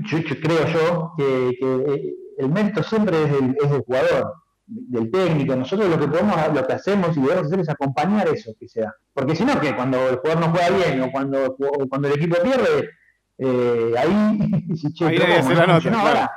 yo, 0.05 0.17
creo 0.41 0.67
yo 0.67 1.13
que, 1.17 1.49
eh, 1.61 2.13
el 2.37 2.49
mérito 2.49 2.83
siempre 2.83 3.23
es 3.23 3.31
del, 3.31 3.81
jugador, 3.85 4.33
del 4.65 5.11
técnico. 5.11 5.55
Nosotros 5.55 5.89
lo 5.89 5.99
que 5.99 6.07
podemos, 6.07 6.35
lo 6.53 6.65
que 6.65 6.73
hacemos 6.73 7.17
y 7.17 7.21
debemos 7.21 7.47
hacer 7.47 7.59
es 7.59 7.69
acompañar 7.69 8.27
eso 8.29 8.53
que 8.59 8.67
sea. 8.67 8.93
Porque 9.13 9.35
si 9.35 9.43
no, 9.43 9.59
que 9.59 9.75
cuando 9.75 10.09
el 10.09 10.17
jugador 10.17 10.41
no 10.41 10.51
juega 10.51 10.69
bien 10.69 11.01
o 11.01 11.11
cuando, 11.11 11.55
cuando 11.89 12.07
el 12.07 12.15
equipo 12.15 12.37
pierde, 12.41 12.89
eh, 13.41 13.93
ahí, 13.97 14.09
ahí 15.01 15.17
nadie 15.17 15.37
hace 15.37 15.55
la 15.55 15.67
nota. 15.67 16.31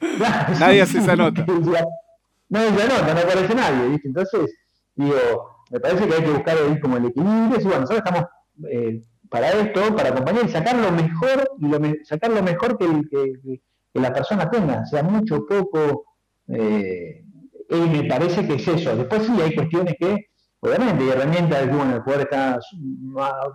nadie 0.58 0.80
hace 0.80 0.98
esa 0.98 1.14
nota. 1.14 1.44
nadie 2.48 2.68
hace 2.68 2.88
la 2.88 2.98
nota, 2.98 3.14
no 3.14 3.20
aparece 3.20 3.54
nadie. 3.54 3.88
¿viste? 3.90 4.08
Entonces, 4.08 4.54
digo, 4.94 5.16
me 5.70 5.78
parece 5.78 6.08
que 6.08 6.14
hay 6.14 6.22
que 6.22 6.30
buscar 6.30 6.56
ahí 6.56 6.80
como 6.80 6.96
el 6.96 7.06
equilibrio. 7.06 7.60
Y 7.60 7.64
bueno, 7.64 7.80
nosotros 7.80 7.98
estamos 7.98 8.24
eh, 8.70 9.02
para 9.28 9.50
esto, 9.50 9.94
para 9.94 10.08
acompañar 10.08 10.46
y 10.46 10.48
sacar 10.48 10.76
lo 10.76 10.90
mejor, 10.90 11.50
y 11.60 11.68
lo 11.68 11.78
sacar 12.04 12.30
lo 12.30 12.42
mejor 12.42 12.78
que, 12.78 12.86
que, 13.10 13.60
que, 13.92 14.00
la 14.00 14.12
persona 14.12 14.48
tenga, 14.48 14.86
sea 14.86 15.02
mucho, 15.02 15.46
poco. 15.46 16.04
Eh, 16.48 17.24
y 17.68 17.76
me 17.76 18.04
parece 18.04 18.46
que 18.46 18.54
es 18.54 18.68
eso. 18.68 18.96
Después 18.96 19.26
sí 19.26 19.32
hay 19.40 19.54
cuestiones 19.54 19.96
que 19.98 20.31
Obviamente, 20.64 21.02
hay 21.02 21.10
herramientas, 21.10 21.76
bueno, 21.76 21.96
el 21.96 22.02
jugador 22.02 22.22
está 22.22 22.60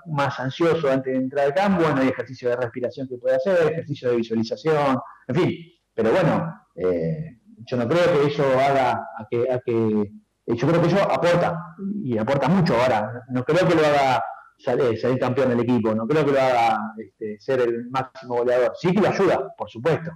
más, 0.08 0.40
ansioso 0.42 0.92
antes 0.92 1.14
de 1.14 1.20
entrar 1.20 1.46
al 1.46 1.54
campo, 1.54 1.84
bueno, 1.84 2.02
hay 2.02 2.10
ejercicio 2.10 2.50
de 2.50 2.58
respiración 2.58 3.08
que 3.08 3.18
puede 3.18 3.38
hacer, 3.38 3.72
ejercicio 3.72 4.10
de 4.10 4.18
visualización, 4.18 4.98
en 5.30 5.36
fin, 5.36 5.56
pero 5.94 6.12
bueno, 6.12 6.54
eh, 6.76 7.38
yo 7.66 7.78
no 7.78 7.88
creo 7.88 8.04
que 8.12 8.28
eso 8.28 8.44
haga 8.60 9.08
a 9.18 9.26
que, 9.32 9.50
a 9.50 9.58
que, 9.60 10.12
yo 10.48 10.68
creo 10.68 10.82
que 10.82 10.88
eso 10.88 11.02
aporta, 11.02 11.58
y 12.04 12.18
aporta 12.18 12.50
mucho 12.50 12.76
ahora, 12.76 13.24
no 13.30 13.42
creo 13.46 13.66
que 13.66 13.76
lo 13.76 13.86
haga 13.86 14.22
salir, 14.58 15.00
salir 15.00 15.18
campeón 15.18 15.48
del 15.48 15.62
equipo, 15.62 15.96
no 15.96 16.06
creo 16.06 16.26
que 16.26 16.34
lo 16.34 16.42
haga 16.42 16.78
este, 16.98 17.40
ser 17.40 17.62
el 17.62 17.90
máximo 17.90 18.40
goleador, 18.40 18.74
sí 18.78 18.92
que 18.94 19.00
lo 19.00 19.08
ayuda, 19.08 19.56
por 19.58 19.70
supuesto, 19.70 20.12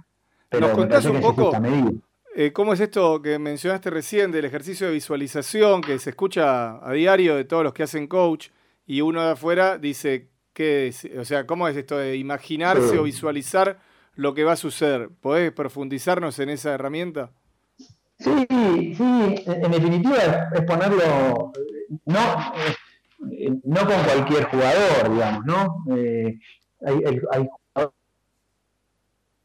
pero 0.46 0.68
¿Nos 0.68 0.76
contás 0.76 1.06
un 1.06 1.22
poco? 1.22 1.52
Eh, 2.34 2.50
¿Cómo 2.52 2.72
es 2.72 2.80
esto 2.80 3.20
que 3.20 3.38
mencionaste 3.38 3.90
recién 3.90 4.32
del 4.32 4.46
ejercicio 4.46 4.86
de 4.86 4.94
visualización 4.94 5.82
que 5.82 5.98
se 5.98 6.10
escucha 6.10 6.78
a 6.82 6.92
diario 6.92 7.36
de 7.36 7.44
todos 7.44 7.62
los 7.62 7.74
que 7.74 7.82
hacen 7.82 8.06
coach 8.06 8.48
y 8.86 9.02
uno 9.02 9.22
de 9.22 9.32
afuera 9.32 9.76
dice, 9.76 10.30
¿qué 10.54 10.94
o 11.18 11.26
sea, 11.26 11.46
¿cómo 11.46 11.68
es 11.68 11.76
esto 11.76 11.98
de 11.98 12.16
imaginarse 12.16 12.98
o 12.98 13.02
visualizar 13.02 13.80
lo 14.14 14.32
que 14.32 14.44
va 14.44 14.52
a 14.52 14.56
suceder? 14.56 15.10
¿Podés 15.20 15.52
profundizarnos 15.52 16.38
en 16.38 16.48
esa 16.48 16.72
herramienta? 16.72 17.32
Sí, 18.18 18.46
sí, 18.48 19.34
en 19.46 19.70
definitiva 19.70 20.48
es 20.54 20.62
ponerlo, 20.62 21.52
no, 22.06 22.52
no 23.64 23.86
con 23.86 24.04
cualquier 24.04 24.44
jugador, 24.44 25.12
digamos, 25.12 25.44
¿no? 25.44 25.84
hay, 26.86 27.20
hay, 27.30 27.48
jugadores 27.48 27.94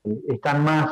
que 0.03 0.33
están 0.33 0.63
más, 0.63 0.89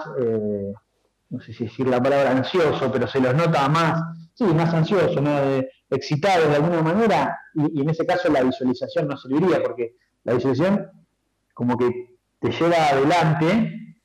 no 1.29 1.39
sé 1.41 1.53
si 1.53 1.65
decir 1.65 1.87
la 1.87 2.01
palabra 2.01 2.31
ansioso, 2.31 2.91
pero 2.91 3.07
se 3.07 3.19
los 3.19 3.33
nota 3.33 3.67
más, 3.67 4.01
sí, 4.33 4.43
más 4.45 4.73
ansioso, 4.73 5.21
¿no? 5.21 5.31
excitados 5.89 6.49
de 6.49 6.55
alguna 6.55 6.81
manera, 6.81 7.39
y, 7.53 7.81
en 7.81 7.89
ese 7.89 8.05
caso 8.05 8.31
la 8.31 8.43
visualización 8.43 9.07
no 9.07 9.17
serviría, 9.17 9.61
porque 9.61 9.95
la 10.23 10.33
visualización 10.33 10.87
como 11.53 11.77
que 11.77 12.17
te 12.39 12.51
lleva 12.51 12.87
adelante 12.89 13.97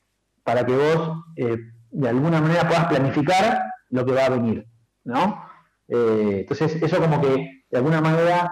para 0.45 0.65
que 0.65 0.77
vos 0.77 1.25
eh, 1.37 1.57
de 1.91 2.09
alguna 2.09 2.41
manera 2.41 2.67
puedas 2.69 2.87
planificar 2.87 3.63
lo 3.91 4.05
que 4.05 4.13
va 4.13 4.27
a 4.27 4.31
venir, 4.31 4.67
¿no? 5.05 5.45
Eh, 5.89 6.39
entonces 6.41 6.81
eso 6.81 7.01
como 7.01 7.21
que 7.21 7.65
de 7.69 7.79
alguna 7.79 8.01
manera 8.01 8.51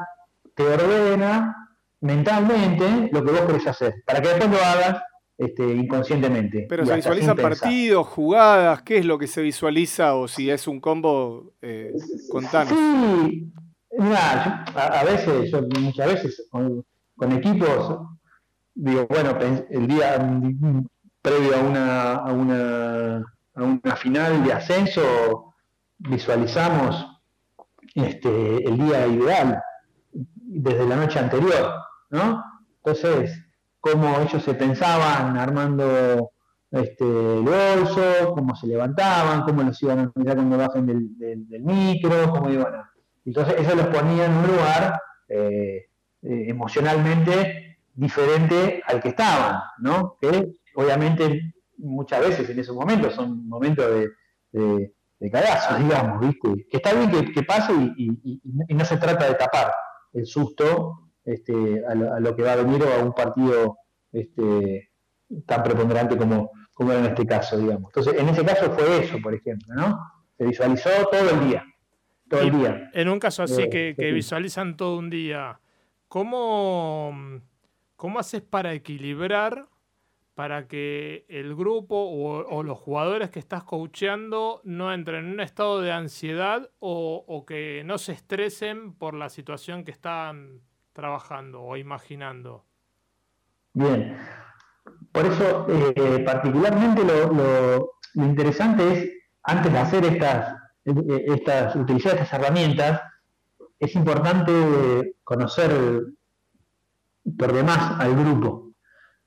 te 0.55 0.65
ordena 0.65 1.55
mentalmente 2.01 3.09
lo 3.13 3.25
que 3.25 3.31
vos 3.31 3.41
querés 3.43 3.67
hacer, 3.67 3.95
para 4.05 4.21
que 4.21 4.29
después 4.29 4.51
lo 4.51 4.65
hagas 4.65 5.03
este, 5.39 5.71
inconscientemente. 5.71 6.67
Pero 6.69 6.85
se 6.85 6.97
visualizan 6.97 7.37
partidos, 7.37 8.07
jugadas, 8.09 8.83
¿qué 8.83 8.99
es 8.99 9.07
lo 9.07 9.19
que 9.19 9.29
se 9.29 9.41
visualiza 9.41 10.17
o 10.17 10.27
si 10.27 10.51
es 10.51 10.67
un 10.67 10.81
combo? 10.81 11.55
Eh, 11.63 11.95
contanos. 12.29 12.75
Sí, 12.77 13.53
a, 13.97 15.05
veces, 15.05 15.51
yo 15.53 15.63
muchas 15.81 16.13
veces 16.13 16.49
con, 16.51 17.33
equipos, 17.33 18.01
digo, 18.75 19.07
bueno, 19.09 19.39
el 19.71 19.87
día 19.87 20.19
previo 21.23 21.57
a 21.57 21.61
una, 21.61 22.13
a 22.15 22.33
una, 22.33 23.17
a 23.55 23.63
una 23.63 23.97
final 23.97 24.43
de 24.45 24.53
ascenso, 24.53 25.55
visualizamos 25.99 27.07
este, 27.95 28.65
el 28.65 28.77
día 28.77 29.07
ideal 29.07 29.63
desde 30.13 30.87
la 30.87 30.97
noche 30.97 31.21
anterior, 31.21 31.75
¿no? 32.11 32.43
Entonces, 32.85 33.48
cómo 33.81 34.21
ellos 34.21 34.43
se 34.43 34.55
pensaban 34.55 35.37
armando 35.37 36.33
este, 36.71 37.05
el 37.05 37.43
bolso, 37.43 38.35
cómo 38.35 38.55
se 38.55 38.67
levantaban, 38.67 39.43
cómo 39.43 39.63
los 39.63 39.83
iban 39.83 39.99
a 40.01 40.13
mirar 40.15 40.37
cuando 40.37 40.59
bajen 40.59 40.87
del, 40.87 41.63
micro, 41.63 42.31
cómo 42.31 42.51
iban 42.51 42.75
a... 42.75 42.93
Entonces 43.25 43.55
eso 43.59 43.75
los 43.75 43.87
ponía 43.87 44.27
en 44.27 44.37
un 44.37 44.47
lugar 44.47 45.01
eh, 45.29 45.89
eh, 46.23 46.45
emocionalmente 46.49 47.79
diferente 47.95 48.83
al 48.87 49.01
que 49.01 49.09
estaban, 49.09 49.61
¿no? 49.79 50.17
Que 50.21 50.57
obviamente 50.75 51.55
muchas 51.79 52.21
veces 52.21 52.49
en 52.51 52.59
esos 52.59 52.75
momentos 52.75 53.15
son 53.15 53.49
momentos 53.49 53.87
de, 54.53 54.93
de, 55.19 55.31
cagazo, 55.31 55.77
digamos, 55.79 56.21
¿viste? 56.21 56.67
Que 56.71 56.77
está 56.77 56.93
bien 56.93 57.33
que, 57.33 57.43
pase 57.43 57.73
y, 57.97 58.41
no 58.69 58.85
se 58.85 58.97
trata 58.99 59.27
de 59.27 59.35
tapar 59.35 59.73
el 60.13 60.27
susto 60.27 61.08
este, 61.29 61.85
a, 61.87 61.95
lo, 61.95 62.35
que 62.35 62.43
va 62.43 62.53
a 62.53 62.57
venir 62.57 62.83
o 62.83 62.91
a 62.91 63.03
un 63.03 63.13
partido 63.13 63.77
este, 64.13 64.91
tan 65.45 65.63
preponderante 65.63 66.17
como, 66.17 66.51
como 66.73 66.93
era 66.93 67.01
en 67.01 67.07
este 67.07 67.27
caso, 67.27 67.59
digamos. 67.59 67.91
Entonces, 67.91 68.15
en 68.19 68.29
ese 68.31 68.45
caso 68.45 68.71
fue 68.73 69.05
eso, 69.05 69.19
por 69.21 69.35
ejemplo, 69.35 69.75
¿no? 69.75 70.01
Se 70.39 70.47
visualizó 70.47 70.89
todo 71.13 71.31
el 71.31 71.49
día. 71.49 71.67
Todo 72.31 72.41
el 72.41 72.51
día. 72.53 72.91
En 72.95 73.09
un 73.11 73.19
caso 73.19 73.43
así 73.43 73.63
eh, 73.71 73.95
que, 73.95 74.13
visualizan 74.13 74.77
todo 74.77 74.97
un 74.97 75.11
día, 75.11 75.61
¿cómo, 76.09 77.15
¿cómo 77.97 78.19
haces 78.19 78.41
para 78.41 78.73
equilibrar 78.73 79.67
para 80.35 80.67
que 80.67 81.27
el 81.29 81.55
grupo 81.55 81.97
o, 81.97 82.47
o, 82.47 82.63
los 82.63 82.79
jugadores 82.79 83.29
que 83.29 83.41
estás 83.41 83.65
coacheando 83.65 84.61
no 84.63 84.95
entren 84.95 85.27
en 85.27 85.33
un 85.33 85.41
estado 85.41 85.83
de 85.83 85.91
ansiedad 85.91 86.71
o, 86.79 87.25
o, 87.27 87.45
que 87.45 87.83
no 87.85 87.99
se 87.99 88.13
estresen 88.13 88.95
por 88.95 89.15
la 89.15 89.31
situación 89.31 89.83
que 89.83 89.91
están 89.91 90.61
trabajando 90.99 91.63
o 91.63 91.77
imaginando? 91.77 92.65
Bien. 93.73 94.19
Por 95.13 95.27
eso, 95.27 95.67
eh, 95.69 96.25
particularmente 96.27 97.05
lo, 97.05 97.93
interesante 98.15 98.83
es, 98.93 99.11
antes 99.45 99.73
de 99.73 99.79
hacer 99.79 100.05
estas, 100.07 100.57
eh, 100.85 101.25
estas, 101.29 101.77
utilizar 101.77 102.15
estas 102.15 102.33
herramientas, 102.33 103.01
es 103.79 103.95
importante 103.95 105.15
conocer 105.23 105.71
por 107.39 107.53
demás 107.53 108.01
al 108.01 108.17
grupo. 108.17 108.73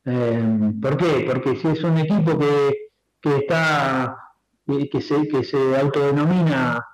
Eh, 0.04 0.74
¿Por 0.82 0.98
qué? 0.98 1.26
Porque 1.26 1.56
si 1.56 1.70
es 1.70 1.82
un 1.86 1.98
equipo 2.00 2.38
que, 2.38 2.90
que 3.22 3.38
está 3.38 4.18
que 4.66 5.02
se, 5.02 5.28
que 5.28 5.44
se 5.44 5.78
autodenomina 5.78 6.86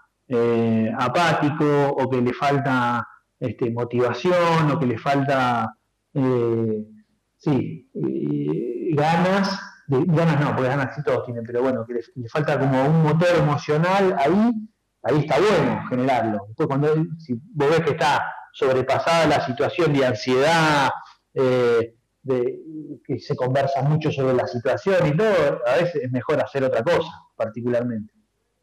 apático 0.99 1.89
o 1.89 2.09
que 2.09 2.21
le 2.21 2.33
falta 2.33 3.07
este, 3.39 3.71
motivación 3.71 4.71
o 4.71 4.79
que 4.79 4.85
le 4.85 4.97
falta, 4.97 5.73
eh, 6.13 6.83
sí, 7.37 7.89
ganas, 8.95 9.59
ganas 9.87 10.39
no, 10.39 10.55
porque 10.55 10.69
ganas 10.69 10.95
sí 10.95 11.03
todos 11.03 11.25
tienen, 11.25 11.43
pero 11.45 11.61
bueno, 11.61 11.85
que 11.85 11.95
le, 11.95 12.29
falta 12.29 12.59
como 12.59 12.83
un 12.85 13.03
motor 13.03 13.35
emocional 13.37 14.15
ahí, 14.17 14.51
ahí 15.03 15.19
está 15.19 15.37
bueno 15.39 15.87
generarlo. 15.89 16.45
Entonces, 16.49 16.67
cuando 16.67 16.95
si 17.19 17.33
vos 17.53 17.69
ves 17.69 17.81
que 17.81 17.91
está 17.91 18.25
sobrepasada 18.53 19.27
la 19.27 19.45
situación 19.45 19.93
de 19.93 20.05
ansiedad, 20.05 20.89
eh, 21.33 21.93
de, 22.23 22.59
que 23.05 23.19
se 23.19 23.35
conversa 23.35 23.81
mucho 23.83 24.11
sobre 24.11 24.33
la 24.33 24.47
situación 24.47 25.07
y 25.07 25.15
todo, 25.15 25.61
a 25.65 25.77
veces 25.77 26.03
es 26.03 26.11
mejor 26.11 26.41
hacer 26.41 26.63
otra 26.63 26.83
cosa, 26.83 27.11
particularmente. 27.35 28.13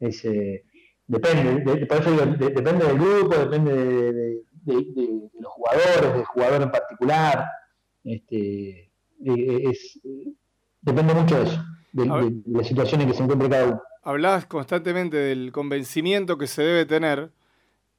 Eh, 0.01 0.63
depende, 1.07 1.85
por 1.85 1.97
eso 1.97 2.11
depende 2.37 2.85
del 2.85 2.99
grupo, 2.99 3.35
depende 3.37 4.43
de, 4.65 4.75
de, 4.75 5.29
los 5.39 5.51
jugadores, 5.53 6.13
del 6.13 6.25
jugador 6.25 6.61
en 6.61 6.71
particular. 6.71 7.45
Este, 8.03 8.91
eh, 9.25 9.73
depende 10.81 11.13
mucho 11.13 11.37
de 11.37 11.43
eso, 11.43 11.63
de, 11.93 12.41
la 12.45 12.63
situación 12.63 13.01
en 13.01 13.07
que 13.07 13.13
se 13.13 13.23
encuentre 13.23 13.49
cada 13.49 13.65
uno. 13.65 13.81
Hablabas 14.03 14.45
constantemente 14.45 15.17
del 15.17 15.51
convencimiento 15.51 16.37
que 16.37 16.47
se 16.47 16.61
debe 16.61 16.85
tener. 16.85 17.31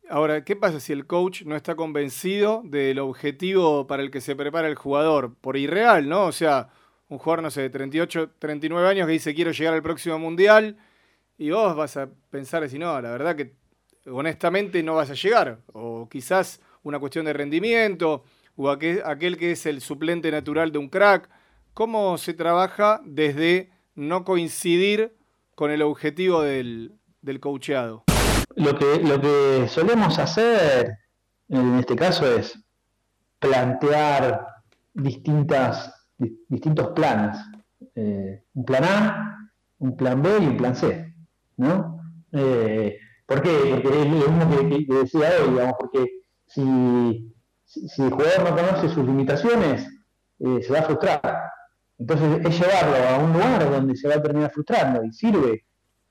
Ahora, 0.08 0.44
¿qué 0.44 0.54
pasa 0.54 0.78
si 0.78 0.92
el 0.92 1.06
coach 1.06 1.42
no 1.42 1.56
está 1.56 1.74
convencido 1.74 2.62
del 2.64 3.00
objetivo 3.00 3.88
para 3.88 4.04
el 4.04 4.12
que 4.12 4.20
se 4.20 4.36
prepara 4.36 4.68
el 4.68 4.76
jugador? 4.76 5.34
Por 5.40 5.56
irreal, 5.56 6.08
¿no? 6.08 6.26
O 6.26 6.32
sea, 6.32 6.68
un 7.08 7.18
jugador, 7.18 7.42
no 7.42 7.50
sé, 7.50 7.62
de 7.62 7.70
38, 7.70 8.30
39 8.38 8.88
años 8.88 9.06
que 9.06 9.12
dice 9.12 9.34
quiero 9.34 9.50
llegar 9.50 9.74
al 9.74 9.82
próximo 9.82 10.18
mundial 10.18 10.76
y 11.38 11.50
vos 11.50 11.74
vas 11.74 11.96
a 11.96 12.08
pensar 12.30 12.68
si 12.68 12.78
no, 12.78 13.00
la 13.00 13.10
verdad 13.10 13.36
que 13.36 13.54
honestamente 14.10 14.82
no 14.82 14.94
vas 14.94 15.10
a 15.10 15.14
llegar. 15.14 15.58
O 15.72 16.08
quizás 16.08 16.60
una 16.82 16.98
cuestión 16.98 17.24
de 17.26 17.32
rendimiento, 17.32 18.24
o 18.56 18.70
aquel, 18.70 19.36
que 19.36 19.52
es 19.52 19.66
el 19.66 19.80
suplente 19.80 20.30
natural 20.30 20.72
de 20.72 20.78
un 20.78 20.88
crack. 20.88 21.28
¿Cómo 21.74 22.16
se 22.16 22.32
trabaja 22.32 23.00
desde 23.04 23.70
no 23.94 24.24
coincidir 24.24 25.14
con 25.54 25.70
el 25.70 25.82
objetivo 25.82 26.42
del, 26.42 26.94
del 27.20 27.40
coacheado? 27.40 28.04
Lo 28.54 28.78
que, 28.78 29.00
lo 29.02 29.20
que 29.20 29.68
solemos 29.68 30.18
hacer 30.18 30.98
en 31.48 31.78
este 31.78 31.94
caso 31.94 32.26
es 32.26 32.58
plantear 33.38 34.46
distintas, 34.94 36.08
distintos 36.48 36.88
planes. 36.88 37.38
Eh, 37.94 38.42
un 38.54 38.64
plan 38.64 38.84
A, 38.84 39.50
un 39.78 39.96
plan 39.96 40.22
B 40.22 40.30
y 40.40 40.46
un 40.46 40.56
plan 40.56 40.74
C. 40.74 41.14
¿no? 41.56 42.00
Eh, 42.32 42.98
¿Por 43.26 43.42
qué? 43.42 43.80
Porque 43.82 44.02
es 44.02 44.06
lo 44.06 44.30
mismo 44.30 44.68
que, 44.68 44.94
decía 44.94 45.30
hoy, 45.42 45.50
digamos, 45.50 45.74
porque 45.78 46.06
si, 46.46 46.62
el 46.62 48.10
jugador 48.10 48.50
no 48.50 48.56
conoce 48.56 48.88
sus 48.88 49.04
limitaciones, 49.04 49.86
eh, 50.38 50.62
se 50.62 50.72
va 50.72 50.78
a 50.78 50.82
frustrar. 50.84 51.50
Entonces 51.98 52.46
es 52.46 52.60
llevarlo 52.60 52.96
a 53.08 53.18
un 53.18 53.32
lugar 53.32 53.70
donde 53.70 53.96
se 53.96 54.08
va 54.08 54.16
a 54.16 54.22
terminar 54.22 54.50
frustrando 54.52 55.02
y 55.02 55.12
sirve. 55.12 55.64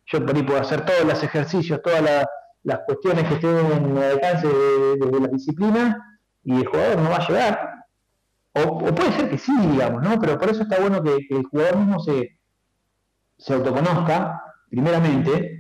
Yo 0.08 0.26
por 0.26 0.36
ahí 0.36 0.44
puedo 0.44 0.60
hacer 0.60 0.86
todos 0.86 1.06
los 1.06 1.24
ejercicios, 1.24 1.82
todas 1.82 2.26
las 2.64 2.80
cuestiones 2.86 3.28
que 3.28 3.36
estén 3.36 3.56
en 3.58 3.98
el 3.98 4.04
alcance 4.04 4.48
de, 4.48 5.20
la 5.20 5.28
disciplina 5.28 6.20
y 6.44 6.58
el 6.58 6.66
jugador 6.66 6.98
no 6.98 7.10
va 7.10 7.18
a 7.18 7.28
llegar. 7.28 7.70
O, 8.54 8.78
puede 8.80 9.12
ser 9.14 9.30
que 9.30 9.38
sí, 9.38 9.54
digamos, 9.72 10.04
¿no? 10.04 10.20
Pero 10.20 10.38
por 10.38 10.50
eso 10.50 10.64
está 10.64 10.80
bueno 10.80 11.02
que, 11.02 11.28
el 11.30 11.44
jugador 11.44 11.78
mismo 11.78 12.00
se, 12.00 12.40
se 13.38 13.54
autoconozca, 13.54 14.42
primeramente, 14.70 15.55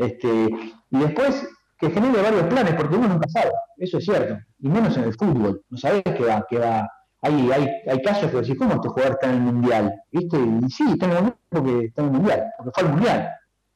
este, 0.00 0.48
y 0.90 0.98
después 0.98 1.46
que 1.78 1.90
genere 1.90 2.22
varios 2.22 2.44
planes, 2.44 2.74
porque 2.74 2.96
uno 2.96 3.08
nunca 3.08 3.28
sabe, 3.28 3.50
eso 3.76 3.98
es 3.98 4.04
cierto, 4.04 4.38
y 4.58 4.68
menos 4.68 4.96
en 4.96 5.04
el 5.04 5.14
fútbol, 5.14 5.62
no 5.68 5.76
sabes 5.76 6.02
qué 6.04 6.24
va, 6.24 6.46
qué 6.48 6.58
va. 6.58 6.88
Hay, 7.22 7.50
hay, 7.50 7.68
hay 7.86 8.02
casos 8.02 8.30
que 8.30 8.38
decís, 8.38 8.56
¿cómo 8.56 8.72
este 8.72 8.88
jugador 8.88 9.12
está 9.12 9.28
en 9.28 9.36
el 9.36 9.42
mundial? 9.42 9.94
¿Viste? 10.10 10.38
Y 10.38 10.70
sí, 10.70 10.84
está 10.92 11.04
en 11.04 11.12
el 11.12 11.16
mundial 11.18 11.36
porque 11.50 11.84
está 11.84 12.02
en 12.02 12.08
el 12.08 12.12
mundial, 12.14 12.44
porque 12.56 12.70
fue 12.74 12.82
al 12.82 12.94
mundial. 12.94 13.30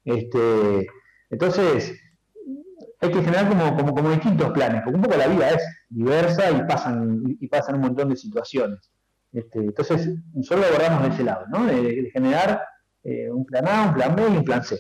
Este, 0.05 0.87
entonces, 1.29 2.01
hay 3.01 3.11
que 3.11 3.22
generar 3.22 3.49
como, 3.49 3.77
como, 3.77 3.95
como 3.95 4.11
distintos 4.11 4.51
planes, 4.53 4.81
porque 4.83 4.97
un 4.97 5.03
poco 5.03 5.16
la 5.18 5.27
vida 5.27 5.51
es 5.51 5.62
diversa 5.91 6.51
y 6.51 6.62
pasan, 6.62 7.22
y 7.39 7.49
pasan 7.49 7.75
un 7.75 7.83
montón 7.83 8.09
de 8.09 8.16
situaciones. 8.16 8.91
Este, 9.31 9.59
entonces, 9.59 10.09
solo 10.43 10.62
lo 10.62 10.68
abordamos 10.68 11.03
de 11.03 11.09
ese 11.09 11.25
lado, 11.25 11.45
¿no? 11.49 11.66
De, 11.66 12.11
generar 12.14 12.62
eh, 13.03 13.31
un 13.31 13.45
plan 13.45 13.68
A, 13.68 13.89
un 13.89 13.95
plan 13.95 14.16
B 14.16 14.22
y 14.22 14.37
un 14.39 14.45
plan 14.45 14.64
C 14.64 14.79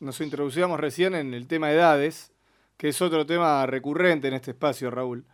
nos 0.00 0.20
introducíamos 0.20 0.80
recién 0.80 1.14
en 1.14 1.34
el 1.34 1.46
tema 1.46 1.68
de 1.68 1.74
edades, 1.74 2.32
que 2.76 2.88
es 2.88 3.00
otro 3.02 3.24
tema 3.24 3.64
recurrente 3.66 4.28
en 4.28 4.34
este 4.34 4.52
espacio, 4.52 4.90
Raúl. 4.90 5.24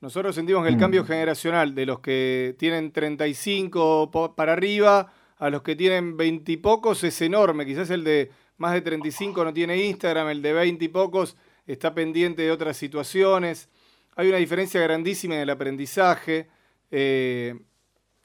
Nosotros 0.00 0.34
sentimos 0.34 0.62
que 0.62 0.68
el 0.68 0.78
cambio 0.78 1.02
mm. 1.04 1.06
generacional 1.06 1.74
de 1.74 1.86
los 1.86 2.00
que 2.00 2.54
tienen 2.58 2.92
35 2.92 4.34
para 4.36 4.52
arriba 4.52 5.12
a 5.38 5.50
los 5.50 5.62
que 5.62 5.76
tienen 5.76 6.16
20 6.16 6.52
y 6.52 6.56
pocos 6.58 7.02
es 7.04 7.20
enorme. 7.22 7.66
Quizás 7.66 7.90
el 7.90 8.04
de 8.04 8.30
más 8.58 8.72
de 8.72 8.82
35 8.82 9.44
no 9.44 9.52
tiene 9.52 9.76
Instagram, 9.84 10.28
el 10.28 10.42
de 10.42 10.52
20 10.52 10.84
y 10.84 10.88
pocos 10.88 11.36
está 11.66 11.94
pendiente 11.94 12.42
de 12.42 12.50
otras 12.50 12.76
situaciones. 12.76 13.68
Hay 14.14 14.28
una 14.28 14.38
diferencia 14.38 14.80
grandísima 14.80 15.34
en 15.34 15.40
el 15.40 15.50
aprendizaje 15.50 16.48
eh, 16.90 17.54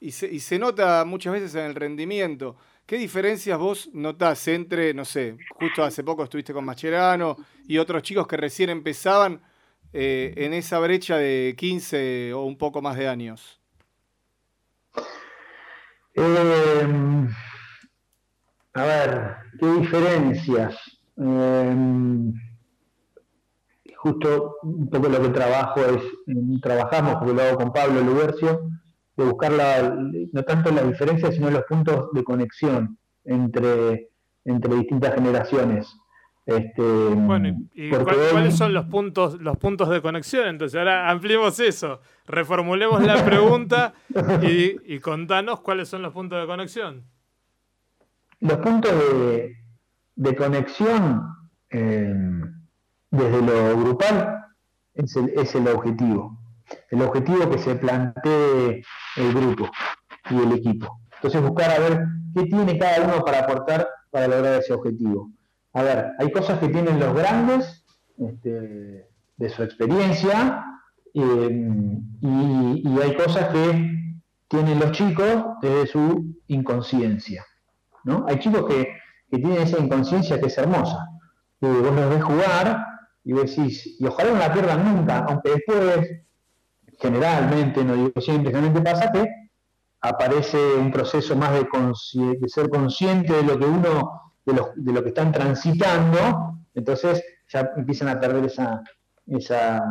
y, 0.00 0.10
se, 0.10 0.58
nota 0.58 1.04
muchas 1.04 1.32
veces 1.32 1.54
en 1.54 1.66
el 1.66 1.74
rendimiento. 1.74 2.56
¿Qué 2.86 2.98
diferencias 2.98 3.58
vos 3.58 3.90
notás 3.92 4.46
entre, 4.48 4.92
no 4.92 5.04
sé, 5.04 5.36
justo 5.50 5.84
hace 5.84 6.02
poco 6.02 6.24
estuviste 6.24 6.52
con 6.52 6.64
Macherano 6.64 7.36
y 7.66 7.78
otros 7.78 8.02
chicos 8.02 8.26
que 8.26 8.36
recién 8.36 8.70
empezaban 8.70 9.40
eh, 9.92 10.34
en 10.36 10.52
esa 10.52 10.78
brecha 10.78 11.16
de 11.16 11.54
15 11.56 12.32
o 12.34 12.42
un 12.42 12.58
poco 12.58 12.82
más 12.82 12.96
de 12.96 13.08
años? 13.08 13.60
Eh, 16.14 17.26
a 18.74 18.84
ver, 18.84 19.36
¿qué 19.58 19.66
diferencias? 19.66 20.76
Eh, 21.16 21.76
justo 23.96 24.56
un 24.62 24.90
poco 24.90 25.08
lo 25.08 25.22
que 25.22 25.28
trabajo 25.28 25.80
es, 25.80 26.02
trabajamos, 26.60 27.14
porque 27.14 27.34
lo 27.34 27.42
hago 27.42 27.56
con 27.58 27.72
Pablo 27.72 28.00
Lubercio, 28.00 28.68
de 29.22 29.30
buscar 29.30 29.52
no 30.32 30.42
tanto 30.42 30.70
las 30.70 30.86
diferencias, 30.86 31.34
sino 31.34 31.50
los 31.50 31.62
puntos 31.64 32.12
de 32.12 32.24
conexión 32.24 32.98
entre, 33.24 34.10
entre 34.44 34.74
distintas 34.76 35.14
generaciones. 35.14 35.96
Este, 36.44 36.82
bueno, 36.82 37.56
¿y 37.72 37.90
cuáles 37.90 38.56
son 38.56 38.74
los 38.74 38.86
puntos, 38.86 39.40
los 39.40 39.56
puntos 39.58 39.88
de 39.90 40.02
conexión? 40.02 40.48
Entonces, 40.48 40.76
ahora 40.76 41.08
ampliemos 41.08 41.60
eso, 41.60 42.00
reformulemos 42.26 43.00
la 43.04 43.24
pregunta 43.24 43.94
y, 44.42 44.94
y 44.94 44.98
contanos 44.98 45.60
cuáles 45.60 45.88
son 45.88 46.02
los 46.02 46.12
puntos 46.12 46.40
de 46.40 46.46
conexión. 46.48 47.04
Los 48.40 48.56
puntos 48.58 48.90
de, 48.90 49.56
de 50.16 50.34
conexión 50.34 51.22
eh, 51.70 52.12
desde 53.12 53.42
lo 53.42 53.80
grupal 53.80 54.44
es 54.94 55.14
el, 55.14 55.28
es 55.36 55.54
el 55.54 55.68
objetivo. 55.68 56.41
El 56.90 57.02
objetivo 57.02 57.50
que 57.50 57.58
se 57.58 57.74
plantee 57.74 58.82
el 59.16 59.34
grupo 59.34 59.70
y 60.30 60.36
el 60.36 60.52
equipo. 60.52 61.00
Entonces 61.16 61.42
buscar 61.42 61.70
a 61.70 61.78
ver 61.78 62.04
qué 62.34 62.44
tiene 62.44 62.78
cada 62.78 63.06
uno 63.06 63.24
para 63.24 63.40
aportar 63.40 63.88
para 64.10 64.28
lograr 64.28 64.60
ese 64.60 64.72
objetivo 64.72 65.30
a 65.74 65.82
ver, 65.82 66.12
hay 66.18 66.30
cosas 66.30 66.58
que 66.58 66.68
tienen 66.68 67.00
los 67.00 67.14
grandes 67.14 67.84
este, 68.18 69.08
de 69.36 69.48
su 69.48 69.62
experiencia 69.62 70.64
em, 71.14 72.02
y, 72.20 73.00
hay 73.00 73.16
cosas 73.16 73.48
que 73.48 73.90
tienen 74.48 74.78
los 74.78 74.92
chicos 74.92 75.44
desde 75.62 75.86
su 75.86 76.34
inconsciencia. 76.48 77.44
¿no? 78.04 78.26
Hay 78.28 78.38
chicos 78.38 78.66
que, 78.68 79.00
tienen 79.30 79.62
esa 79.62 79.78
inconsciencia 79.78 80.38
que 80.38 80.48
es 80.48 80.58
hermosa. 80.58 81.08
Que 81.58 81.66
vos 81.66 81.94
los 81.94 82.10
ves 82.10 82.22
jugar 82.22 82.84
y 83.24 83.32
decís, 83.32 83.96
y 83.98 84.04
ojalá 84.04 84.32
no 84.32 84.38
la 84.38 84.52
pierdan 84.52 84.84
nunca, 84.84 85.24
aunque 85.26 85.52
después, 85.52 86.10
generalmente, 87.02 87.84
no 87.84 87.94
digo 87.96 88.20
siempre, 88.20 88.52
generalmente 88.52 88.90
pasa 88.90 89.10
que 89.10 89.28
aparece 90.00 90.74
un 90.74 90.92
proceso 90.92 91.34
más 91.34 91.52
de, 91.52 92.48
ser 92.48 92.70
consciente 92.70 93.32
de 93.32 93.42
lo 93.42 93.58
que 93.58 93.64
uno 93.64 94.32
de 94.44 94.92
lo, 94.92 95.02
que 95.02 95.08
están 95.08 95.32
transitando, 95.32 96.58
entonces 96.74 97.22
ya 97.48 97.72
empiezan 97.76 98.08
a 98.08 98.20
perder 98.20 98.44
esa, 98.44 98.82
esa, 99.26 99.82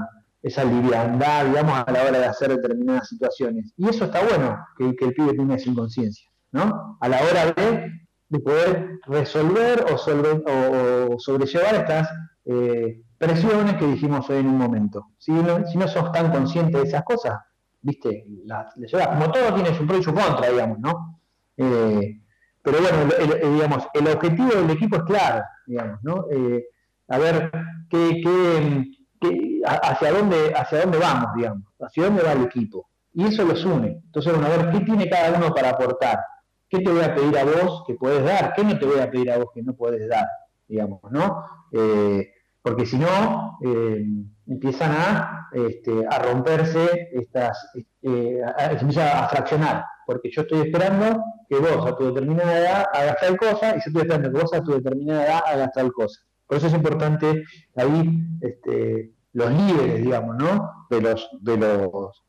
esa 0.41 0.63
liviandad, 0.63 1.45
digamos, 1.45 1.83
a 1.85 1.91
la 1.91 2.03
hora 2.03 2.19
de 2.19 2.25
hacer 2.25 2.49
determinadas 2.49 3.07
situaciones. 3.07 3.73
Y 3.77 3.87
eso 3.89 4.05
está 4.05 4.23
bueno, 4.23 4.65
que, 4.77 5.05
el 5.05 5.13
pibe 5.13 5.33
tenga 5.33 5.55
esa 5.55 5.69
inconsciencia, 5.69 6.29
¿no? 6.51 6.97
A 6.99 7.09
la 7.09 7.21
hora 7.23 7.45
de, 7.51 7.91
de 8.29 8.39
poder 8.39 8.99
resolver 9.05 9.85
o, 9.89 11.13
o, 11.13 11.19
sobrellevar 11.19 11.75
estas 11.75 12.09
eh, 12.45 13.01
presiones 13.21 13.75
que 13.75 13.85
dijimos 13.85 14.27
hoy 14.31 14.37
en 14.37 14.47
un 14.47 14.57
momento. 14.57 15.11
Si 15.19 15.31
no, 15.31 15.65
si 15.67 15.77
no 15.77 15.87
sos 15.87 16.11
tan 16.11 16.31
consciente 16.31 16.79
de 16.79 16.85
esas 16.85 17.03
cosas, 17.03 17.39
¿viste? 17.79 18.25
como 18.89 19.31
todo 19.31 19.53
tiene 19.53 19.77
su 19.77 19.85
pro 19.85 19.99
y 19.99 20.03
su 20.03 20.11
contra, 20.11 20.49
digamos, 20.49 20.79
¿no? 20.79 21.19
Eh, 21.55 22.19
pero 22.63 22.79
bueno, 22.81 23.53
digamos, 23.53 23.87
el 23.93 24.07
objetivo 24.07 24.49
del 24.49 24.71
equipo 24.71 24.95
es 24.95 25.03
claro, 25.03 25.43
digamos, 25.67 25.99
¿no? 26.01 26.25
Eh, 26.31 26.65
a 27.09 27.19
ver 27.19 27.51
qué, 27.91 28.21
qué, 29.19 29.61
hacia, 29.65 30.11
dónde, 30.13 30.53
hacia 30.55 30.81
dónde 30.81 30.97
vamos, 30.97 31.35
digamos, 31.35 31.63
hacia 31.79 32.05
dónde 32.05 32.23
va 32.23 32.31
el 32.31 32.43
equipo. 32.45 32.89
Y 33.13 33.27
eso 33.27 33.45
los 33.45 33.63
une. 33.63 34.01
Entonces, 34.03 34.33
bueno, 34.33 34.47
a 34.47 34.57
ver 34.57 34.71
qué 34.71 34.79
tiene 34.79 35.07
cada 35.07 35.37
uno 35.37 35.53
para 35.53 35.69
aportar. 35.69 36.17
¿Qué 36.67 36.79
te 36.79 36.89
voy 36.89 37.03
a 37.03 37.13
pedir 37.13 37.37
a 37.37 37.43
vos 37.43 37.83
que 37.85 37.93
puedes 37.93 38.23
dar? 38.23 38.53
¿Qué 38.55 38.63
no 38.63 38.79
te 38.79 38.85
voy 38.85 38.99
a 38.99 39.11
pedir 39.11 39.29
a 39.29 39.37
vos 39.37 39.49
que 39.53 39.61
no 39.61 39.73
puedes 39.73 40.09
dar? 40.09 40.25
Digamos, 40.67 41.01
¿no? 41.11 41.45
Eh, 41.71 42.31
porque 42.61 42.85
si 42.85 42.97
no, 42.97 43.57
eh, 43.63 44.05
empiezan 44.47 44.91
a, 44.91 45.49
este, 45.51 46.05
a 46.09 46.19
romperse 46.19 47.09
estas, 47.13 47.57
eh, 48.03 48.41
a, 48.43 49.23
a 49.23 49.29
fraccionar 49.29 49.83
porque 50.11 50.29
yo 50.29 50.41
estoy 50.41 50.61
esperando 50.61 51.23
que 51.47 51.57
vos 51.57 51.87
a 51.87 51.95
tu 51.95 52.07
determinada 52.07 52.59
edad 52.59 52.85
hagas 52.93 53.17
tal 53.21 53.37
cosa 53.37 53.69
y 53.69 53.79
yo 53.79 53.83
estoy 53.87 54.01
esperando 54.01 54.31
que 54.31 54.41
vos 54.41 54.53
a 54.53 54.61
tu 54.61 54.73
determinada 54.73 55.25
edad 55.25 55.41
hagas 55.45 55.71
tal 55.73 55.91
cosa. 55.93 56.19
Por 56.45 56.57
eso 56.57 56.67
es 56.67 56.73
importante 56.73 57.43
ahí 57.77 58.19
este, 58.41 59.13
los 59.31 59.51
líderes, 59.51 60.03
digamos, 60.03 60.35
¿no? 60.35 60.85
De 60.89 61.01
los, 61.01 61.29
de 61.39 61.57
los, 61.57 62.23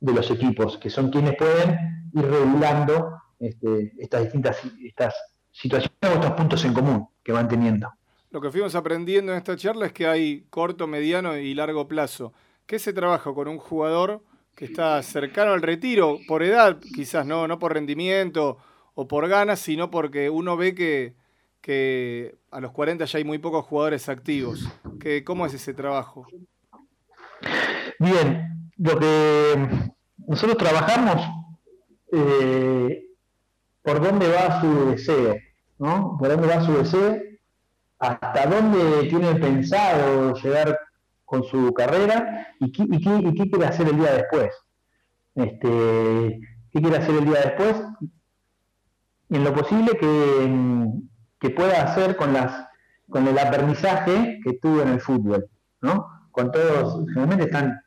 de 0.00 0.12
los 0.14 0.30
equipos, 0.30 0.78
que 0.78 0.88
son 0.88 1.10
quienes 1.10 1.36
pueden 1.36 2.08
ir 2.14 2.24
regulando 2.24 3.18
este, 3.38 3.92
estas 3.98 4.22
distintas 4.22 4.62
estas 4.82 5.14
situaciones 5.52 6.10
o 6.10 6.14
estos 6.14 6.32
puntos 6.32 6.64
en 6.64 6.72
común 6.72 7.08
que 7.22 7.32
van 7.32 7.48
teniendo. 7.48 7.92
Lo 8.30 8.40
que 8.40 8.50
fuimos 8.50 8.74
aprendiendo 8.74 9.32
en 9.32 9.38
esta 9.38 9.56
charla 9.56 9.86
es 9.86 9.92
que 9.92 10.06
hay 10.06 10.46
corto, 10.50 10.86
mediano 10.86 11.36
y 11.36 11.54
largo 11.54 11.88
plazo. 11.88 12.32
¿Qué 12.66 12.78
se 12.78 12.92
trabaja 12.92 13.32
con 13.32 13.48
un 13.48 13.58
jugador? 13.58 14.22
que 14.56 14.64
está 14.64 15.02
cercano 15.02 15.52
al 15.52 15.60
retiro, 15.60 16.18
por 16.26 16.42
edad, 16.42 16.78
quizás 16.94 17.26
no, 17.26 17.46
no 17.46 17.58
por 17.58 17.74
rendimiento 17.74 18.56
o 18.94 19.06
por 19.06 19.28
ganas, 19.28 19.60
sino 19.60 19.90
porque 19.90 20.30
uno 20.30 20.56
ve 20.56 20.74
que, 20.74 21.14
que 21.60 22.34
a 22.50 22.60
los 22.60 22.72
40 22.72 23.04
ya 23.04 23.18
hay 23.18 23.24
muy 23.24 23.36
pocos 23.36 23.66
jugadores 23.66 24.08
activos. 24.08 24.66
¿Qué, 24.98 25.22
¿Cómo 25.22 25.44
es 25.44 25.52
ese 25.52 25.74
trabajo? 25.74 26.26
Bien, 27.98 28.70
lo 28.78 28.98
que 28.98 29.68
nosotros 30.26 30.56
trabajamos 30.56 31.22
eh, 32.12 33.04
por 33.82 34.00
dónde 34.02 34.28
va 34.28 34.58
su 34.62 34.86
deseo, 34.86 35.36
¿no? 35.78 36.16
Por 36.18 36.30
dónde 36.30 36.46
va 36.46 36.64
su 36.64 36.72
deseo, 36.72 37.20
hasta 37.98 38.46
dónde 38.46 39.08
tiene 39.08 39.34
pensado 39.36 40.34
llegar 40.34 40.78
con 41.24 41.44
su 41.44 41.72
carrera 41.72 42.48
y 42.60 42.72
qué, 42.72 42.86
quiere 42.86 43.66
hacer 43.66 43.88
el 43.88 43.96
día 43.96 44.12
después. 44.12 44.50
Este, 45.34 46.40
¿Qué 46.72 46.80
quiere 46.80 46.96
hacer 46.98 47.16
el 47.16 47.24
día 47.24 47.40
después? 47.40 47.76
En 49.30 49.44
lo 49.44 49.52
posible 49.52 49.92
que, 49.98 51.50
pueda 51.50 51.84
hacer 51.84 52.16
con, 52.16 52.32
las, 52.32 52.66
con 53.08 53.26
el 53.28 53.38
aprendizaje 53.38 54.40
que 54.42 54.54
tuvo 54.54 54.82
en 54.82 54.88
el 54.88 55.00
fútbol. 55.00 55.48
¿no? 55.80 56.06
Con 56.32 56.50
todos, 56.50 57.06
generalmente 57.06 57.44
están, 57.44 57.80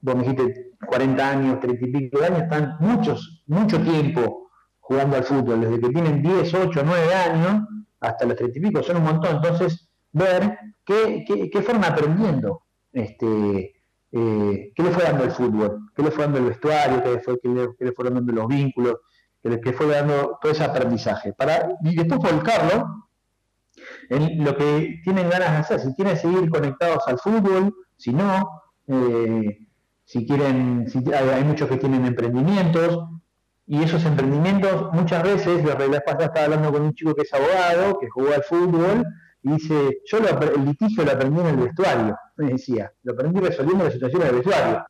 vos 0.00 0.16
me 0.16 0.22
dijiste 0.22 0.72
40 0.86 1.30
años, 1.30 1.60
30 1.60 1.86
y 1.86 1.92
pico 1.92 2.20
de 2.20 2.26
años, 2.26 2.42
están 2.42 2.76
muchos, 2.80 3.44
mucho 3.46 3.80
tiempo 3.82 4.48
jugando 4.80 5.16
al 5.16 5.24
fútbol, 5.24 5.60
desde 5.60 5.80
que 5.80 5.88
tienen 5.90 6.22
10, 6.22 6.54
8, 6.54 6.82
9 6.84 7.14
años 7.14 7.68
hasta 8.06 8.26
los 8.26 8.36
30 8.36 8.58
y 8.58 8.62
pico, 8.62 8.82
son 8.82 8.96
un 8.98 9.04
montón. 9.04 9.36
Entonces, 9.36 9.88
ver 10.12 10.58
qué, 10.84 11.24
qué, 11.26 11.50
qué 11.50 11.62
fueron 11.62 11.84
aprendiendo 11.84 12.62
este, 12.96 13.76
eh, 14.12 14.72
qué 14.74 14.82
le 14.82 14.90
fue 14.90 15.02
dando 15.02 15.24
el 15.24 15.30
fútbol, 15.30 15.90
qué 15.94 16.02
le 16.02 16.10
fue 16.10 16.24
dando 16.24 16.38
el 16.38 16.46
vestuario, 16.46 17.02
qué 17.02 17.10
le 17.10 17.20
fue, 17.20 17.38
le, 17.78 17.92
fue 17.92 18.10
dando 18.10 18.32
los 18.32 18.46
vínculos, 18.46 18.96
qué 19.42 19.50
le, 19.50 19.72
fue 19.72 19.86
dando 19.86 20.38
todo 20.40 20.52
ese 20.52 20.64
aprendizaje. 20.64 21.34
Para, 21.34 21.68
y 21.84 21.94
después 21.94 22.20
volcarlo 22.20 23.10
en 24.08 24.42
lo 24.42 24.56
que 24.56 25.00
tienen 25.04 25.28
ganas 25.28 25.50
de 25.50 25.56
hacer, 25.58 25.80
si 25.80 25.94
quieren 25.94 26.16
seguir 26.16 26.48
conectados 26.48 27.06
al 27.06 27.18
fútbol, 27.18 27.74
si 27.96 28.12
no, 28.12 28.48
eh, 28.86 29.58
si 30.04 30.26
quieren, 30.26 30.88
si, 30.88 31.02
hay, 31.12 31.44
muchos 31.44 31.68
que 31.68 31.76
tienen 31.76 32.06
emprendimientos, 32.06 33.08
y 33.66 33.82
esos 33.82 34.04
emprendimientos 34.04 34.92
muchas 34.92 35.22
veces, 35.24 35.64
la 35.64 35.74
realidad 35.74 36.04
pasada 36.04 36.26
estaba 36.26 36.44
hablando 36.44 36.72
con 36.72 36.82
un 36.82 36.94
chico 36.94 37.14
que 37.14 37.22
es 37.22 37.34
abogado, 37.34 37.98
que 37.98 38.08
jugó 38.08 38.32
al 38.32 38.44
fútbol, 38.44 39.04
y 39.42 39.52
dice, 39.52 40.02
yo 40.04 40.18
el 40.18 40.64
litigio 40.64 41.04
lo 41.04 41.12
aprendí 41.12 41.40
en 41.40 41.46
el 41.46 41.56
vestuario, 41.56 42.16
me 42.36 42.52
decía, 42.52 42.92
lo 43.02 43.12
aprendí 43.12 43.40
resolviendo 43.40 43.84
las 43.84 43.92
situaciones 43.92 44.28
del 44.28 44.36
vestuario. 44.36 44.86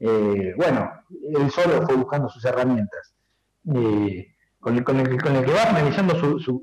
Eh, 0.00 0.54
bueno, 0.56 0.90
él 1.36 1.50
solo 1.50 1.82
fue 1.86 1.96
buscando 1.96 2.28
sus 2.28 2.44
herramientas. 2.44 3.14
Eh, 3.74 4.34
con, 4.60 4.76
el, 4.76 4.84
con, 4.84 4.98
el, 4.98 5.20
con, 5.20 5.36
el, 5.36 5.44
que 5.44 5.52
va 5.52 5.64
analizando 5.64 6.14
su, 6.18 6.38
su, 6.40 6.62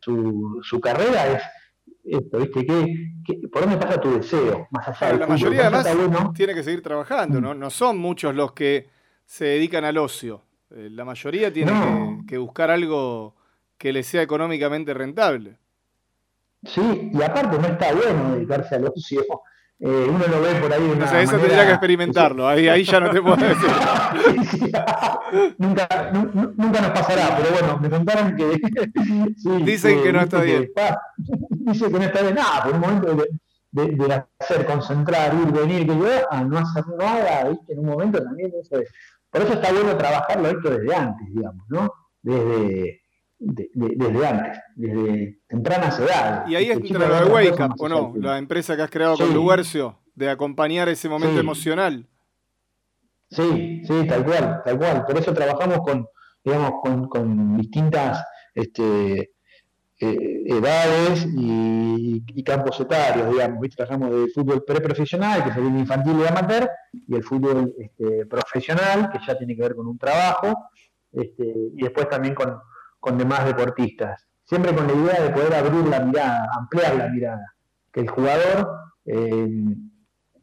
su, 0.00 0.60
su, 0.62 0.80
carrera 0.80 1.32
es 1.32 1.42
esto, 2.04 2.38
¿viste? 2.38 2.64
¿Qué, 3.24 3.40
por 3.50 3.62
dónde 3.62 3.76
pasa 3.78 4.00
tu 4.00 4.14
deseo? 4.14 4.68
Más 4.70 4.88
allá 4.88 5.18
la 5.18 5.26
mayoría 5.26 5.66
además 5.68 6.32
tiene 6.34 6.54
que 6.54 6.62
seguir 6.62 6.82
trabajando, 6.82 7.40
¿no? 7.40 7.54
No 7.54 7.70
son 7.70 7.98
muchos 7.98 8.34
los 8.34 8.52
que 8.52 8.88
se 9.24 9.44
dedican 9.46 9.84
al 9.84 9.98
ocio. 9.98 10.42
Eh, 10.74 10.88
la 10.90 11.04
mayoría 11.04 11.52
tiene 11.52 12.24
que, 12.26 12.38
buscar 12.38 12.70
algo 12.70 13.34
que 13.76 13.92
le 13.92 14.02
sea 14.02 14.22
económicamente 14.22 14.94
rentable. 14.94 15.58
Sí, 16.64 17.10
y 17.12 17.22
aparte 17.22 17.58
no 17.58 17.66
está 17.66 17.92
bueno 17.92 18.34
dedicarse 18.34 18.76
al 18.76 18.86
ocio. 18.86 19.22
Eh, 19.84 20.06
uno 20.08 20.24
lo 20.28 20.40
ve 20.40 20.54
por 20.60 20.72
ahí 20.72 20.80
de 20.80 20.92
una 20.92 21.22
eso 21.22 21.36
tendría 21.38 21.66
que 21.66 21.72
experimentarlo, 21.72 22.46
ahí, 22.46 22.68
ahí 22.68 22.84
ya 22.84 23.00
no 23.00 23.10
te 23.10 23.20
puedo 23.20 23.34
decir. 23.34 23.68
nunca, 25.58 25.88
nunca 26.12 26.80
nos 26.80 26.90
pasará, 26.90 27.36
pero 27.36 27.50
bueno, 27.50 27.78
me 27.80 27.90
contaron 27.90 28.36
que... 28.36 28.60
Dicen 29.64 30.00
que, 30.04 30.12
no 30.12 30.20
está 30.20 30.40
bien. 30.40 30.70
Dicen 31.48 31.92
que 31.92 31.98
no 31.98 32.04
está 32.04 32.22
bien, 32.22 32.34
nada, 32.36 32.62
por 32.62 32.74
un 32.74 32.80
momento 32.80 33.26
de, 33.72 33.86
de, 33.86 34.24
hacer, 34.38 34.66
concentrar, 34.66 35.34
ir, 35.34 35.50
venir, 35.50 35.84
que 35.84 35.98
yo, 35.98 36.06
a 36.30 36.44
no 36.44 36.58
hacer 36.58 36.84
nada, 36.96 37.48
¿viste? 37.48 37.72
en 37.72 37.80
un 37.80 37.86
momento 37.86 38.22
también 38.22 38.52
eso 38.60 38.78
es... 38.78 38.88
Por 39.32 39.40
eso 39.40 39.54
está 39.54 39.72
bueno 39.72 39.96
trabajarlo 39.96 40.48
esto 40.48 40.70
desde 40.70 40.94
antes, 40.94 41.26
digamos, 41.34 41.64
¿no? 41.68 41.90
Desde, 42.20 43.00
desde 43.38 44.26
antes, 44.26 44.58
desde 44.76 45.40
tempranas 45.48 45.98
edades. 45.98 46.50
Y 46.50 46.54
ahí 46.54 46.70
entra 46.70 47.08
lo 47.08 47.24
de 47.24 47.32
Wake 47.32 47.64
Up, 47.64 47.74
¿o 47.78 47.88
no? 47.88 48.12
La 48.16 48.36
empresa 48.36 48.76
que 48.76 48.82
has 48.82 48.90
creado 48.90 49.16
con 49.16 49.32
Luguercio, 49.32 49.98
de 50.14 50.28
acompañar 50.28 50.90
ese 50.90 51.08
momento 51.08 51.40
emocional. 51.40 52.06
Sí, 53.30 53.80
sí, 53.86 54.06
tal 54.06 54.22
cual, 54.26 54.60
tal 54.62 54.78
cual. 54.78 55.06
Por 55.06 55.16
eso 55.16 55.32
trabajamos 55.32 55.78
con, 55.78 56.06
digamos, 56.44 56.72
con, 57.08 57.56
distintas 57.56 58.22
este, 58.54 59.30
eh, 60.02 60.42
edades 60.46 61.24
y, 61.32 62.42
campos 62.44 62.80
etarios, 62.80 63.30
digamos. 63.30 63.68
Trabajamos 63.70 64.10
de 64.10 64.28
fútbol 64.34 64.64
preprofesional, 64.64 65.44
que 65.44 65.50
es 65.50 65.56
el 65.56 65.66
infantil 65.66 66.18
y 66.18 66.26
amateur, 66.26 66.68
y 66.92 67.14
el 67.14 67.22
fútbol 67.22 67.72
este, 67.78 68.26
profesional, 68.26 69.10
que 69.12 69.20
ya 69.24 69.38
tiene 69.38 69.54
que 69.54 69.62
ver 69.62 69.76
con 69.76 69.86
un 69.86 69.96
trabajo, 69.96 70.70
este, 71.12 71.44
y 71.44 71.82
después 71.82 72.08
también 72.08 72.34
con, 72.34 72.58
con 72.98 73.16
demás 73.16 73.44
deportistas. 73.46 74.26
Siempre 74.44 74.74
con 74.74 74.88
la 74.88 74.92
idea 74.92 75.22
de 75.22 75.30
poder 75.30 75.54
abrir 75.54 75.86
la 75.86 76.00
mirada, 76.00 76.50
ampliar 76.52 76.96
la 76.96 77.08
mirada, 77.08 77.54
que 77.92 78.00
el 78.00 78.08
jugador 78.08 78.68
eh, 79.06 79.48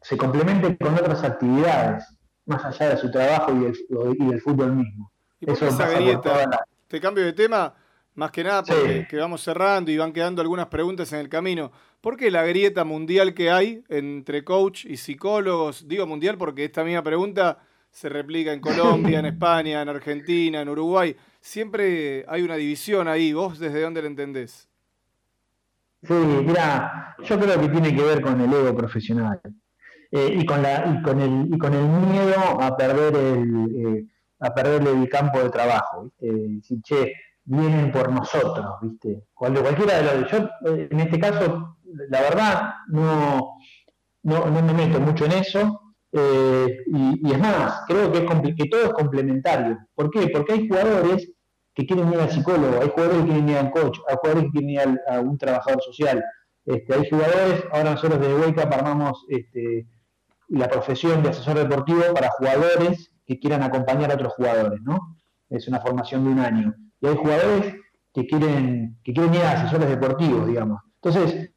se 0.00 0.16
complemente 0.16 0.78
con 0.78 0.94
otras 0.94 1.22
actividades, 1.22 2.04
más 2.46 2.64
allá 2.64 2.88
de 2.88 2.96
su 2.96 3.10
trabajo 3.10 3.52
y, 3.52 3.72
y 4.18 4.26
del 4.26 4.40
fútbol 4.40 4.74
mismo. 4.74 5.12
Eso 5.38 5.66
esa 5.66 5.88
grieta, 5.90 6.64
Te 6.88 6.98
cambio 6.98 7.24
de 7.26 7.34
tema, 7.34 7.74
más 8.14 8.30
que 8.30 8.44
nada 8.44 8.62
porque 8.62 9.16
vamos 9.16 9.42
cerrando 9.42 9.90
y 9.90 9.96
van 9.96 10.12
quedando 10.12 10.42
algunas 10.42 10.66
preguntas 10.66 11.12
en 11.12 11.20
el 11.20 11.28
camino. 11.28 11.72
¿Por 12.00 12.16
qué 12.16 12.30
la 12.30 12.44
grieta 12.44 12.84
mundial 12.84 13.34
que 13.34 13.50
hay 13.50 13.82
entre 13.88 14.44
coach 14.44 14.84
y 14.86 14.96
psicólogos? 14.96 15.86
Digo 15.86 16.06
mundial 16.06 16.36
porque 16.38 16.64
esta 16.64 16.84
misma 16.84 17.02
pregunta 17.02 17.58
se 17.90 18.08
replica 18.08 18.52
en 18.52 18.60
Colombia, 18.60 19.18
en 19.18 19.26
España, 19.34 19.82
en 19.82 19.88
Argentina, 19.88 20.60
en 20.60 20.68
Uruguay. 20.68 21.16
Siempre 21.40 22.24
hay 22.28 22.42
una 22.42 22.56
división 22.56 23.08
ahí. 23.08 23.32
¿Vos 23.32 23.58
desde 23.58 23.82
dónde 23.82 24.02
la 24.02 24.08
entendés? 24.08 24.68
Sí, 26.02 26.14
mira, 26.14 27.14
yo 27.22 27.38
creo 27.38 27.60
que 27.60 27.68
tiene 27.68 27.94
que 27.94 28.02
ver 28.02 28.22
con 28.22 28.40
el 28.40 28.50
ego 28.52 28.74
profesional 28.74 29.38
eh, 30.10 30.34
y, 30.34 30.46
con 30.46 30.62
la, 30.62 30.86
y, 30.86 31.02
con 31.02 31.20
el, 31.20 31.54
y 31.54 31.58
con 31.58 31.74
el 31.74 31.84
miedo 31.84 32.60
a 32.60 32.74
perder 32.74 33.14
el, 33.14 33.98
eh, 33.98 34.06
a 34.38 34.54
perder 34.54 34.88
el 34.88 35.08
campo 35.10 35.42
de 35.42 35.50
trabajo. 35.50 36.10
¿viste? 36.18 36.80
che, 36.82 37.12
vienen 37.50 37.90
por 37.90 38.12
nosotros, 38.12 38.64
¿viste? 38.80 39.24
cualquiera 39.34 40.00
de 40.00 40.20
los. 40.20 40.30
Yo, 40.30 40.38
eh, 40.66 40.88
en 40.90 41.00
este 41.00 41.18
caso, 41.18 41.76
la 42.08 42.20
verdad, 42.20 42.74
no, 42.88 43.56
no, 44.22 44.46
no 44.46 44.62
me 44.62 44.72
meto 44.72 45.00
mucho 45.00 45.24
en 45.24 45.32
eso. 45.32 45.80
Eh, 46.12 46.78
y, 46.86 47.32
es 47.32 47.38
más, 47.38 47.82
creo 47.86 48.10
que, 48.12 48.18
es 48.18 48.56
que 48.56 48.68
todo 48.68 48.84
es 48.84 48.92
complementario. 48.92 49.78
¿Por 49.94 50.10
qué? 50.10 50.28
Porque 50.28 50.52
hay 50.52 50.68
jugadores 50.68 51.30
que 51.74 51.86
quieren 51.86 52.12
ir 52.12 52.20
al 52.20 52.30
psicólogo, 52.30 52.80
hay 52.80 52.88
jugadores 52.88 53.20
que 53.20 53.26
quieren 53.26 53.48
ir 53.48 53.56
al 53.56 53.70
coach, 53.70 53.98
hay 54.08 54.16
jugadores 54.20 54.44
que 54.44 54.50
quieren 54.50 54.70
ir 54.70 55.00
a 55.08 55.20
un 55.20 55.38
trabajador 55.38 55.82
social. 55.82 56.24
Este, 56.64 56.94
hay 56.94 57.10
jugadores, 57.10 57.64
ahora 57.72 57.92
nosotros 57.92 58.20
desde 58.20 58.64
Up 58.64 58.72
armamos 58.72 59.24
este, 59.28 59.86
la 60.48 60.68
profesión 60.68 61.22
de 61.22 61.30
asesor 61.30 61.58
deportivo 61.58 62.02
para 62.14 62.30
jugadores 62.30 63.10
que 63.26 63.40
quieran 63.40 63.62
acompañar 63.62 64.10
a 64.10 64.14
otros 64.14 64.34
jugadores, 64.34 64.80
¿no? 64.82 65.16
Es 65.48 65.66
una 65.68 65.80
formación 65.80 66.24
de 66.24 66.30
un 66.30 66.38
año. 66.38 66.74
Y 67.00 67.06
hay 67.06 67.16
jugadores 67.16 67.74
que 68.12 68.26
quieren, 68.26 68.98
que 69.04 69.12
quieren 69.12 69.34
ir 69.34 69.42
a 69.42 69.52
asesores 69.52 69.88
deportivos, 69.88 70.46
digamos. 70.46 70.80
Entonces, 71.02 71.50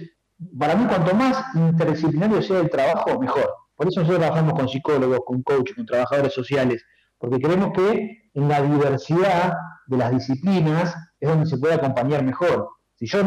para 0.58 0.76
mí, 0.76 0.86
cuanto 0.86 1.16
más 1.16 1.44
interdisciplinario 1.56 2.42
sea 2.42 2.60
el 2.60 2.70
trabajo, 2.70 3.20
mejor. 3.20 3.54
Por 3.76 3.88
eso 3.88 4.02
nosotros 4.02 4.22
trabajamos 4.22 4.54
con 4.54 4.70
psicólogos, 4.70 5.20
con 5.26 5.44
coaches, 5.44 5.76
con 5.76 5.86
trabajadores 5.86 6.34
sociales, 6.34 6.86
porque 7.18 7.40
creemos 7.40 7.72
que 7.74 8.30
en 8.34 8.48
la 8.48 8.62
diversidad 8.62 9.54
de 9.88 9.98
las 9.98 10.12
disciplinas 10.12 10.96
es 11.20 11.30
donde 11.30 11.46
se 11.46 11.58
puede 11.58 11.76
acompañar 11.76 12.24
mejor. 12.24 12.70
Si 12.96 13.08
yo, 13.08 13.22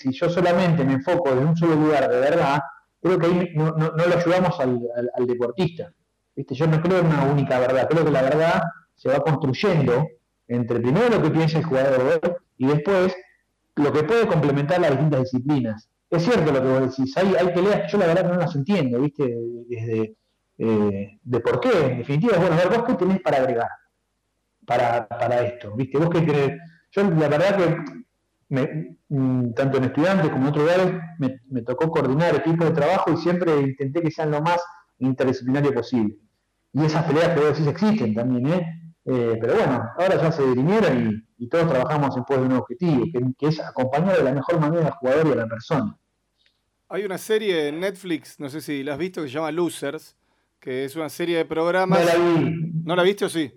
si 0.00 0.12
yo 0.12 0.30
solamente 0.30 0.84
me 0.84 0.94
enfoco 0.94 1.30
en 1.30 1.46
un 1.48 1.56
solo 1.56 1.74
lugar 1.74 2.10
de 2.10 2.20
verdad, 2.20 2.60
creo 3.00 3.18
que 3.18 3.26
ahí 3.26 3.50
no, 3.54 3.72
no, 3.72 3.92
no 3.92 4.06
lo 4.06 4.16
ayudamos 4.16 4.58
al, 4.60 5.26
deportista. 5.26 5.92
¿Viste? 6.34 6.54
Yo 6.54 6.66
no 6.66 6.80
creo 6.80 7.00
en 7.00 7.06
una 7.06 7.24
única 7.24 7.58
verdad, 7.58 7.88
creo 7.88 8.04
que 8.04 8.10
la 8.10 8.22
verdad 8.22 8.62
se 8.94 9.08
va 9.08 9.20
construyendo 9.20 10.06
entre 10.48 10.80
primero 10.80 11.08
lo 11.08 11.22
que 11.22 11.30
piensa 11.30 11.58
el 11.58 11.64
jugador 11.64 12.42
y 12.58 12.66
después 12.66 13.14
lo 13.76 13.92
que 13.92 14.04
puede 14.04 14.26
complementar 14.26 14.80
las 14.80 14.90
distintas 14.90 15.22
disciplinas 15.22 15.88
es 16.12 16.24
cierto 16.24 16.52
lo 16.52 16.62
que 16.62 16.68
vos 16.68 16.96
decís, 16.96 17.16
hay, 17.16 17.34
hay 17.34 17.54
peleas 17.54 17.82
que 17.82 17.88
yo 17.88 17.98
la 17.98 18.06
verdad 18.06 18.30
no 18.30 18.38
las 18.38 18.54
entiendo, 18.54 19.00
¿viste? 19.00 19.34
Desde, 19.66 20.14
eh, 20.58 21.18
de 21.22 21.40
por 21.40 21.58
qué, 21.58 21.70
en 21.86 21.98
definitiva, 21.98 22.36
bueno, 22.36 22.54
ver, 22.54 22.68
vos 22.68 22.84
qué 22.86 22.94
tenés 22.94 23.20
para 23.22 23.38
agregar 23.38 23.70
para, 24.66 25.08
para 25.08 25.40
esto, 25.40 25.74
¿viste? 25.74 25.96
Vos 25.96 26.10
qué 26.10 26.20
tenés, 26.20 26.58
yo 26.90 27.10
la 27.10 27.28
verdad 27.28 27.56
que 27.56 28.84
mm, 29.08 29.54
tanto 29.54 29.78
en 29.78 29.84
estudiantes 29.84 30.30
como 30.30 30.42
en 30.42 30.48
otros 30.48 30.64
lugares 30.64 31.00
me, 31.18 31.62
tocó 31.62 31.90
coordinar 31.90 32.36
equipos 32.36 32.68
de 32.68 32.74
trabajo 32.74 33.12
y 33.12 33.16
siempre 33.16 33.58
intenté 33.62 34.02
que 34.02 34.10
sean 34.10 34.32
lo 34.32 34.42
más 34.42 34.62
interdisciplinario 34.98 35.72
posible. 35.72 36.18
Y 36.74 36.84
esas 36.84 37.04
peleas 37.04 37.30
que 37.30 37.40
vos 37.40 37.48
decís 37.56 37.66
existen 37.66 38.14
también, 38.14 38.52
¿eh? 38.52 38.81
Eh 39.04 39.38
pero 39.40 39.54
bueno, 39.54 39.90
ahora 39.98 40.22
ya 40.22 40.32
se 40.32 40.46
dirimieron 40.46 41.26
y, 41.38 41.48
todos 41.48 41.68
trabajamos 41.68 42.16
en 42.16 42.24
pos 42.24 42.36
de 42.38 42.42
un 42.44 42.52
objetivo, 42.52 43.04
que, 43.12 43.20
que, 43.36 43.46
es 43.48 43.60
acompañar 43.60 44.16
de 44.16 44.22
la 44.22 44.32
mejor 44.32 44.60
manera 44.60 44.86
al 44.86 44.92
jugador 44.92 45.26
y 45.26 45.32
a 45.32 45.34
la 45.34 45.46
persona. 45.48 45.98
Hay 46.88 47.04
una 47.04 47.18
serie 47.18 47.68
en 47.68 47.80
Netflix, 47.80 48.38
no 48.38 48.48
sé 48.48 48.60
si 48.60 48.82
la 48.84 48.92
has 48.92 48.98
visto, 48.98 49.22
que 49.22 49.28
se 49.28 49.34
llama 49.34 49.50
Losers, 49.50 50.16
que 50.60 50.84
es 50.84 50.94
una 50.94 51.08
serie 51.08 51.38
de 51.38 51.44
programas. 51.44 51.98
No 51.98 52.04
la 52.06 52.14
vi. 52.14 52.72
¿No 52.84 52.96
la 52.96 53.02
viste 53.02 53.24
o 53.24 53.28
sí? 53.28 53.52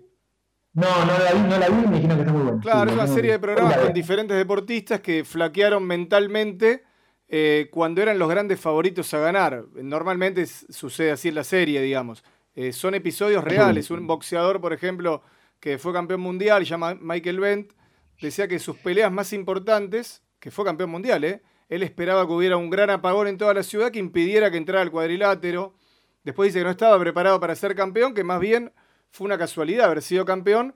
No, 0.72 1.04
no 1.04 1.18
la 1.18 1.32
vi, 1.32 1.40
no 1.40 1.58
la 1.58 1.68
vi 1.68 1.86
me 1.86 1.96
dijeron 1.96 2.16
que 2.16 2.22
está 2.22 2.32
muy 2.32 2.42
buena. 2.42 2.60
Claro, 2.60 2.90
es 2.90 2.96
una 2.96 3.06
serie 3.06 3.32
de 3.32 3.38
programas 3.38 3.78
con 3.78 3.92
diferentes 3.92 4.36
deportistas 4.36 5.00
que 5.00 5.24
flaquearon 5.24 5.86
mentalmente 5.86 6.82
eh, 7.28 7.68
cuando 7.70 8.02
eran 8.02 8.18
los 8.18 8.28
grandes 8.28 8.60
favoritos 8.60 9.14
a 9.14 9.18
ganar. 9.20 9.64
Normalmente 9.74 10.46
sucede 10.46 11.12
así 11.12 11.28
en 11.28 11.36
la 11.36 11.44
serie, 11.44 11.80
digamos. 11.80 12.24
Eh, 12.54 12.72
son 12.72 12.94
episodios 12.94 13.44
reales. 13.44 13.90
Un 13.90 14.06
boxeador, 14.06 14.60
por 14.60 14.72
ejemplo, 14.72 15.22
que 15.60 15.78
fue 15.78 15.92
campeón 15.92 16.20
mundial, 16.20 16.64
llama 16.64 16.96
Michael 17.00 17.40
Bent, 17.40 17.72
decía 18.20 18.48
que 18.48 18.58
sus 18.58 18.76
peleas 18.76 19.12
más 19.12 19.32
importantes, 19.32 20.22
que 20.38 20.50
fue 20.50 20.64
campeón 20.64 20.90
mundial, 20.90 21.24
¿eh? 21.24 21.42
Él 21.68 21.82
esperaba 21.82 22.26
que 22.26 22.32
hubiera 22.32 22.56
un 22.56 22.70
gran 22.70 22.90
apagón 22.90 23.26
en 23.26 23.38
toda 23.38 23.52
la 23.52 23.62
ciudad 23.62 23.90
que 23.90 23.98
impidiera 23.98 24.50
que 24.50 24.56
entrara 24.56 24.82
al 24.82 24.90
cuadrilátero. 24.90 25.74
Después 26.22 26.48
dice 26.48 26.60
que 26.60 26.64
no 26.64 26.70
estaba 26.70 26.98
preparado 27.00 27.40
para 27.40 27.56
ser 27.56 27.74
campeón, 27.74 28.14
que 28.14 28.24
más 28.24 28.40
bien 28.40 28.72
fue 29.10 29.24
una 29.24 29.38
casualidad 29.38 29.86
haber 29.86 30.02
sido 30.02 30.24
campeón. 30.24 30.74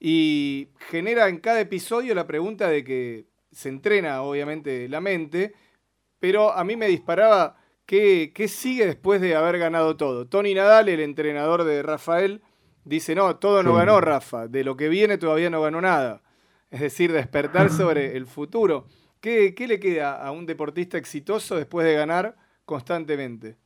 Y 0.00 0.70
genera 0.90 1.28
en 1.28 1.38
cada 1.38 1.60
episodio 1.60 2.14
la 2.14 2.26
pregunta 2.26 2.68
de 2.68 2.82
que 2.82 3.26
se 3.52 3.68
entrena, 3.68 4.22
obviamente, 4.22 4.88
la 4.88 5.00
mente. 5.00 5.54
Pero 6.18 6.52
a 6.52 6.64
mí 6.64 6.74
me 6.74 6.88
disparaba 6.88 7.56
qué, 7.86 8.32
qué 8.34 8.48
sigue 8.48 8.86
después 8.86 9.20
de 9.20 9.36
haber 9.36 9.58
ganado 9.58 9.96
todo. 9.96 10.26
Tony 10.26 10.54
Nadal, 10.54 10.88
el 10.88 11.00
entrenador 11.00 11.62
de 11.62 11.82
Rafael, 11.82 12.42
dice, 12.84 13.14
no, 13.14 13.36
todo 13.36 13.62
no 13.62 13.74
ganó 13.74 14.00
Rafa. 14.00 14.48
De 14.48 14.64
lo 14.64 14.76
que 14.76 14.88
viene 14.88 15.18
todavía 15.18 15.50
no 15.50 15.62
ganó 15.62 15.80
nada. 15.80 16.22
Es 16.70 16.80
decir, 16.80 17.12
despertar 17.12 17.70
sobre 17.70 18.16
el 18.16 18.26
futuro. 18.26 18.86
¿Qué, 19.20 19.54
le 19.68 19.78
queda 19.78 20.16
a 20.16 20.32
un 20.32 20.46
deportista 20.46 20.98
exitoso 20.98 21.56
después 21.56 21.86
de 21.86 21.94
ganar 21.94 22.36
constantemente? 22.64 23.56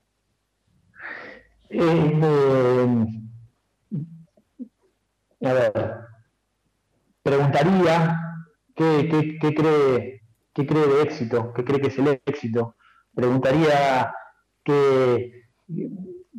Eh, 1.70 3.06
a 5.42 5.52
ver, 5.52 5.72
preguntaría 7.22 8.20
qué, 8.74 9.38
cree, 9.40 10.22
qué 10.52 10.66
cree 10.66 10.86
de 10.86 11.02
éxito, 11.02 11.52
qué 11.54 11.64
cree 11.64 11.80
que 11.80 11.88
es 11.88 11.98
el 11.98 12.20
éxito. 12.26 12.76
Preguntaría 13.14 14.12
qué, 14.62 15.46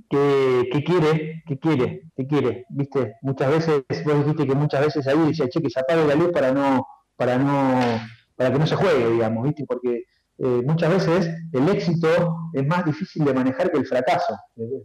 qué, 0.10 0.84
quiere, 0.86 1.44
qué 1.48 1.60
quiere, 1.60 2.04
qué 2.16 2.28
quiere. 2.28 2.66
Viste, 2.70 3.16
muchas 3.22 3.50
veces, 3.52 3.84
vos 4.06 4.20
dijiste 4.20 4.48
que 4.48 4.56
muchas 4.56 4.86
veces 4.86 5.08
ahí 5.08 5.20
decía, 5.28 5.50
che, 5.50 5.62
que 5.62 5.70
se 5.70 5.80
apague 5.80 6.06
la 6.06 6.16
luz 6.16 6.32
para 6.32 6.52
no, 6.52 6.88
para 7.16 7.38
no 7.38 8.00
para 8.38 8.52
que 8.52 8.60
no 8.60 8.68
se 8.68 8.76
juegue, 8.76 9.10
digamos, 9.10 9.44
¿viste? 9.44 9.66
Porque 9.68 10.04
eh, 10.38 10.62
muchas 10.64 10.92
veces 10.92 11.36
el 11.52 11.68
éxito 11.70 12.08
es 12.54 12.66
más 12.66 12.86
difícil 12.86 13.26
de 13.26 13.34
manejar 13.34 13.72
que 13.72 13.80
el 13.80 13.86
fracaso. 13.86 14.38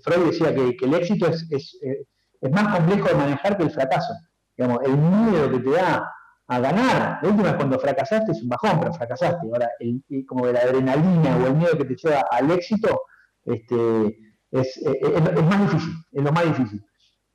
Freud 0.02 0.26
decía 0.26 0.54
que, 0.54 0.76
el 0.80 0.94
éxito 0.94 1.26
es, 1.26 1.46
es, 1.50 2.50
más 2.50 2.74
complejo 2.74 3.08
de 3.08 3.14
manejar 3.14 3.56
que 3.56 3.64
el 3.64 3.70
fracaso. 3.70 4.12
Digamos, 4.56 4.82
el 4.84 4.96
miedo 4.96 5.50
que 5.50 5.58
te 5.58 5.70
da 5.70 6.10
a 6.48 6.58
ganar, 6.58 7.18
la 7.22 7.28
última 7.28 7.50
es 7.50 7.54
cuando 7.56 7.78
fracasaste 7.78 8.32
es 8.32 8.42
un 8.42 8.48
bajón, 8.48 8.80
pero 8.80 8.94
fracasaste. 8.94 9.46
Ahora, 9.46 9.70
el, 9.78 10.02
como 10.26 10.46
la 10.46 10.60
adrenalina 10.60 11.36
o 11.36 11.46
el 11.46 11.54
miedo 11.54 11.76
que 11.76 11.84
te 11.84 11.96
lleva 11.96 12.24
al 12.30 12.50
éxito 12.50 13.02
este, 13.44 14.16
es, 14.52 14.76
es, 14.76 15.44
más 15.44 15.60
difícil, 15.72 15.94
es 16.12 16.22
lo 16.22 16.32
más 16.32 16.44
difícil. 16.44 16.84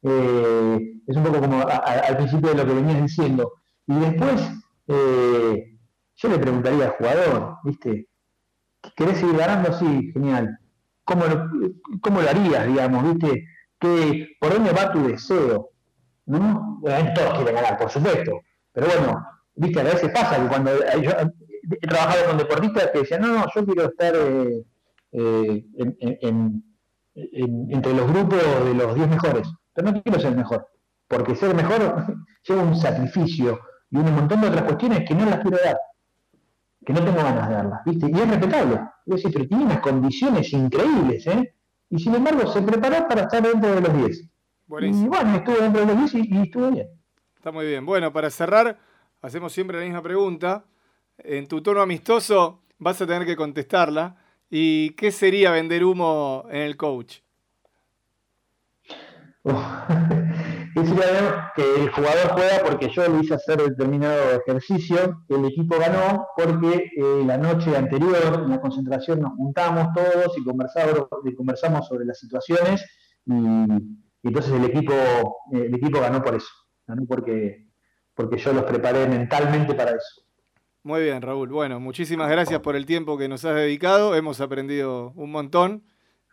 es 0.03 1.17
un 1.17 1.23
poco 1.23 1.41
como 1.41 1.65
al 1.67 2.17
principio 2.17 2.49
de 2.49 2.55
lo 2.55 2.65
que 2.65 2.73
venías 2.73 3.01
diciendo. 3.01 3.51
Y 3.87 3.95
después, 3.95 4.41
eh, 4.87 5.77
yo 6.15 6.29
le 6.29 6.39
preguntaría 6.39 6.85
al 6.85 6.91
jugador, 6.91 7.57
¿viste? 7.63 8.07
¿Querés 8.95 9.17
seguir 9.17 9.37
ganando? 9.37 9.73
Sí, 9.73 10.11
genial. 10.13 10.59
¿Cómo 11.03 11.25
lo, 11.25 11.49
cómo 12.01 12.21
lo 12.21 12.29
harías, 12.29 12.67
digamos, 12.67 13.03
viste? 13.13 13.45
¿Qué, 13.79 14.27
¿Por 14.39 14.53
dónde 14.53 14.71
va 14.71 14.91
tu 14.91 15.07
deseo? 15.07 15.69
¿No? 16.25 16.81
todos 17.15 17.33
quieren 17.35 17.55
ganar, 17.55 17.77
por 17.77 17.89
supuesto. 17.89 18.41
Pero 18.73 18.87
bueno, 18.87 19.25
viste, 19.55 19.79
a 19.79 19.83
veces 19.83 20.11
pasa 20.11 20.41
que 20.41 20.47
cuando 20.49 20.71
eh, 20.71 21.01
yo 21.01 21.11
he 21.81 21.87
trabajado 21.87 22.25
con 22.27 22.37
deportistas 22.37 22.91
que 22.91 22.99
decían, 22.99 23.21
no, 23.21 23.27
no, 23.27 23.45
yo 23.53 23.65
quiero 23.65 23.85
estar 23.85 24.13
eh, 24.15 25.65
entre 27.17 27.93
los 27.93 28.07
grupos 28.11 28.39
de 28.65 28.73
los 28.73 28.95
10 28.95 29.09
mejores, 29.09 29.47
pero 29.73 29.91
no 29.91 30.01
quiero 30.01 30.19
ser 30.19 30.35
mejor, 30.35 30.67
porque 31.07 31.35
ser 31.35 31.55
mejor 31.55 32.05
lleva 32.47 32.61
un 32.61 32.75
sacrificio 32.75 33.59
y 33.89 33.97
un 33.97 34.15
montón 34.15 34.41
de 34.41 34.47
otras 34.47 34.63
cuestiones 34.63 35.07
que 35.07 35.15
no 35.15 35.25
las 35.25 35.39
quiero 35.39 35.57
dar 35.63 35.77
que 36.87 36.93
no 36.93 37.03
tengo 37.03 37.17
ganas 37.17 37.49
de 37.49 37.55
darlas, 37.55 37.81
¿viste? 37.83 38.07
Y 38.09 38.17
es 38.17 38.29
respetable. 38.29 38.75
Es 39.05 39.15
decir, 39.15 39.31
pero 39.33 39.45
tiene 39.45 39.65
unas 39.65 39.81
condiciones 39.81 40.53
increíbles, 40.53 41.27
¿eh? 41.27 41.53
Y 41.89 41.99
sin 41.99 42.15
embargo 42.15 42.49
se 42.49 42.61
preparó 42.61 43.05
para 43.09 43.23
estar 43.23 43.43
dentro 43.43 43.75
de 43.75 43.81
los 43.81 43.93
10. 43.93 44.21
Y 44.21 45.07
bueno, 45.07 45.35
estuvo 45.35 45.57
dentro 45.57 45.85
de 45.85 45.93
los 45.93 46.13
10 46.13 46.31
y, 46.31 46.37
estuvo 46.37 46.71
bien. 46.71 46.87
Está 47.35 47.51
muy 47.51 47.65
bien. 47.65 47.85
Bueno, 47.85 48.13
para 48.13 48.29
cerrar, 48.29 48.79
hacemos 49.21 49.51
siempre 49.51 49.77
la 49.79 49.83
misma 49.83 50.01
pregunta. 50.01 50.63
En 51.17 51.47
tu 51.47 51.61
tono 51.61 51.81
amistoso 51.81 52.61
vas 52.79 53.01
a 53.01 53.05
tener 53.05 53.25
que 53.25 53.35
contestarla. 53.35 54.15
¿Y 54.49 54.91
qué 54.91 55.11
sería 55.11 55.51
vender 55.51 55.83
humo 55.83 56.45
en 56.49 56.61
el 56.61 56.77
coach? 56.77 57.19
que 61.55 61.75
el 61.83 61.89
jugador 61.91 62.31
juega 62.33 62.63
porque 62.63 62.89
yo 62.89 63.07
le 63.07 63.23
hice 63.23 63.33
hacer 63.33 63.61
determinado 63.61 64.41
ejercicio, 64.45 65.23
el 65.27 65.45
equipo 65.45 65.77
ganó 65.79 66.27
porque 66.35 66.91
eh, 66.95 67.23
la 67.25 67.37
noche 67.37 67.75
anterior 67.75 68.41
en 68.43 68.49
la 68.49 68.61
concentración 68.61 69.21
nos 69.21 69.33
juntamos 69.33 69.87
todos 69.93 70.37
y 70.37 70.43
conversamos, 70.43 71.07
y 71.23 71.35
conversamos 71.35 71.87
sobre 71.87 72.05
las 72.05 72.19
situaciones 72.19 72.85
y, 73.25 73.33
entonces 74.23 74.51
el 74.51 74.65
equipo, 74.65 74.93
el 75.51 75.73
equipo 75.73 75.99
ganó 76.01 76.21
por 76.21 76.35
eso, 76.35 76.49
ganó 76.85 77.05
porque, 77.07 77.69
porque 78.13 78.37
yo 78.37 78.51
los 78.53 78.63
preparé 78.63 79.07
mentalmente 79.07 79.73
para 79.73 79.91
eso. 79.91 80.26
Muy 80.87 81.03
bien, 81.03 81.21
Raúl. 81.21 81.49
Bueno, 81.49 81.81
muchísimas 81.81 82.29
gracias 82.29 82.61
por 82.61 82.77
el 82.77 82.85
tiempo 82.85 83.17
que 83.17 83.27
nos 83.27 83.43
has 83.43 83.55
dedicado. 83.55 84.15
Hemos 84.15 84.39
aprendido 84.39 85.11
un 85.17 85.31
montón 85.31 85.83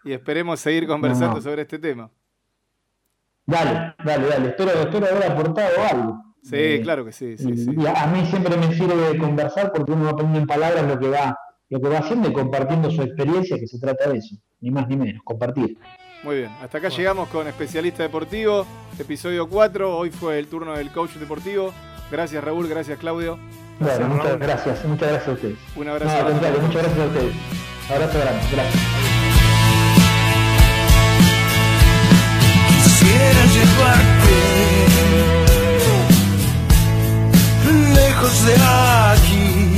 y 0.04 0.12
esperemos 0.12 0.60
seguir 0.60 0.86
conversando 0.86 1.40
sobre 1.40 1.62
este 1.62 1.80
tema. 1.80 2.08
Dale, 3.46 3.96
dale, 4.04 4.28
dale. 4.28 4.48
Espero, 4.50 4.70
espero 4.70 5.06
haber 5.06 5.32
aportado 5.32 5.72
algo. 5.90 6.22
Sí, 6.40 6.54
eh, 6.54 6.80
claro 6.84 7.04
que 7.04 7.10
sí. 7.10 7.36
sí, 7.36 7.56
sí. 7.56 7.70
a, 7.84 8.06
mí 8.06 8.24
siempre 8.26 8.56
me 8.56 8.72
sirve 8.72 9.18
conversar 9.18 9.72
porque 9.72 9.90
uno 9.90 10.04
va 10.04 10.12
poniendo 10.12 10.38
en 10.38 10.46
palabras 10.46 10.86
lo 10.86 11.00
que 11.00 11.08
va, 11.08 11.36
lo 11.70 11.80
que 11.80 11.88
va 11.88 11.98
haciendo 11.98 12.28
y 12.28 12.32
compartiendo 12.32 12.92
su 12.92 13.02
experiencia, 13.02 13.58
que 13.58 13.66
se 13.66 13.80
trata 13.80 14.08
de 14.08 14.18
eso, 14.18 14.36
ni 14.60 14.70
más 14.70 14.86
ni 14.86 14.96
menos, 14.96 15.20
compartir. 15.24 15.76
Muy 16.22 16.36
bien, 16.36 16.50
hasta 16.62 16.78
acá 16.78 16.90
llegamos 16.90 17.28
con 17.30 17.48
Especialista 17.48 18.04
Deportivo, 18.04 18.64
episodio 19.00 19.48
4. 19.48 19.98
Hoy 19.98 20.10
fue 20.12 20.38
el 20.38 20.46
turno 20.46 20.76
del 20.76 20.92
coach 20.92 21.14
deportivo. 21.14 21.74
Gracias 22.08 22.44
Raúl, 22.44 22.68
gracias 22.68 23.00
Claudio. 23.00 23.36
Bueno, 23.80 24.08
muchas 24.08 24.38
gracias, 24.38 24.84
muchas 24.84 25.08
gracias 25.08 25.28
a 25.28 25.32
ustedes. 25.32 25.58
Un 25.76 25.88
abrazo. 25.88 26.18
No, 26.18 26.30
contrario, 26.30 26.60
muchas 26.60 26.82
gracias 26.82 27.00
a 27.00 27.06
ustedes. 27.06 27.34
Abrazo 27.90 28.18
grande, 28.18 28.42
gracias. 28.52 28.82
Lejos 37.94 38.46
de 38.46 38.54
aquí. 38.54 39.73